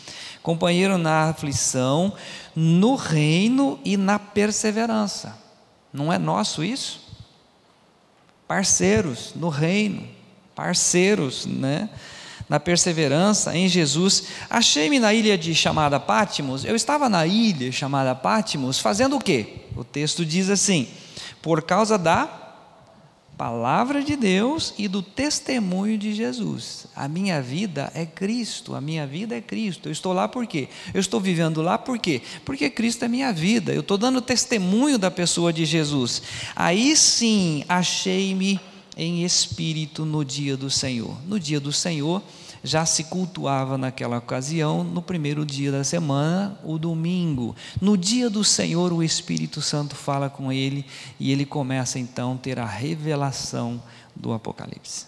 Companheiro 0.43 0.97
na 0.97 1.29
aflição, 1.29 2.13
no 2.55 2.95
reino 2.95 3.79
e 3.83 3.97
na 3.97 4.19
perseverança. 4.19 5.37
Não 5.91 6.11
é 6.11 6.17
nosso 6.17 6.63
isso? 6.63 7.01
Parceiros 8.47 9.33
no 9.35 9.49
reino, 9.49 10.07
parceiros, 10.55 11.45
né? 11.45 11.89
na 12.47 12.59
perseverança 12.59 13.55
em 13.57 13.67
Jesus. 13.67 14.25
Achei-me 14.49 14.99
na 14.99 15.13
ilha 15.13 15.37
de 15.37 15.53
chamada 15.55 15.99
Pátimos. 15.99 16.63
Eu 16.63 16.75
estava 16.75 17.09
na 17.09 17.25
ilha 17.25 17.71
chamada 17.71 18.13
Pátimos 18.13 18.79
fazendo 18.79 19.17
o 19.17 19.21
quê? 19.21 19.47
O 19.75 19.83
texto 19.83 20.25
diz 20.25 20.49
assim: 20.49 20.87
por 21.41 21.63
causa 21.63 21.97
da 21.97 22.43
palavra 23.37 24.01
de 24.01 24.15
Deus 24.15 24.73
e 24.77 24.87
do 24.87 25.01
testemunho 25.01 25.97
de 25.97 26.13
Jesus. 26.13 26.87
A 26.95 27.07
minha 27.07 27.41
vida 27.41 27.91
é 27.93 28.05
Cristo, 28.05 28.75
a 28.75 28.79
minha 28.79 29.05
vida 29.05 29.35
é 29.35 29.41
Cristo. 29.41 29.89
Eu 29.89 29.91
estou 29.91 30.13
lá 30.13 30.27
por 30.27 30.47
quê? 30.47 30.69
Eu 30.93 31.01
estou 31.01 31.19
vivendo 31.19 31.61
lá 31.61 31.77
por 31.77 31.99
quê? 31.99 32.21
Porque 32.45 32.69
Cristo 32.69 33.03
é 33.03 33.07
minha 33.09 33.33
vida. 33.33 33.73
Eu 33.73 33.81
estou 33.81 33.97
dando 33.97 34.21
testemunho 34.21 34.97
da 34.97 35.11
pessoa 35.11 35.51
de 35.51 35.65
Jesus. 35.65 36.21
Aí 36.55 36.95
sim 36.95 37.65
achei-me 37.67 38.59
em 38.95 39.23
espírito 39.23 40.05
no 40.05 40.23
dia 40.23 40.55
do 40.55 40.69
Senhor. 40.69 41.17
No 41.25 41.39
dia 41.39 41.59
do 41.59 41.71
Senhor, 41.71 42.21
já 42.63 42.85
se 42.85 43.05
cultuava 43.05 43.77
naquela 43.77 44.17
ocasião, 44.17 44.83
no 44.83 45.01
primeiro 45.01 45.45
dia 45.45 45.71
da 45.71 45.83
semana, 45.83 46.59
o 46.63 46.77
domingo. 46.77 47.55
No 47.81 47.97
dia 47.97 48.29
do 48.29 48.43
Senhor, 48.43 48.91
o 48.91 49.03
Espírito 49.03 49.61
Santo 49.61 49.95
fala 49.95 50.29
com 50.29 50.51
ele 50.51 50.85
e 51.19 51.31
ele 51.31 51.45
começa 51.45 51.99
então 51.99 52.33
a 52.33 52.37
ter 52.37 52.57
a 52.59 52.65
revelação 52.65 53.81
do 54.15 54.33
Apocalipse. 54.33 55.05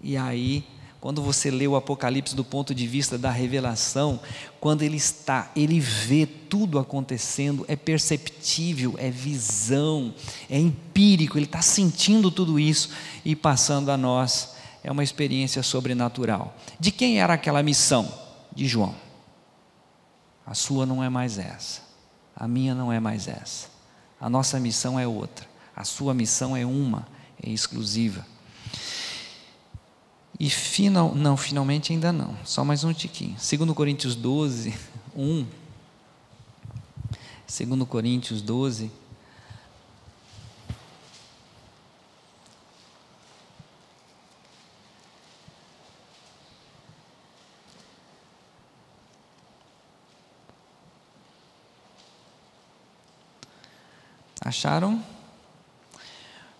E 0.00 0.16
aí, 0.16 0.64
quando 1.00 1.22
você 1.22 1.50
lê 1.50 1.66
o 1.66 1.76
Apocalipse 1.76 2.34
do 2.34 2.44
ponto 2.44 2.74
de 2.74 2.86
vista 2.86 3.16
da 3.16 3.30
revelação, 3.30 4.18
quando 4.60 4.82
ele 4.82 4.96
está, 4.96 5.50
ele 5.54 5.78
vê 5.78 6.26
tudo 6.26 6.78
acontecendo, 6.78 7.64
é 7.68 7.76
perceptível, 7.76 8.94
é 8.98 9.08
visão, 9.08 10.12
é 10.50 10.58
empírico, 10.58 11.38
ele 11.38 11.44
está 11.46 11.62
sentindo 11.62 12.30
tudo 12.30 12.58
isso 12.58 12.90
e 13.24 13.36
passando 13.36 13.90
a 13.90 13.96
nós 13.96 14.56
é 14.82 14.90
uma 14.90 15.04
experiência 15.04 15.62
sobrenatural. 15.62 16.56
De 16.80 16.90
quem 16.90 17.20
era 17.20 17.34
aquela 17.34 17.62
missão? 17.62 18.12
De 18.54 18.66
João. 18.66 18.94
A 20.44 20.54
sua 20.54 20.84
não 20.84 21.04
é 21.04 21.08
mais 21.08 21.38
essa. 21.38 21.82
A 22.34 22.48
minha 22.48 22.74
não 22.74 22.92
é 22.92 22.98
mais 22.98 23.28
essa. 23.28 23.68
A 24.20 24.28
nossa 24.28 24.58
missão 24.58 24.98
é 24.98 25.06
outra. 25.06 25.46
A 25.76 25.84
sua 25.84 26.12
missão 26.12 26.56
é 26.56 26.66
uma, 26.66 27.06
é 27.40 27.50
exclusiva. 27.50 28.26
E 30.38 30.48
final, 30.48 31.14
não, 31.14 31.36
finalmente 31.36 31.92
ainda 31.92 32.12
não. 32.12 32.36
Só 32.44 32.64
mais 32.64 32.84
um 32.84 32.92
tiquinho. 32.92 33.36
2 33.36 33.72
Coríntios 33.72 34.14
12, 34.14 34.74
1. 35.16 35.46
2 37.46 37.88
Coríntios 37.88 38.40
12, 38.40 38.90
Acharam? 54.48 55.04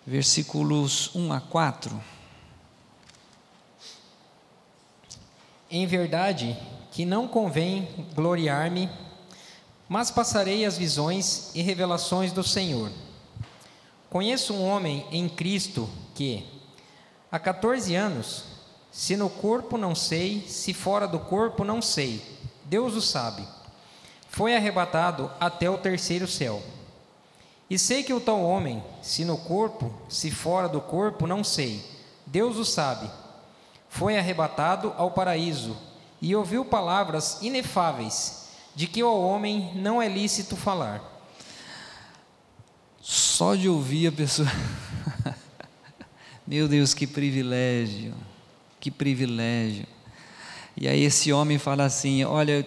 Versículos 0.07 1.11
1 1.14 1.33
a 1.33 1.41
4. 1.41 2.17
Em 5.70 5.86
verdade 5.86 6.56
que 6.90 7.04
não 7.04 7.28
convém 7.28 7.88
gloriar-me, 8.14 8.88
mas 9.88 10.10
passarei 10.10 10.64
as 10.64 10.78
visões 10.78 11.50
e 11.54 11.60
revelações 11.60 12.32
do 12.32 12.42
Senhor. 12.42 12.90
Conheço 14.08 14.54
um 14.54 14.66
homem 14.66 15.06
em 15.12 15.28
Cristo 15.28 15.88
que, 16.14 16.42
há 17.30 17.38
14 17.38 17.94
anos, 17.94 18.44
se 18.90 19.16
no 19.16 19.28
corpo 19.28 19.76
não 19.76 19.94
sei, 19.94 20.40
se 20.48 20.72
fora 20.72 21.06
do 21.06 21.18
corpo 21.18 21.62
não 21.64 21.82
sei, 21.82 22.22
Deus 22.64 22.94
o 22.94 23.02
sabe, 23.02 23.46
foi 24.30 24.56
arrebatado 24.56 25.30
até 25.38 25.68
o 25.68 25.76
terceiro 25.76 26.26
céu. 26.26 26.62
E 27.68 27.78
sei 27.78 28.02
que 28.02 28.14
o 28.14 28.20
tal 28.20 28.42
homem, 28.42 28.82
se 29.02 29.24
no 29.24 29.36
corpo, 29.36 29.92
se 30.08 30.30
fora 30.30 30.68
do 30.68 30.80
corpo, 30.80 31.26
não 31.26 31.44
sei, 31.44 31.84
Deus 32.26 32.56
o 32.56 32.64
sabe, 32.64 33.10
foi 33.89 34.18
arrebatado 34.18 34.93
ao 34.97 35.11
paraíso 35.11 35.76
e 36.20 36.34
ouviu 36.34 36.64
palavras 36.64 37.39
inefáveis, 37.43 38.49
de 38.74 38.86
que 38.86 39.01
ao 39.01 39.20
homem 39.20 39.72
não 39.74 40.01
é 40.01 40.09
lícito 40.09 40.57
falar. 40.57 41.03
Só 43.01 43.55
de 43.55 43.68
ouvir 43.68 44.09
a 44.09 44.12
pessoa. 44.12 44.49
Meu 46.47 46.68
Deus, 46.68 46.95
que 46.95 47.07
privilégio, 47.07 48.14
que 48.80 48.91
privilégio. 48.91 49.86
E 50.76 50.86
aí 50.86 51.03
esse 51.03 51.32
homem 51.32 51.59
fala 51.59 51.84
assim: 51.84 52.24
Olha, 52.24 52.66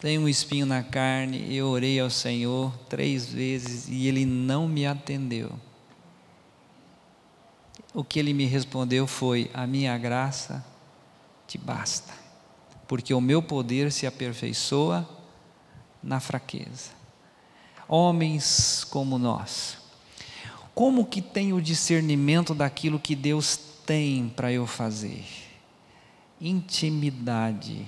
tem 0.00 0.18
um 0.18 0.28
espinho 0.28 0.66
na 0.66 0.82
carne, 0.82 1.54
eu 1.54 1.68
orei 1.68 2.00
ao 2.00 2.10
Senhor 2.10 2.72
três 2.88 3.26
vezes 3.26 3.86
e 3.88 4.08
ele 4.08 4.24
não 4.24 4.66
me 4.66 4.86
atendeu. 4.86 5.52
O 7.94 8.02
que 8.02 8.18
ele 8.18 8.32
me 8.32 8.46
respondeu 8.46 9.06
foi: 9.06 9.50
A 9.52 9.66
minha 9.66 9.96
graça 9.98 10.64
te 11.46 11.58
basta, 11.58 12.12
porque 12.88 13.12
o 13.12 13.20
meu 13.20 13.42
poder 13.42 13.92
se 13.92 14.06
aperfeiçoa 14.06 15.08
na 16.02 16.18
fraqueza. 16.18 16.90
Homens 17.86 18.84
como 18.84 19.18
nós, 19.18 19.76
como 20.74 21.04
que 21.04 21.20
tem 21.20 21.52
o 21.52 21.60
discernimento 21.60 22.54
daquilo 22.54 22.98
que 22.98 23.14
Deus 23.14 23.58
tem 23.84 24.28
para 24.28 24.50
eu 24.50 24.66
fazer? 24.66 25.24
Intimidade 26.40 27.86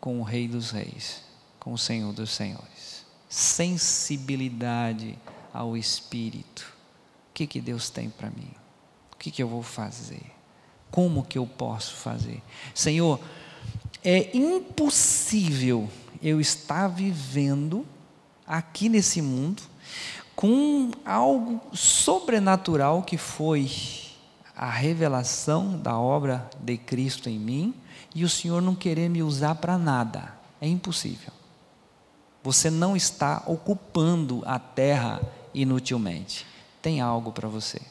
com 0.00 0.18
o 0.18 0.22
Rei 0.22 0.48
dos 0.48 0.70
Reis, 0.70 1.22
com 1.58 1.74
o 1.74 1.78
Senhor 1.78 2.12
dos 2.14 2.30
Senhores. 2.30 3.04
Sensibilidade 3.28 5.18
ao 5.52 5.76
Espírito. 5.76 6.74
O 7.30 7.34
que, 7.34 7.46
que 7.46 7.60
Deus 7.60 7.90
tem 7.90 8.08
para 8.08 8.30
mim? 8.30 8.59
Que, 9.20 9.30
que 9.30 9.42
eu 9.42 9.48
vou 9.48 9.62
fazer? 9.62 10.22
Como 10.90 11.22
que 11.22 11.36
eu 11.36 11.46
posso 11.46 11.94
fazer? 11.94 12.42
Senhor, 12.74 13.20
é 14.02 14.34
impossível 14.34 15.90
eu 16.22 16.40
estar 16.40 16.88
vivendo 16.88 17.86
aqui 18.46 18.88
nesse 18.88 19.20
mundo 19.20 19.62
com 20.34 20.90
algo 21.04 21.60
sobrenatural 21.74 23.02
que 23.02 23.18
foi 23.18 23.70
a 24.56 24.70
revelação 24.70 25.78
da 25.78 25.98
obra 25.98 26.48
de 26.58 26.78
Cristo 26.78 27.28
em 27.28 27.38
mim 27.38 27.74
e 28.14 28.24
o 28.24 28.28
Senhor 28.28 28.62
não 28.62 28.74
querer 28.74 29.10
me 29.10 29.22
usar 29.22 29.56
para 29.56 29.76
nada. 29.76 30.34
É 30.62 30.66
impossível. 30.66 31.32
Você 32.42 32.70
não 32.70 32.96
está 32.96 33.42
ocupando 33.46 34.42
a 34.46 34.58
terra 34.58 35.20
inutilmente. 35.52 36.46
Tem 36.80 37.02
algo 37.02 37.32
para 37.32 37.48
você. 37.48 37.82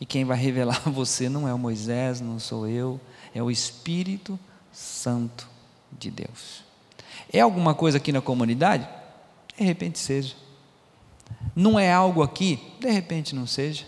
E 0.00 0.06
quem 0.06 0.24
vai 0.24 0.36
revelar 0.36 0.82
a 0.84 0.90
você 0.90 1.28
não 1.28 1.48
é 1.48 1.54
o 1.54 1.58
Moisés, 1.58 2.20
não 2.20 2.38
sou 2.38 2.66
eu, 2.66 3.00
é 3.34 3.42
o 3.42 3.50
Espírito 3.50 4.38
Santo 4.72 5.48
de 5.98 6.10
Deus. 6.10 6.64
É 7.32 7.40
alguma 7.40 7.74
coisa 7.74 7.98
aqui 7.98 8.12
na 8.12 8.20
comunidade? 8.20 8.86
De 9.56 9.64
repente 9.64 9.98
seja. 9.98 10.34
Não 11.54 11.78
é 11.78 11.92
algo 11.92 12.22
aqui? 12.22 12.60
De 12.80 12.90
repente 12.90 13.34
não 13.34 13.46
seja. 13.46 13.84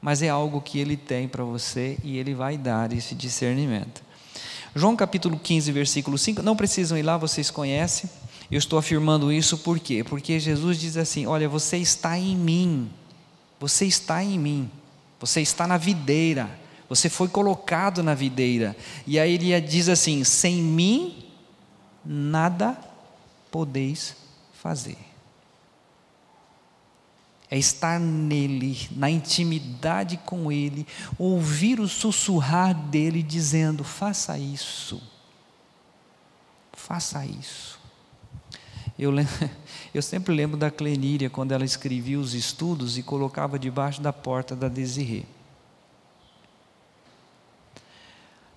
Mas 0.00 0.22
é 0.22 0.28
algo 0.28 0.60
que 0.60 0.78
ele 0.78 0.96
tem 0.96 1.28
para 1.28 1.44
você 1.44 1.98
e 2.02 2.16
ele 2.16 2.34
vai 2.34 2.56
dar 2.56 2.92
esse 2.92 3.14
discernimento. 3.14 4.02
João 4.74 4.96
capítulo 4.96 5.38
15, 5.38 5.72
versículo 5.72 6.16
5, 6.16 6.42
não 6.42 6.56
precisam 6.56 6.96
ir 6.96 7.02
lá, 7.02 7.18
vocês 7.18 7.50
conhecem. 7.50 8.08
Eu 8.50 8.58
estou 8.58 8.78
afirmando 8.78 9.30
isso 9.30 9.58
por 9.58 9.78
quê? 9.78 10.02
Porque 10.02 10.40
Jesus 10.40 10.78
diz 10.78 10.96
assim: 10.96 11.26
Olha, 11.26 11.48
você 11.48 11.76
está 11.76 12.18
em 12.18 12.36
mim, 12.36 12.90
você 13.58 13.84
está 13.84 14.24
em 14.24 14.38
mim, 14.38 14.70
você 15.20 15.40
está 15.40 15.66
na 15.66 15.76
videira, 15.76 16.58
você 16.88 17.08
foi 17.08 17.28
colocado 17.28 18.02
na 18.02 18.14
videira. 18.14 18.76
E 19.06 19.20
aí 19.20 19.34
ele 19.34 19.60
diz 19.60 19.88
assim: 19.88 20.24
Sem 20.24 20.56
mim, 20.56 21.30
nada 22.04 22.76
podeis 23.50 24.16
fazer 24.54 25.10
é 27.50 27.58
estar 27.58 27.98
nele, 27.98 28.88
na 28.92 29.10
intimidade 29.10 30.16
com 30.18 30.52
ele, 30.52 30.86
ouvir 31.18 31.80
o 31.80 31.88
sussurrar 31.88 32.72
dele 32.72 33.22
dizendo: 33.22 33.82
faça 33.82 34.38
isso, 34.38 35.02
faça 36.72 37.26
isso. 37.26 37.80
Eu, 38.96 39.10
eu 39.94 40.02
sempre 40.02 40.34
lembro 40.34 40.56
da 40.56 40.70
Cleníria, 40.70 41.28
quando 41.28 41.52
ela 41.52 41.64
escrevia 41.64 42.18
os 42.18 42.34
estudos 42.34 42.96
e 42.96 43.02
colocava 43.02 43.58
debaixo 43.58 44.00
da 44.00 44.12
porta 44.12 44.54
da 44.54 44.68
Desirê. 44.68 45.24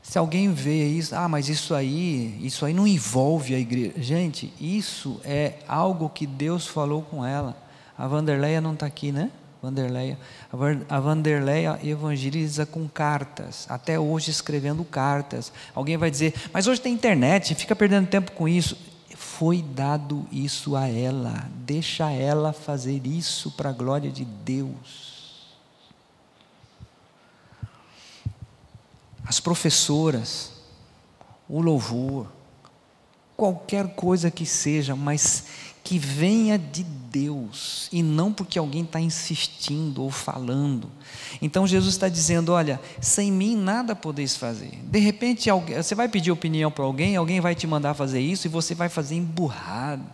Se 0.01 0.17
alguém 0.17 0.53
vê 0.53 0.85
isso, 0.85 1.15
ah, 1.15 1.27
mas 1.27 1.49
isso 1.49 1.73
aí, 1.73 2.37
isso 2.41 2.65
aí 2.65 2.73
não 2.73 2.85
envolve 2.85 3.55
a 3.55 3.57
igreja. 3.57 3.93
Gente, 3.97 4.53
isso 4.59 5.19
é 5.23 5.53
algo 5.67 6.09
que 6.09 6.27
Deus 6.27 6.67
falou 6.67 7.01
com 7.01 7.25
ela. 7.25 7.57
A 7.97 8.05
Vanderleia 8.05 8.59
não 8.59 8.73
está 8.73 8.85
aqui, 8.85 9.11
né? 9.11 9.31
Vanderleia. 9.61 10.19
A 10.89 10.99
Vanderleia 10.99 11.79
evangeliza 11.81 12.65
com 12.65 12.85
cartas, 12.87 13.65
até 13.69 13.97
hoje 13.97 14.29
escrevendo 14.29 14.83
cartas. 14.83 15.53
Alguém 15.73 15.95
vai 15.95 16.11
dizer, 16.11 16.33
mas 16.51 16.67
hoje 16.67 16.81
tem 16.81 16.93
internet, 16.93 17.55
fica 17.55 17.73
perdendo 17.73 18.07
tempo 18.07 18.33
com 18.33 18.47
isso. 18.47 18.77
Foi 19.15 19.61
dado 19.61 20.27
isso 20.31 20.75
a 20.75 20.87
ela, 20.87 21.49
deixa 21.65 22.11
ela 22.11 22.51
fazer 22.51 23.05
isso 23.05 23.51
para 23.51 23.69
a 23.69 23.73
glória 23.73 24.11
de 24.11 24.25
Deus. 24.25 25.53
As 29.25 29.39
professoras, 29.39 30.51
o 31.47 31.61
louvor, 31.61 32.27
qualquer 33.37 33.95
coisa 33.95 34.29
que 34.29 34.45
seja, 34.45 34.95
mas 34.95 35.45
que 35.83 35.99
venha 35.99 36.57
de 36.57 36.83
Deus 36.83 37.89
e 37.91 38.01
não 38.01 38.31
porque 38.31 38.57
alguém 38.57 38.83
está 38.83 38.99
insistindo 38.99 40.01
ou 40.01 40.09
falando. 40.09 40.89
Então 41.41 41.67
Jesus 41.67 41.93
está 41.93 42.07
dizendo: 42.07 42.53
olha, 42.53 42.79
sem 43.01 43.31
mim 43.31 43.55
nada 43.55 43.95
podeis 43.95 44.35
fazer. 44.35 44.79
De 44.85 44.99
repente 44.99 45.49
você 45.51 45.93
vai 45.93 46.07
pedir 46.07 46.31
opinião 46.31 46.71
para 46.71 46.85
alguém, 46.85 47.15
alguém 47.15 47.41
vai 47.41 47.53
te 47.53 47.67
mandar 47.67 47.93
fazer 47.93 48.21
isso 48.21 48.47
e 48.47 48.49
você 48.49 48.73
vai 48.73 48.87
fazer 48.87 49.15
emburrado, 49.15 50.05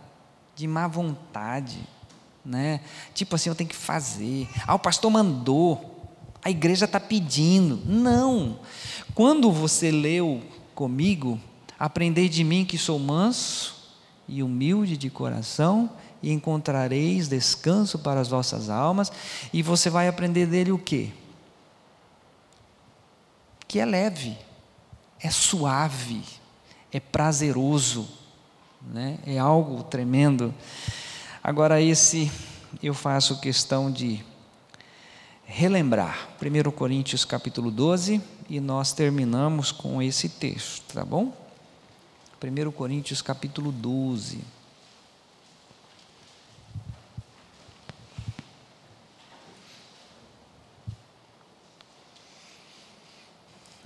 de 0.56 0.66
má 0.66 0.88
vontade, 0.88 1.78
né? 2.44 2.80
Tipo 3.14 3.36
assim, 3.36 3.48
eu 3.48 3.54
tenho 3.54 3.70
que 3.70 3.76
fazer. 3.76 4.48
Ah, 4.66 4.74
o 4.74 4.78
pastor 4.78 5.10
mandou, 5.10 6.12
a 6.44 6.50
igreja 6.50 6.84
está 6.84 6.98
pedindo. 6.98 7.80
Não. 7.86 8.58
Quando 9.14 9.52
você 9.52 9.90
leu 9.90 10.42
comigo, 10.74 11.40
aprendei 11.78 12.28
de 12.28 12.42
mim 12.42 12.64
que 12.64 12.76
sou 12.76 12.98
manso 12.98 13.79
e 14.30 14.42
humilde 14.42 14.96
de 14.96 15.10
coração, 15.10 15.90
e 16.22 16.30
encontrareis 16.30 17.28
descanso 17.28 17.98
para 17.98 18.20
as 18.20 18.28
vossas 18.28 18.70
almas, 18.70 19.10
e 19.52 19.62
você 19.62 19.90
vai 19.90 20.06
aprender 20.06 20.46
dele 20.46 20.70
o 20.70 20.78
quê? 20.78 21.10
Que 23.66 23.80
é 23.80 23.84
leve, 23.84 24.38
é 25.18 25.30
suave, 25.30 26.22
é 26.92 27.00
prazeroso, 27.00 28.08
né? 28.80 29.18
é 29.26 29.38
algo 29.38 29.82
tremendo. 29.82 30.54
Agora, 31.42 31.80
esse 31.80 32.30
eu 32.82 32.94
faço 32.94 33.40
questão 33.40 33.90
de 33.90 34.24
relembrar, 35.44 36.28
1 36.40 36.70
Coríntios 36.70 37.24
capítulo 37.24 37.70
12, 37.70 38.20
e 38.48 38.60
nós 38.60 38.92
terminamos 38.92 39.72
com 39.72 40.00
esse 40.00 40.28
texto, 40.28 40.94
tá 40.94 41.04
bom? 41.04 41.39
1 42.42 42.72
Coríntios 42.72 43.20
capítulo 43.20 43.70
12. 43.70 44.40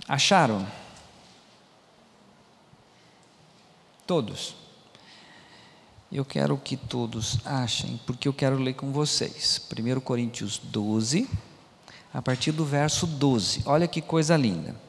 Acharam? 0.07 0.65
Todos. 4.07 4.55
Eu 6.09 6.23
quero 6.23 6.55
que 6.57 6.77
todos 6.77 7.45
achem, 7.45 7.99
porque 8.05 8.27
eu 8.27 8.33
quero 8.33 8.57
ler 8.57 8.75
com 8.75 8.93
vocês. 8.93 9.67
1 9.69 9.99
Coríntios 9.99 10.57
12, 10.59 11.27
a 12.13 12.21
partir 12.21 12.53
do 12.53 12.63
verso 12.63 13.05
12. 13.05 13.63
Olha 13.65 13.87
que 13.87 14.01
coisa 14.01 14.37
linda. 14.37 14.84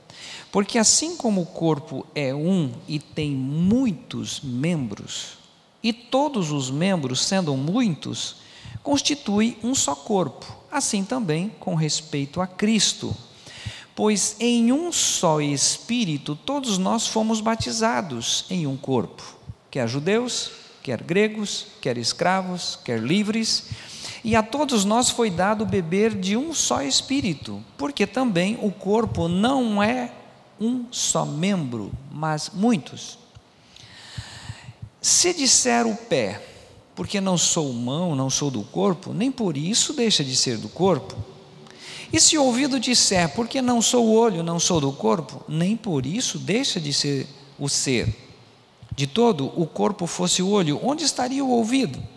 Porque 0.51 0.79
assim 0.79 1.17
como 1.17 1.43
o 1.43 1.47
corpo 1.47 2.07
é 2.15 2.35
um 2.35 2.73
e 2.89 2.99
tem 2.99 3.31
muitos 3.31 4.41
membros, 4.41 5.39
e 5.83 5.93
todos 5.93 6.51
os 6.51 6.71
membros, 6.71 7.25
sendo 7.25 7.57
muitos, 7.57 8.37
constituem 8.83 9.57
um 9.63 9.75
só 9.75 9.95
corpo, 9.95 10.47
assim 10.71 11.05
também 11.05 11.53
com 11.61 11.75
respeito 11.75 12.41
a 12.41 12.47
Cristo. 12.47 13.17
Pois 13.95 14.37
em 14.39 14.73
um 14.73 14.93
só 14.93 15.41
Espírito 15.41 16.37
todos 16.37 16.77
nós 16.79 17.07
fomos 17.07 17.41
batizados 17.41 18.45
em 18.51 18.67
um 18.67 18.77
corpo, 18.77 19.23
quer 19.71 19.89
judeus, 19.89 20.51
quer 20.83 21.03
gregos, 21.03 21.67
quer 21.81 21.99
escravos, 21.99 22.79
quer 22.85 23.01
livres, 23.01 23.65
e 24.27 24.35
a 24.35 24.43
todos 24.43 24.85
nós 24.85 25.09
foi 25.09 25.31
dado 25.31 25.65
beber 25.65 26.13
de 26.13 26.37
um 26.37 26.53
só 26.53 26.83
Espírito, 26.83 27.63
porque 27.79 28.05
também 28.09 28.59
o 28.61 28.73
corpo 28.73 29.29
não 29.29 29.81
é 29.81 30.11
um 30.61 30.87
só 30.91 31.25
membro, 31.25 31.93
mas 32.11 32.51
muitos. 32.53 33.21
Se 35.01 35.33
disser 35.33 35.87
o 35.87 35.95
pé, 35.95 36.43
porque 36.97 37.21
não 37.21 37.39
sou 37.39 37.73
mão, 37.73 38.17
não 38.17 38.29
sou 38.29 38.51
do 38.51 38.65
corpo, 38.65 39.13
nem 39.13 39.31
por 39.31 39.57
isso 39.57 39.93
deixa 39.93 40.25
de 40.25 40.35
ser 40.35 40.59
do 40.59 40.69
corpo. 40.69 41.17
E 42.13 42.21
se 42.21 42.37
o 42.37 42.43
ouvido 42.43 42.81
disser, 42.81 43.33
porque 43.33 43.63
não 43.63 43.81
sou 43.81 44.13
olho, 44.13 44.43
não 44.43 44.59
sou 44.59 44.81
do 44.81 44.91
corpo, 44.91 45.41
nem 45.47 45.77
por 45.77 46.05
isso 46.05 46.37
deixa 46.37 46.81
de 46.81 46.93
ser 46.93 47.29
o 47.57 47.69
ser. 47.69 48.13
De 48.93 49.07
todo 49.07 49.53
o 49.55 49.69
corpo 49.69 50.05
fosse 50.05 50.43
o 50.43 50.49
olho, 50.49 50.81
onde 50.83 51.05
estaria 51.05 51.45
o 51.45 51.51
ouvido? 51.51 52.16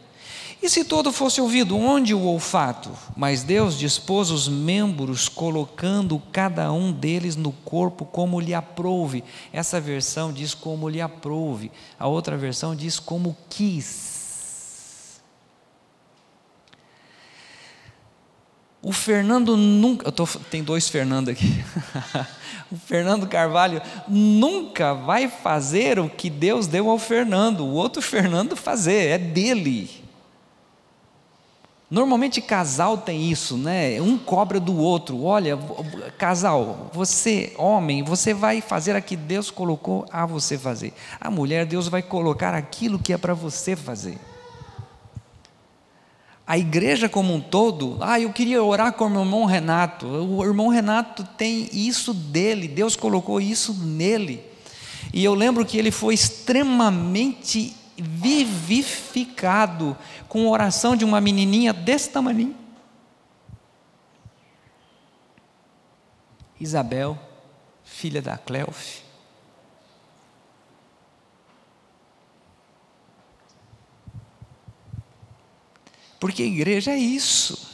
E 0.62 0.70
se 0.70 0.84
todo 0.84 1.14
fosse 1.14 1.40
ouvido, 1.40 1.78
onde 1.78 2.14
o 2.14 2.22
olfato? 2.24 2.92
Mas 3.16 3.44
Deus 3.44 3.78
dispôs 3.78 4.30
os 4.30 4.50
membros, 4.50 5.30
colocando 5.30 6.22
cada 6.34 6.72
um 6.74 6.92
deles 6.92 7.38
no 7.38 7.54
corpo 7.54 8.06
como 8.06 8.42
lhe 8.42 8.54
aprouve. 8.54 9.24
Essa 9.54 9.80
versão 9.80 10.34
diz 10.34 10.54
como 10.54 10.90
lhe 10.90 11.00
aprouve, 11.00 11.72
a 11.98 12.08
outra 12.08 12.36
versão 12.36 12.76
diz 12.76 13.00
como 13.00 13.38
quis. 13.50 14.20
O 18.82 18.92
Fernando 18.92 19.56
nunca. 19.56 20.12
Tô, 20.12 20.26
tem 20.26 20.64
dois 20.64 20.90
Fernando 20.90 21.30
aqui. 21.30 21.64
o 22.72 22.78
Fernando 22.78 23.28
Carvalho 23.28 23.82
nunca 24.08 24.94
vai 24.94 25.30
fazer 25.30 26.00
o 26.00 26.10
que 26.10 26.30
Deus 26.30 26.68
deu 26.68 26.90
ao 26.90 26.98
Fernando, 26.98 27.62
o 27.66 27.74
outro 27.74 28.02
Fernando 28.02 28.56
fazer, 28.56 29.08
é 29.08 29.18
dele. 29.18 29.99
Normalmente 31.90 32.40
casal 32.40 33.00
tem 33.00 33.32
isso, 33.32 33.58
né? 33.58 34.00
Um 34.00 34.16
cobra 34.16 34.60
do 34.60 34.78
outro. 34.78 35.24
Olha, 35.24 35.58
casal, 36.20 36.92
você, 36.94 37.54
homem, 37.58 38.04
você 38.04 38.32
vai 38.32 38.62
fazer 38.62 38.96
a 38.96 39.02
que 39.02 39.16
Deus 39.16 39.50
colocou 39.50 40.06
a 40.12 40.24
você 40.24 40.56
fazer. 40.56 40.94
A 41.20 41.32
mulher, 41.32 41.66
Deus 41.66 41.88
vai 41.88 42.04
colocar 42.04 42.54
aquilo 42.54 43.00
que 43.00 43.12
é 43.12 43.18
para 43.18 43.34
você 43.34 43.76
fazer. 43.76 44.20
A 46.46 46.60
igreja 46.60 47.10
como 47.10 47.34
um 47.34 47.42
todo, 47.42 47.98
ah, 48.02 48.20
eu 48.20 48.32
queria 48.32 48.64
orar 48.64 48.94
com 48.94 49.06
o 49.06 49.10
meu 49.10 49.22
irmão 49.22 49.46
Renato. 49.46 50.06
O 50.06 50.44
irmão 50.44 50.68
Renato 50.68 51.24
tem 51.38 51.70
isso 51.72 52.14
dele, 52.14 52.68
Deus 52.68 52.96
colocou 52.96 53.42
isso 53.42 53.74
nele. 53.74 54.44
E 55.12 55.24
eu 55.24 55.34
lembro 55.34 55.66
que 55.66 55.78
ele 55.78 55.92
foi 55.92 56.14
extremamente 56.14 57.76
vivificado 58.02 59.98
com 60.28 60.48
a 60.48 60.52
oração 60.52 60.96
de 60.96 61.04
uma 61.04 61.20
menininha 61.20 61.74
desse 61.74 62.10
tamanho. 62.10 62.56
Isabel, 66.60 67.18
filha 67.84 68.22
da 68.22 68.38
Cleofe. 68.38 69.04
Porque 76.20 76.44
a 76.44 76.46
igreja 76.46 76.92
é 76.92 76.98
isso. 76.98 77.70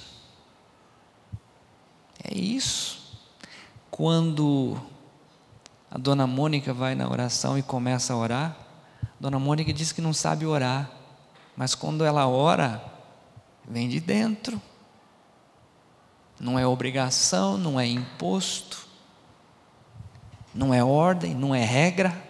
É 2.24 2.38
isso. 2.38 3.20
Quando 3.90 4.80
a 5.90 5.98
dona 5.98 6.28
Mônica 6.28 6.74
vai 6.74 6.94
na 6.94 7.10
oração 7.10 7.58
e 7.58 7.64
começa 7.64 8.14
a 8.14 8.18
orar, 8.18 8.65
dona 9.20 9.40
Mônica 9.40 9.72
diz 9.74 9.92
que 9.92 10.02
não 10.02 10.14
sabe 10.14 10.46
orar, 10.46 10.90
mas 11.56 11.74
quando 11.74 12.04
ela 12.04 12.28
ora, 12.28 12.84
vem 13.68 13.88
de 13.90 14.00
dentro. 14.00 14.62
Não 16.40 16.60
é 16.60 16.68
obrigação, 16.68 17.58
não 17.58 17.80
é 17.80 17.88
imposto, 17.88 18.88
não 20.54 20.74
é 20.74 20.84
ordem, 20.84 21.34
não 21.34 21.56
é 21.56 21.64
regra. 21.64 22.24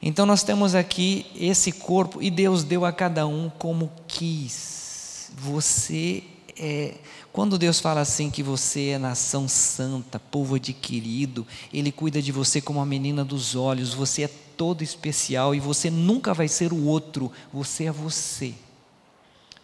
Então 0.00 0.26
nós 0.26 0.42
temos 0.42 0.74
aqui 0.74 1.30
esse 1.34 1.70
corpo 1.72 2.22
e 2.22 2.30
Deus 2.30 2.64
deu 2.64 2.84
a 2.84 2.92
cada 2.92 3.26
um 3.26 3.50
como 3.50 3.90
quis. 4.06 5.30
Você 5.36 6.24
é, 6.58 6.94
quando 7.32 7.58
Deus 7.58 7.80
fala 7.80 8.00
assim 8.00 8.30
que 8.30 8.42
você 8.42 8.90
é 8.90 8.98
nação 8.98 9.48
santa, 9.48 10.18
povo 10.18 10.56
adquirido, 10.56 11.46
Ele 11.72 11.90
cuida 11.90 12.20
de 12.20 12.30
você 12.32 12.60
como 12.60 12.80
a 12.80 12.86
menina 12.86 13.24
dos 13.24 13.54
olhos, 13.54 13.94
você 13.94 14.24
é 14.24 14.28
todo 14.56 14.82
especial 14.82 15.54
e 15.54 15.60
você 15.60 15.90
nunca 15.90 16.34
vai 16.34 16.48
ser 16.48 16.72
o 16.72 16.84
outro, 16.84 17.32
você 17.52 17.84
é 17.84 17.92
você, 17.92 18.54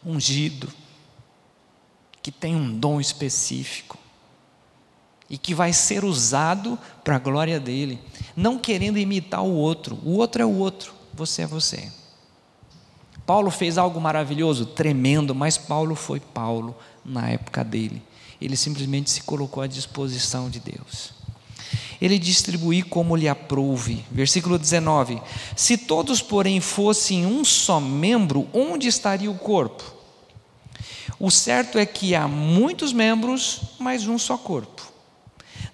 ungido, 0.05 0.69
que 2.23 2.33
tem 2.33 2.57
um 2.57 2.79
dom 2.79 3.01
específico 3.01 3.99
e 5.31 5.37
que 5.37 5.55
vai 5.55 5.73
ser 5.73 6.05
usado 6.05 6.79
para 7.05 7.17
a 7.17 7.19
glória 7.19 7.61
dele, 7.61 7.99
não 8.35 8.59
querendo 8.59 8.99
imitar 8.99 9.43
o 9.43 9.55
outro, 9.55 9.99
o 10.05 10.17
outro 10.17 10.43
é 10.43 10.47
o 10.47 10.57
outro, 10.57 10.95
você 11.13 11.43
é 11.43 11.47
você. 11.47 11.93
Paulo 13.29 13.51
fez 13.51 13.77
algo 13.77 14.01
maravilhoso, 14.01 14.65
tremendo, 14.65 15.35
mas 15.35 15.59
Paulo 15.59 15.95
foi 15.95 16.19
Paulo 16.19 16.75
na 17.05 17.29
época 17.29 17.63
dele. 17.63 18.03
Ele 18.41 18.57
simplesmente 18.57 19.11
se 19.11 19.23
colocou 19.23 19.63
à 19.63 19.67
disposição 19.67 20.49
de 20.49 20.59
Deus. 20.59 21.13
Ele 22.01 22.19
distribuiu 22.19 22.87
como 22.87 23.15
lhe 23.15 23.29
aprouve. 23.29 24.03
Versículo 24.11 24.59
19: 24.59 25.21
Se 25.55 25.77
todos, 25.77 26.23
porém, 26.23 26.59
fossem 26.59 27.27
um 27.27 27.45
só 27.45 27.79
membro, 27.79 28.49
onde 28.51 28.89
estaria 28.89 29.31
o 29.31 29.37
corpo? 29.37 29.85
O 31.21 31.31
certo 31.31 31.77
é 31.77 31.85
que 31.85 32.15
há 32.15 32.27
muitos 32.27 32.95
membros, 32.95 33.61
mas 33.79 34.09
um 34.09 34.19
só 34.19 34.39
corpo. 34.39 34.91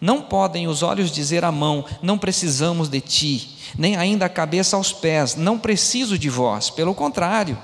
Não 0.01 0.21
podem 0.23 0.67
os 0.67 0.83
olhos 0.83 1.13
dizer 1.13 1.45
à 1.45 1.53
mão: 1.53 1.85
Não 2.03 2.19
precisamos 2.19 2.89
de 2.89 3.01
ti, 3.01 3.54
nem 3.77 3.97
ainda 3.97 4.27
a 4.27 4.31
cabeça 4.31 4.77
aos 4.77 4.93
pés: 4.93 5.35
Não 5.35 5.59
preciso 5.59 6.18
de 6.18 6.29
vós. 6.29 6.70
Pelo 6.70 6.95
contrário, 6.95 7.59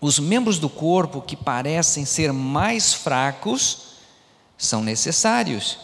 os 0.00 0.18
membros 0.18 0.58
do 0.58 0.68
corpo 0.68 1.20
que 1.20 1.36
parecem 1.36 2.04
ser 2.04 2.32
mais 2.32 2.94
fracos 2.94 3.88
são 4.56 4.82
necessários. 4.82 5.78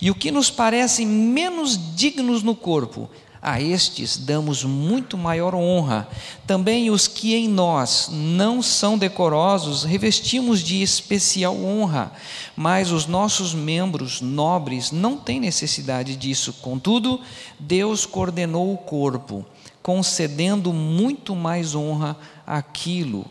E 0.00 0.10
o 0.10 0.14
que 0.14 0.30
nos 0.30 0.50
parece 0.50 1.04
menos 1.04 1.96
dignos 1.96 2.42
no 2.42 2.54
corpo, 2.54 3.08
a 3.42 3.60
estes 3.60 4.18
damos 4.18 4.64
muito 4.64 5.16
maior 5.16 5.54
honra. 5.54 6.08
Também 6.46 6.90
os 6.90 7.08
que 7.08 7.34
em 7.34 7.48
nós 7.48 8.08
não 8.12 8.62
são 8.62 8.98
decorosos, 8.98 9.82
revestimos 9.84 10.60
de 10.60 10.82
especial 10.82 11.56
honra. 11.56 12.12
Mas 12.54 12.90
os 12.90 13.06
nossos 13.06 13.54
membros 13.54 14.20
nobres 14.20 14.90
não 14.90 15.16
têm 15.16 15.40
necessidade 15.40 16.16
disso. 16.16 16.52
Contudo, 16.60 17.20
Deus 17.58 18.04
coordenou 18.04 18.74
o 18.74 18.78
corpo, 18.78 19.46
concedendo 19.82 20.72
muito 20.72 21.34
mais 21.34 21.74
honra 21.74 22.16
àquilo 22.46 23.24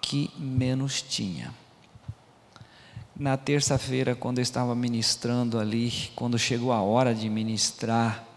que 0.00 0.28
menos 0.36 1.00
tinha. 1.00 1.54
Na 3.16 3.36
terça-feira, 3.36 4.16
quando 4.16 4.38
eu 4.38 4.42
estava 4.42 4.74
ministrando 4.74 5.60
ali, 5.60 5.92
quando 6.16 6.36
chegou 6.36 6.72
a 6.72 6.82
hora 6.82 7.14
de 7.14 7.28
ministrar, 7.28 8.31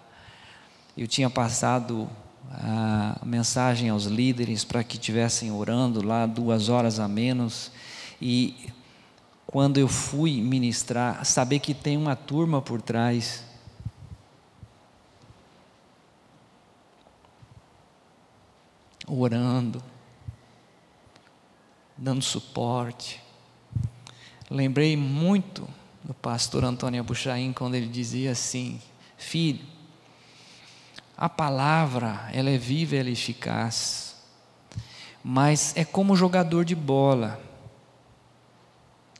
eu 0.97 1.07
tinha 1.07 1.29
passado 1.29 2.09
a 2.49 3.19
mensagem 3.25 3.89
aos 3.89 4.05
líderes 4.05 4.63
para 4.63 4.83
que 4.83 4.97
tivessem 4.97 5.51
orando 5.51 6.01
lá 6.01 6.25
duas 6.25 6.69
horas 6.69 6.99
a 6.99 7.07
menos. 7.07 7.71
E 8.21 8.71
quando 9.45 9.77
eu 9.77 9.87
fui 9.87 10.41
ministrar, 10.41 11.25
saber 11.25 11.59
que 11.59 11.73
tem 11.73 11.97
uma 11.97 12.15
turma 12.15 12.61
por 12.61 12.81
trás. 12.81 13.43
Orando 19.07 19.83
dando 21.97 22.21
suporte. 22.21 23.21
Lembrei 24.49 24.95
muito 24.97 25.67
do 26.03 26.13
pastor 26.13 26.63
Antônio 26.63 26.99
Abuchaim 27.01 27.53
quando 27.53 27.75
ele 27.75 27.87
dizia 27.87 28.31
assim: 28.31 28.79
Filho, 29.17 29.65
a 31.17 31.29
palavra 31.29 32.29
ela 32.33 32.49
é 32.49 32.57
viva, 32.57 32.95
ela 32.95 33.09
é 33.09 33.13
eficaz, 33.13 34.15
mas 35.23 35.73
é 35.75 35.85
como 35.85 36.15
jogador 36.15 36.65
de 36.65 36.75
bola. 36.75 37.41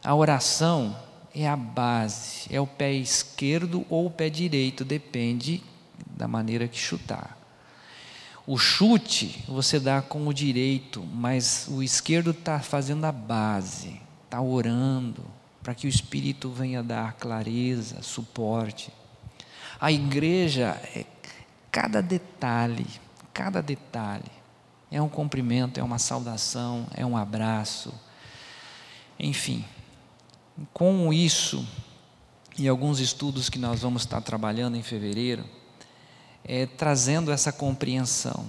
A 0.03 0.13
oração 0.13 0.95
é 1.33 1.47
a 1.47 1.55
base, 1.55 2.47
é 2.49 2.59
o 2.59 2.67
pé 2.67 2.91
esquerdo 2.93 3.85
ou 3.89 4.07
o 4.07 4.11
pé 4.11 4.29
direito, 4.29 4.85
depende 4.85 5.63
da 6.05 6.27
maneira 6.27 6.67
que 6.67 6.77
chutar. 6.77 7.37
O 8.47 8.57
chute 8.57 9.43
você 9.47 9.79
dá 9.79 10.01
com 10.01 10.27
o 10.27 10.33
direito, 10.33 11.03
mas 11.03 11.67
o 11.69 11.81
esquerdo 11.81 12.31
está 12.31 12.59
fazendo 12.59 13.05
a 13.05 13.11
base, 13.11 13.99
está 14.25 14.39
orando 14.39 15.25
para 15.63 15.73
que 15.73 15.87
o 15.87 15.89
Espírito 15.89 16.51
venha 16.51 16.83
dar 16.83 17.13
clareza, 17.13 18.03
suporte. 18.03 18.93
A 19.81 19.91
igreja 19.91 20.79
é 20.95 21.03
cada 21.75 22.01
detalhe, 22.01 22.87
cada 23.33 23.61
detalhe. 23.61 24.31
É 24.89 25.01
um 25.01 25.09
cumprimento, 25.09 25.77
é 25.77 25.83
uma 25.83 25.99
saudação, 25.99 26.87
é 26.95 27.05
um 27.05 27.17
abraço. 27.17 27.93
Enfim, 29.19 29.65
com 30.73 31.11
isso 31.11 31.67
e 32.57 32.65
alguns 32.65 33.01
estudos 33.01 33.49
que 33.49 33.59
nós 33.59 33.81
vamos 33.81 34.03
estar 34.03 34.21
trabalhando 34.21 34.77
em 34.77 34.81
fevereiro, 34.81 35.43
é, 36.45 36.65
trazendo 36.65 37.29
essa 37.29 37.51
compreensão. 37.51 38.45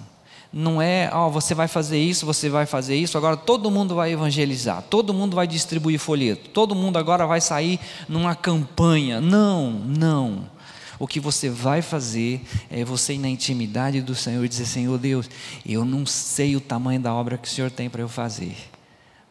Não 0.53 0.81
é, 0.81 1.11
ó, 1.13 1.27
oh, 1.27 1.31
você 1.33 1.53
vai 1.53 1.67
fazer 1.67 1.99
isso, 1.99 2.25
você 2.25 2.49
vai 2.49 2.65
fazer 2.65 2.95
isso, 2.95 3.19
agora 3.19 3.37
todo 3.37 3.73
mundo 3.73 3.97
vai 3.97 4.13
evangelizar, 4.13 4.83
todo 4.83 5.13
mundo 5.13 5.35
vai 5.35 5.49
distribuir 5.49 5.99
folheto, 5.99 6.51
todo 6.51 6.77
mundo 6.77 6.97
agora 6.97 7.27
vai 7.27 7.41
sair 7.41 7.81
numa 8.09 8.37
campanha. 8.37 9.21
Não, 9.21 9.73
não. 9.73 10.56
O 10.99 11.07
que 11.07 11.21
você 11.21 11.51
vai 11.51 11.83
fazer 11.83 12.41
é 12.71 12.85
você 12.85 13.19
na 13.19 13.29
intimidade 13.29 14.01
do 14.01 14.15
Senhor 14.15 14.47
dizer: 14.49 14.67
Senhor 14.67 14.99
Deus, 14.99 15.29
eu 15.65 15.85
não 15.85 16.07
sei 16.07 16.57
o 16.57 16.61
tamanho 16.61 17.01
da 17.01 17.13
obra 17.13 17.37
que 17.37 17.49
o 17.49 17.51
Senhor 17.51 17.71
tem 17.71 17.91
para 17.91 18.03
eu 18.03 18.09
fazer, 18.09 18.57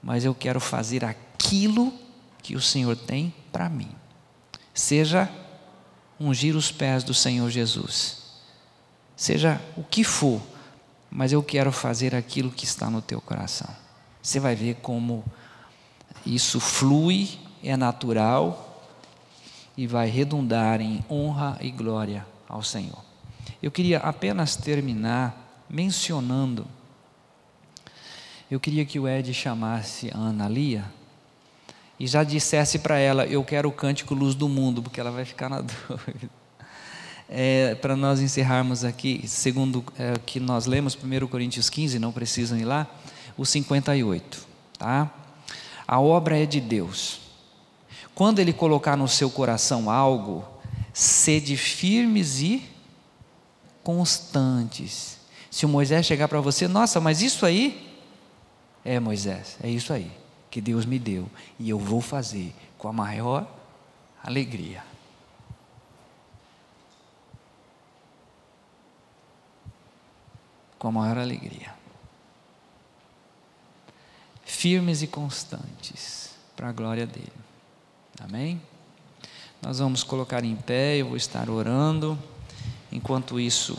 mas 0.02 0.26
eu 0.26 0.36
quero 0.36 0.60
fazer 0.60 1.04
aquilo 1.04 1.94
que 2.44 2.56
o 2.56 2.62
Senhor 2.62 2.96
tem 2.96 3.34
para 3.52 3.70
mim. 3.70 3.90
Seja 4.74 5.30
ungir 6.20 6.56
os 6.56 6.72
pés 6.72 7.04
do 7.04 7.14
Senhor 7.14 7.50
Jesus 7.50 8.26
seja 9.16 9.62
o 9.78 9.84
que 9.84 10.04
for, 10.04 10.42
mas 11.10 11.32
eu 11.32 11.42
quero 11.42 11.72
fazer 11.72 12.14
aquilo 12.14 12.52
que 12.52 12.66
está 12.66 12.90
no 12.90 13.02
teu 13.02 13.22
coração. 13.22 13.70
Você 14.22 14.40
vai 14.40 14.56
ver 14.56 14.76
como 14.82 15.24
isso 16.26 16.60
flui, 16.60 17.30
é 17.64 17.78
natural 17.78 18.75
e 19.78 19.88
vai 19.88 20.10
redundar 20.10 20.82
em 20.82 21.04
honra 21.10 21.58
e 21.62 21.72
glória 21.72 22.26
ao 22.48 22.64
Senhor. 22.64 23.04
Eu 23.62 23.72
queria 23.72 24.00
apenas 24.00 24.56
terminar 24.56 25.66
mencionando. 25.70 26.66
Eu 28.50 28.60
queria 28.60 28.86
que 28.86 29.00
o 29.00 29.08
Ed 29.08 29.34
chamasse 29.34 30.12
a 30.14 30.18
Ana 30.18 30.48
Lia 30.48 30.86
e 32.00 32.08
já 32.08 32.24
dissesse 32.24 32.80
para 32.80 32.98
ela: 32.98 33.26
Eu 33.26 33.44
quero 33.44 33.70
o 33.70 33.72
cântico 33.72 34.14
Luz 34.14 34.36
do 34.36 34.48
Mundo, 34.48 34.82
porque 34.82 35.00
ela 35.00 35.12
vai 35.12 35.26
ficar 35.26 35.50
na 35.50 35.62
dúvida 35.62 36.30
é, 37.30 37.76
para 37.76 37.96
nós 37.96 38.22
encerrarmos 38.22 38.84
aqui, 38.84 39.24
segundo 39.28 39.84
é, 39.98 40.14
que 40.26 40.40
nós 40.40 40.66
lemos, 40.66 40.96
1 40.96 41.28
Coríntios 41.28 41.70
15, 41.70 42.00
não 42.00 42.12
precisam 42.12 42.58
ir 42.58 42.66
lá, 42.66 42.88
o 43.38 43.46
58. 43.46 44.48
Tá? 44.78 45.12
A 45.88 46.00
obra 46.00 46.38
é 46.38 46.46
de 46.46 46.60
Deus. 46.60 47.20
Quando 48.16 48.40
Ele 48.40 48.54
colocar 48.54 48.96
no 48.96 49.08
seu 49.08 49.30
coração 49.30 49.90
algo, 49.90 50.44
sede 50.94 51.58
firmes 51.58 52.40
e 52.40 52.66
constantes. 53.84 55.20
Se 55.52 55.66
o 55.66 55.70
Moisés 55.70 56.06
chegar 56.06 56.30
para 56.30 56.40
você, 56.40 56.68
nossa, 56.68 57.00
mas 57.02 57.22
isso 57.22 57.46
aí 57.46 58.00
é 58.84 59.00
Moisés, 59.00 59.58
é 59.62 59.70
isso 59.70 59.92
aí 59.92 60.12
que 60.50 60.62
Deus 60.62 60.86
me 60.86 60.98
deu 60.98 61.30
e 61.60 61.70
eu 61.70 61.78
vou 61.78 62.00
fazer 62.00 62.56
com 62.78 62.88
a 62.88 62.94
maior 62.94 63.46
alegria. 64.24 64.82
Com 70.80 70.88
a 70.88 70.92
maior 70.94 71.18
alegria. 71.18 71.74
Firmes 74.46 75.02
e 75.02 75.08
constantes, 75.08 76.34
para 76.56 76.70
a 76.70 76.72
glória 76.72 77.06
dele. 77.06 77.34
Amém? 78.20 78.62
Nós 79.62 79.80
vamos 79.80 80.04
colocar 80.04 80.44
em 80.44 80.56
pé, 80.56 80.98
eu 80.98 81.08
vou 81.08 81.18
estar 81.18 81.50
orando. 81.50 82.18
Enquanto 82.92 83.40
isso, 83.40 83.78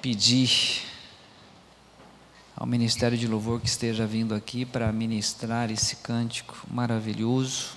pedir 0.00 0.82
ao 2.56 2.66
Ministério 2.66 3.16
de 3.16 3.26
Louvor 3.26 3.60
que 3.60 3.68
esteja 3.68 4.06
vindo 4.06 4.34
aqui 4.34 4.64
para 4.64 4.92
ministrar 4.92 5.70
esse 5.70 5.96
cântico 5.96 6.56
maravilhoso. 6.70 7.70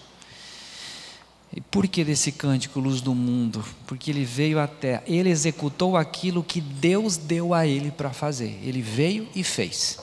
E 1.53 1.61
por 1.61 1.87
que 1.87 2.03
desse 2.03 2.31
cântico 2.31 2.79
Luz 2.79 3.01
do 3.01 3.15
Mundo? 3.15 3.63
Porque 3.85 4.11
ele 4.11 4.25
veio 4.25 4.59
até, 4.59 5.03
ele 5.05 5.29
executou 5.29 5.95
aquilo 5.95 6.43
que 6.43 6.59
Deus 6.59 7.15
deu 7.15 7.53
a 7.53 7.65
ele 7.65 7.91
para 7.91 8.11
fazer. 8.11 8.59
Ele 8.63 8.81
veio 8.81 9.27
e 9.35 9.43
fez. 9.43 9.99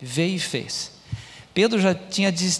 Veio 0.00 0.36
e 0.36 0.40
fez. 0.40 0.95
Pedro 1.56 1.80
já 1.80 1.94
tinha 1.94 2.30
de, 2.30 2.50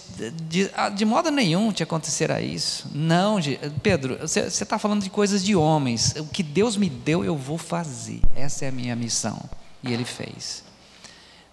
de, 0.48 0.70
ah, 0.74 0.88
de 0.88 1.04
modo 1.04 1.30
nenhum 1.30 1.70
te 1.70 1.82
acontecerá 1.82 2.40
isso. 2.40 2.88
Não, 2.94 3.36
Pedro, 3.82 4.16
você 4.20 4.40
está 4.40 4.78
falando 4.78 5.02
de 5.02 5.10
coisas 5.10 5.44
de 5.44 5.54
homens. 5.54 6.14
O 6.16 6.24
que 6.24 6.42
Deus 6.42 6.78
me 6.78 6.88
deu, 6.88 7.22
eu 7.22 7.36
vou 7.36 7.58
fazer. 7.58 8.22
Essa 8.34 8.64
é 8.64 8.68
a 8.68 8.72
minha 8.72 8.96
missão. 8.96 9.38
E 9.82 9.92
ele 9.92 10.06
fez. 10.06 10.64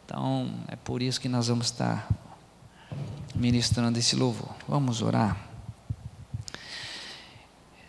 Então, 0.05 0.53
é 0.69 0.77
por 0.77 1.01
isso 1.01 1.19
que 1.19 1.27
nós 1.27 1.49
vamos 1.49 1.65
estar 1.65 2.07
ministrando 3.35 3.99
esse 3.99 4.15
louvor. 4.15 4.55
Vamos 4.65 5.01
orar. 5.01 5.37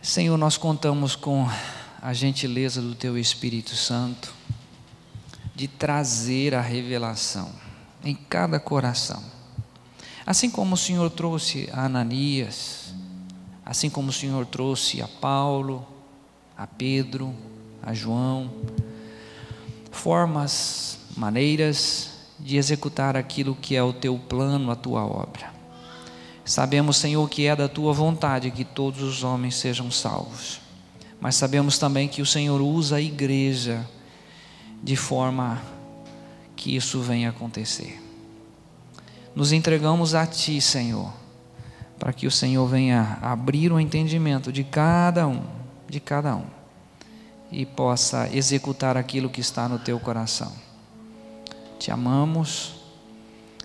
Senhor, 0.03 0.37
nós 0.37 0.57
contamos 0.57 1.15
com 1.15 1.49
a 2.03 2.13
gentileza 2.13 2.83
do 2.83 2.97
Teu 2.97 3.17
Espírito 3.17 3.77
Santo 3.77 4.35
de 5.55 5.69
trazer 5.69 6.57
a 6.57 6.61
revelação 6.61 7.53
em 8.03 8.17
cada 8.17 8.59
coração 8.59 9.34
Assim 10.27 10.49
como 10.49 10.75
o 10.75 10.79
Senhor 10.79 11.11
trouxe 11.11 11.69
a 11.71 11.85
Ananias, 11.85 12.95
assim 13.65 13.91
como 13.91 14.09
o 14.09 14.13
Senhor 14.13 14.47
trouxe 14.47 15.03
a 15.03 15.09
Paulo, 15.09 15.87
a 16.57 16.67
Pedro, 16.67 17.35
a 17.83 17.93
João, 17.93 18.51
formas, 19.93 20.99
maneiras 21.15 22.11
de 22.41 22.57
executar 22.57 23.19
aquilo 23.19 23.55
que 23.55 23.77
é 23.77 23.83
o 23.83 23.93
teu 23.93 24.19
plano, 24.19 24.71
a 24.71 24.77
tua 24.77 25.05
obra. 25.05 25.53
Sabemos, 26.43 26.97
Senhor, 26.97 27.29
que 27.29 27.47
é 27.47 27.55
da 27.55 27.69
tua 27.69 27.93
vontade 27.93 28.51
que 28.51 28.65
todos 28.65 29.03
os 29.03 29.23
homens 29.23 29.57
sejam 29.57 29.91
salvos, 29.91 30.59
mas 31.21 31.37
sabemos 31.37 31.79
também 31.79 32.09
que 32.09 32.23
o 32.23 32.27
Senhor 32.27 32.63
usa 32.63 32.97
a 32.97 33.01
igreja 33.01 33.87
de 34.83 34.97
forma 34.97 35.61
que 36.57 36.75
isso 36.75 37.01
venha 37.01 37.29
acontecer 37.29 38.04
nos 39.35 39.53
entregamos 39.53 40.15
a 40.15 40.27
Ti, 40.27 40.61
Senhor, 40.61 41.13
para 41.99 42.13
que 42.13 42.27
o 42.27 42.31
Senhor 42.31 42.67
venha 42.67 43.19
abrir 43.21 43.73
o 43.73 43.81
entendimento 43.81 44.53
de 44.53 44.63
cada 44.63 45.27
um, 45.27 45.43
de 45.89 46.01
cada 46.01 46.37
um, 46.37 46.45
e 47.51 47.67
possa 47.67 48.29
executar 48.33 48.97
aquilo 48.97 49.31
que 49.31 49.41
está 49.41 49.69
no 49.69 49.79
Teu 49.79 49.99
coração. 49.99 50.53
Te 51.79 51.91
amamos, 51.91 52.77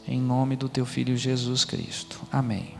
em 0.07 0.19
nome 0.19 0.55
do 0.55 0.67
Teu 0.67 0.85
Filho 0.85 1.15
Jesus 1.15 1.63
Cristo. 1.63 2.19
Amém. 2.31 2.78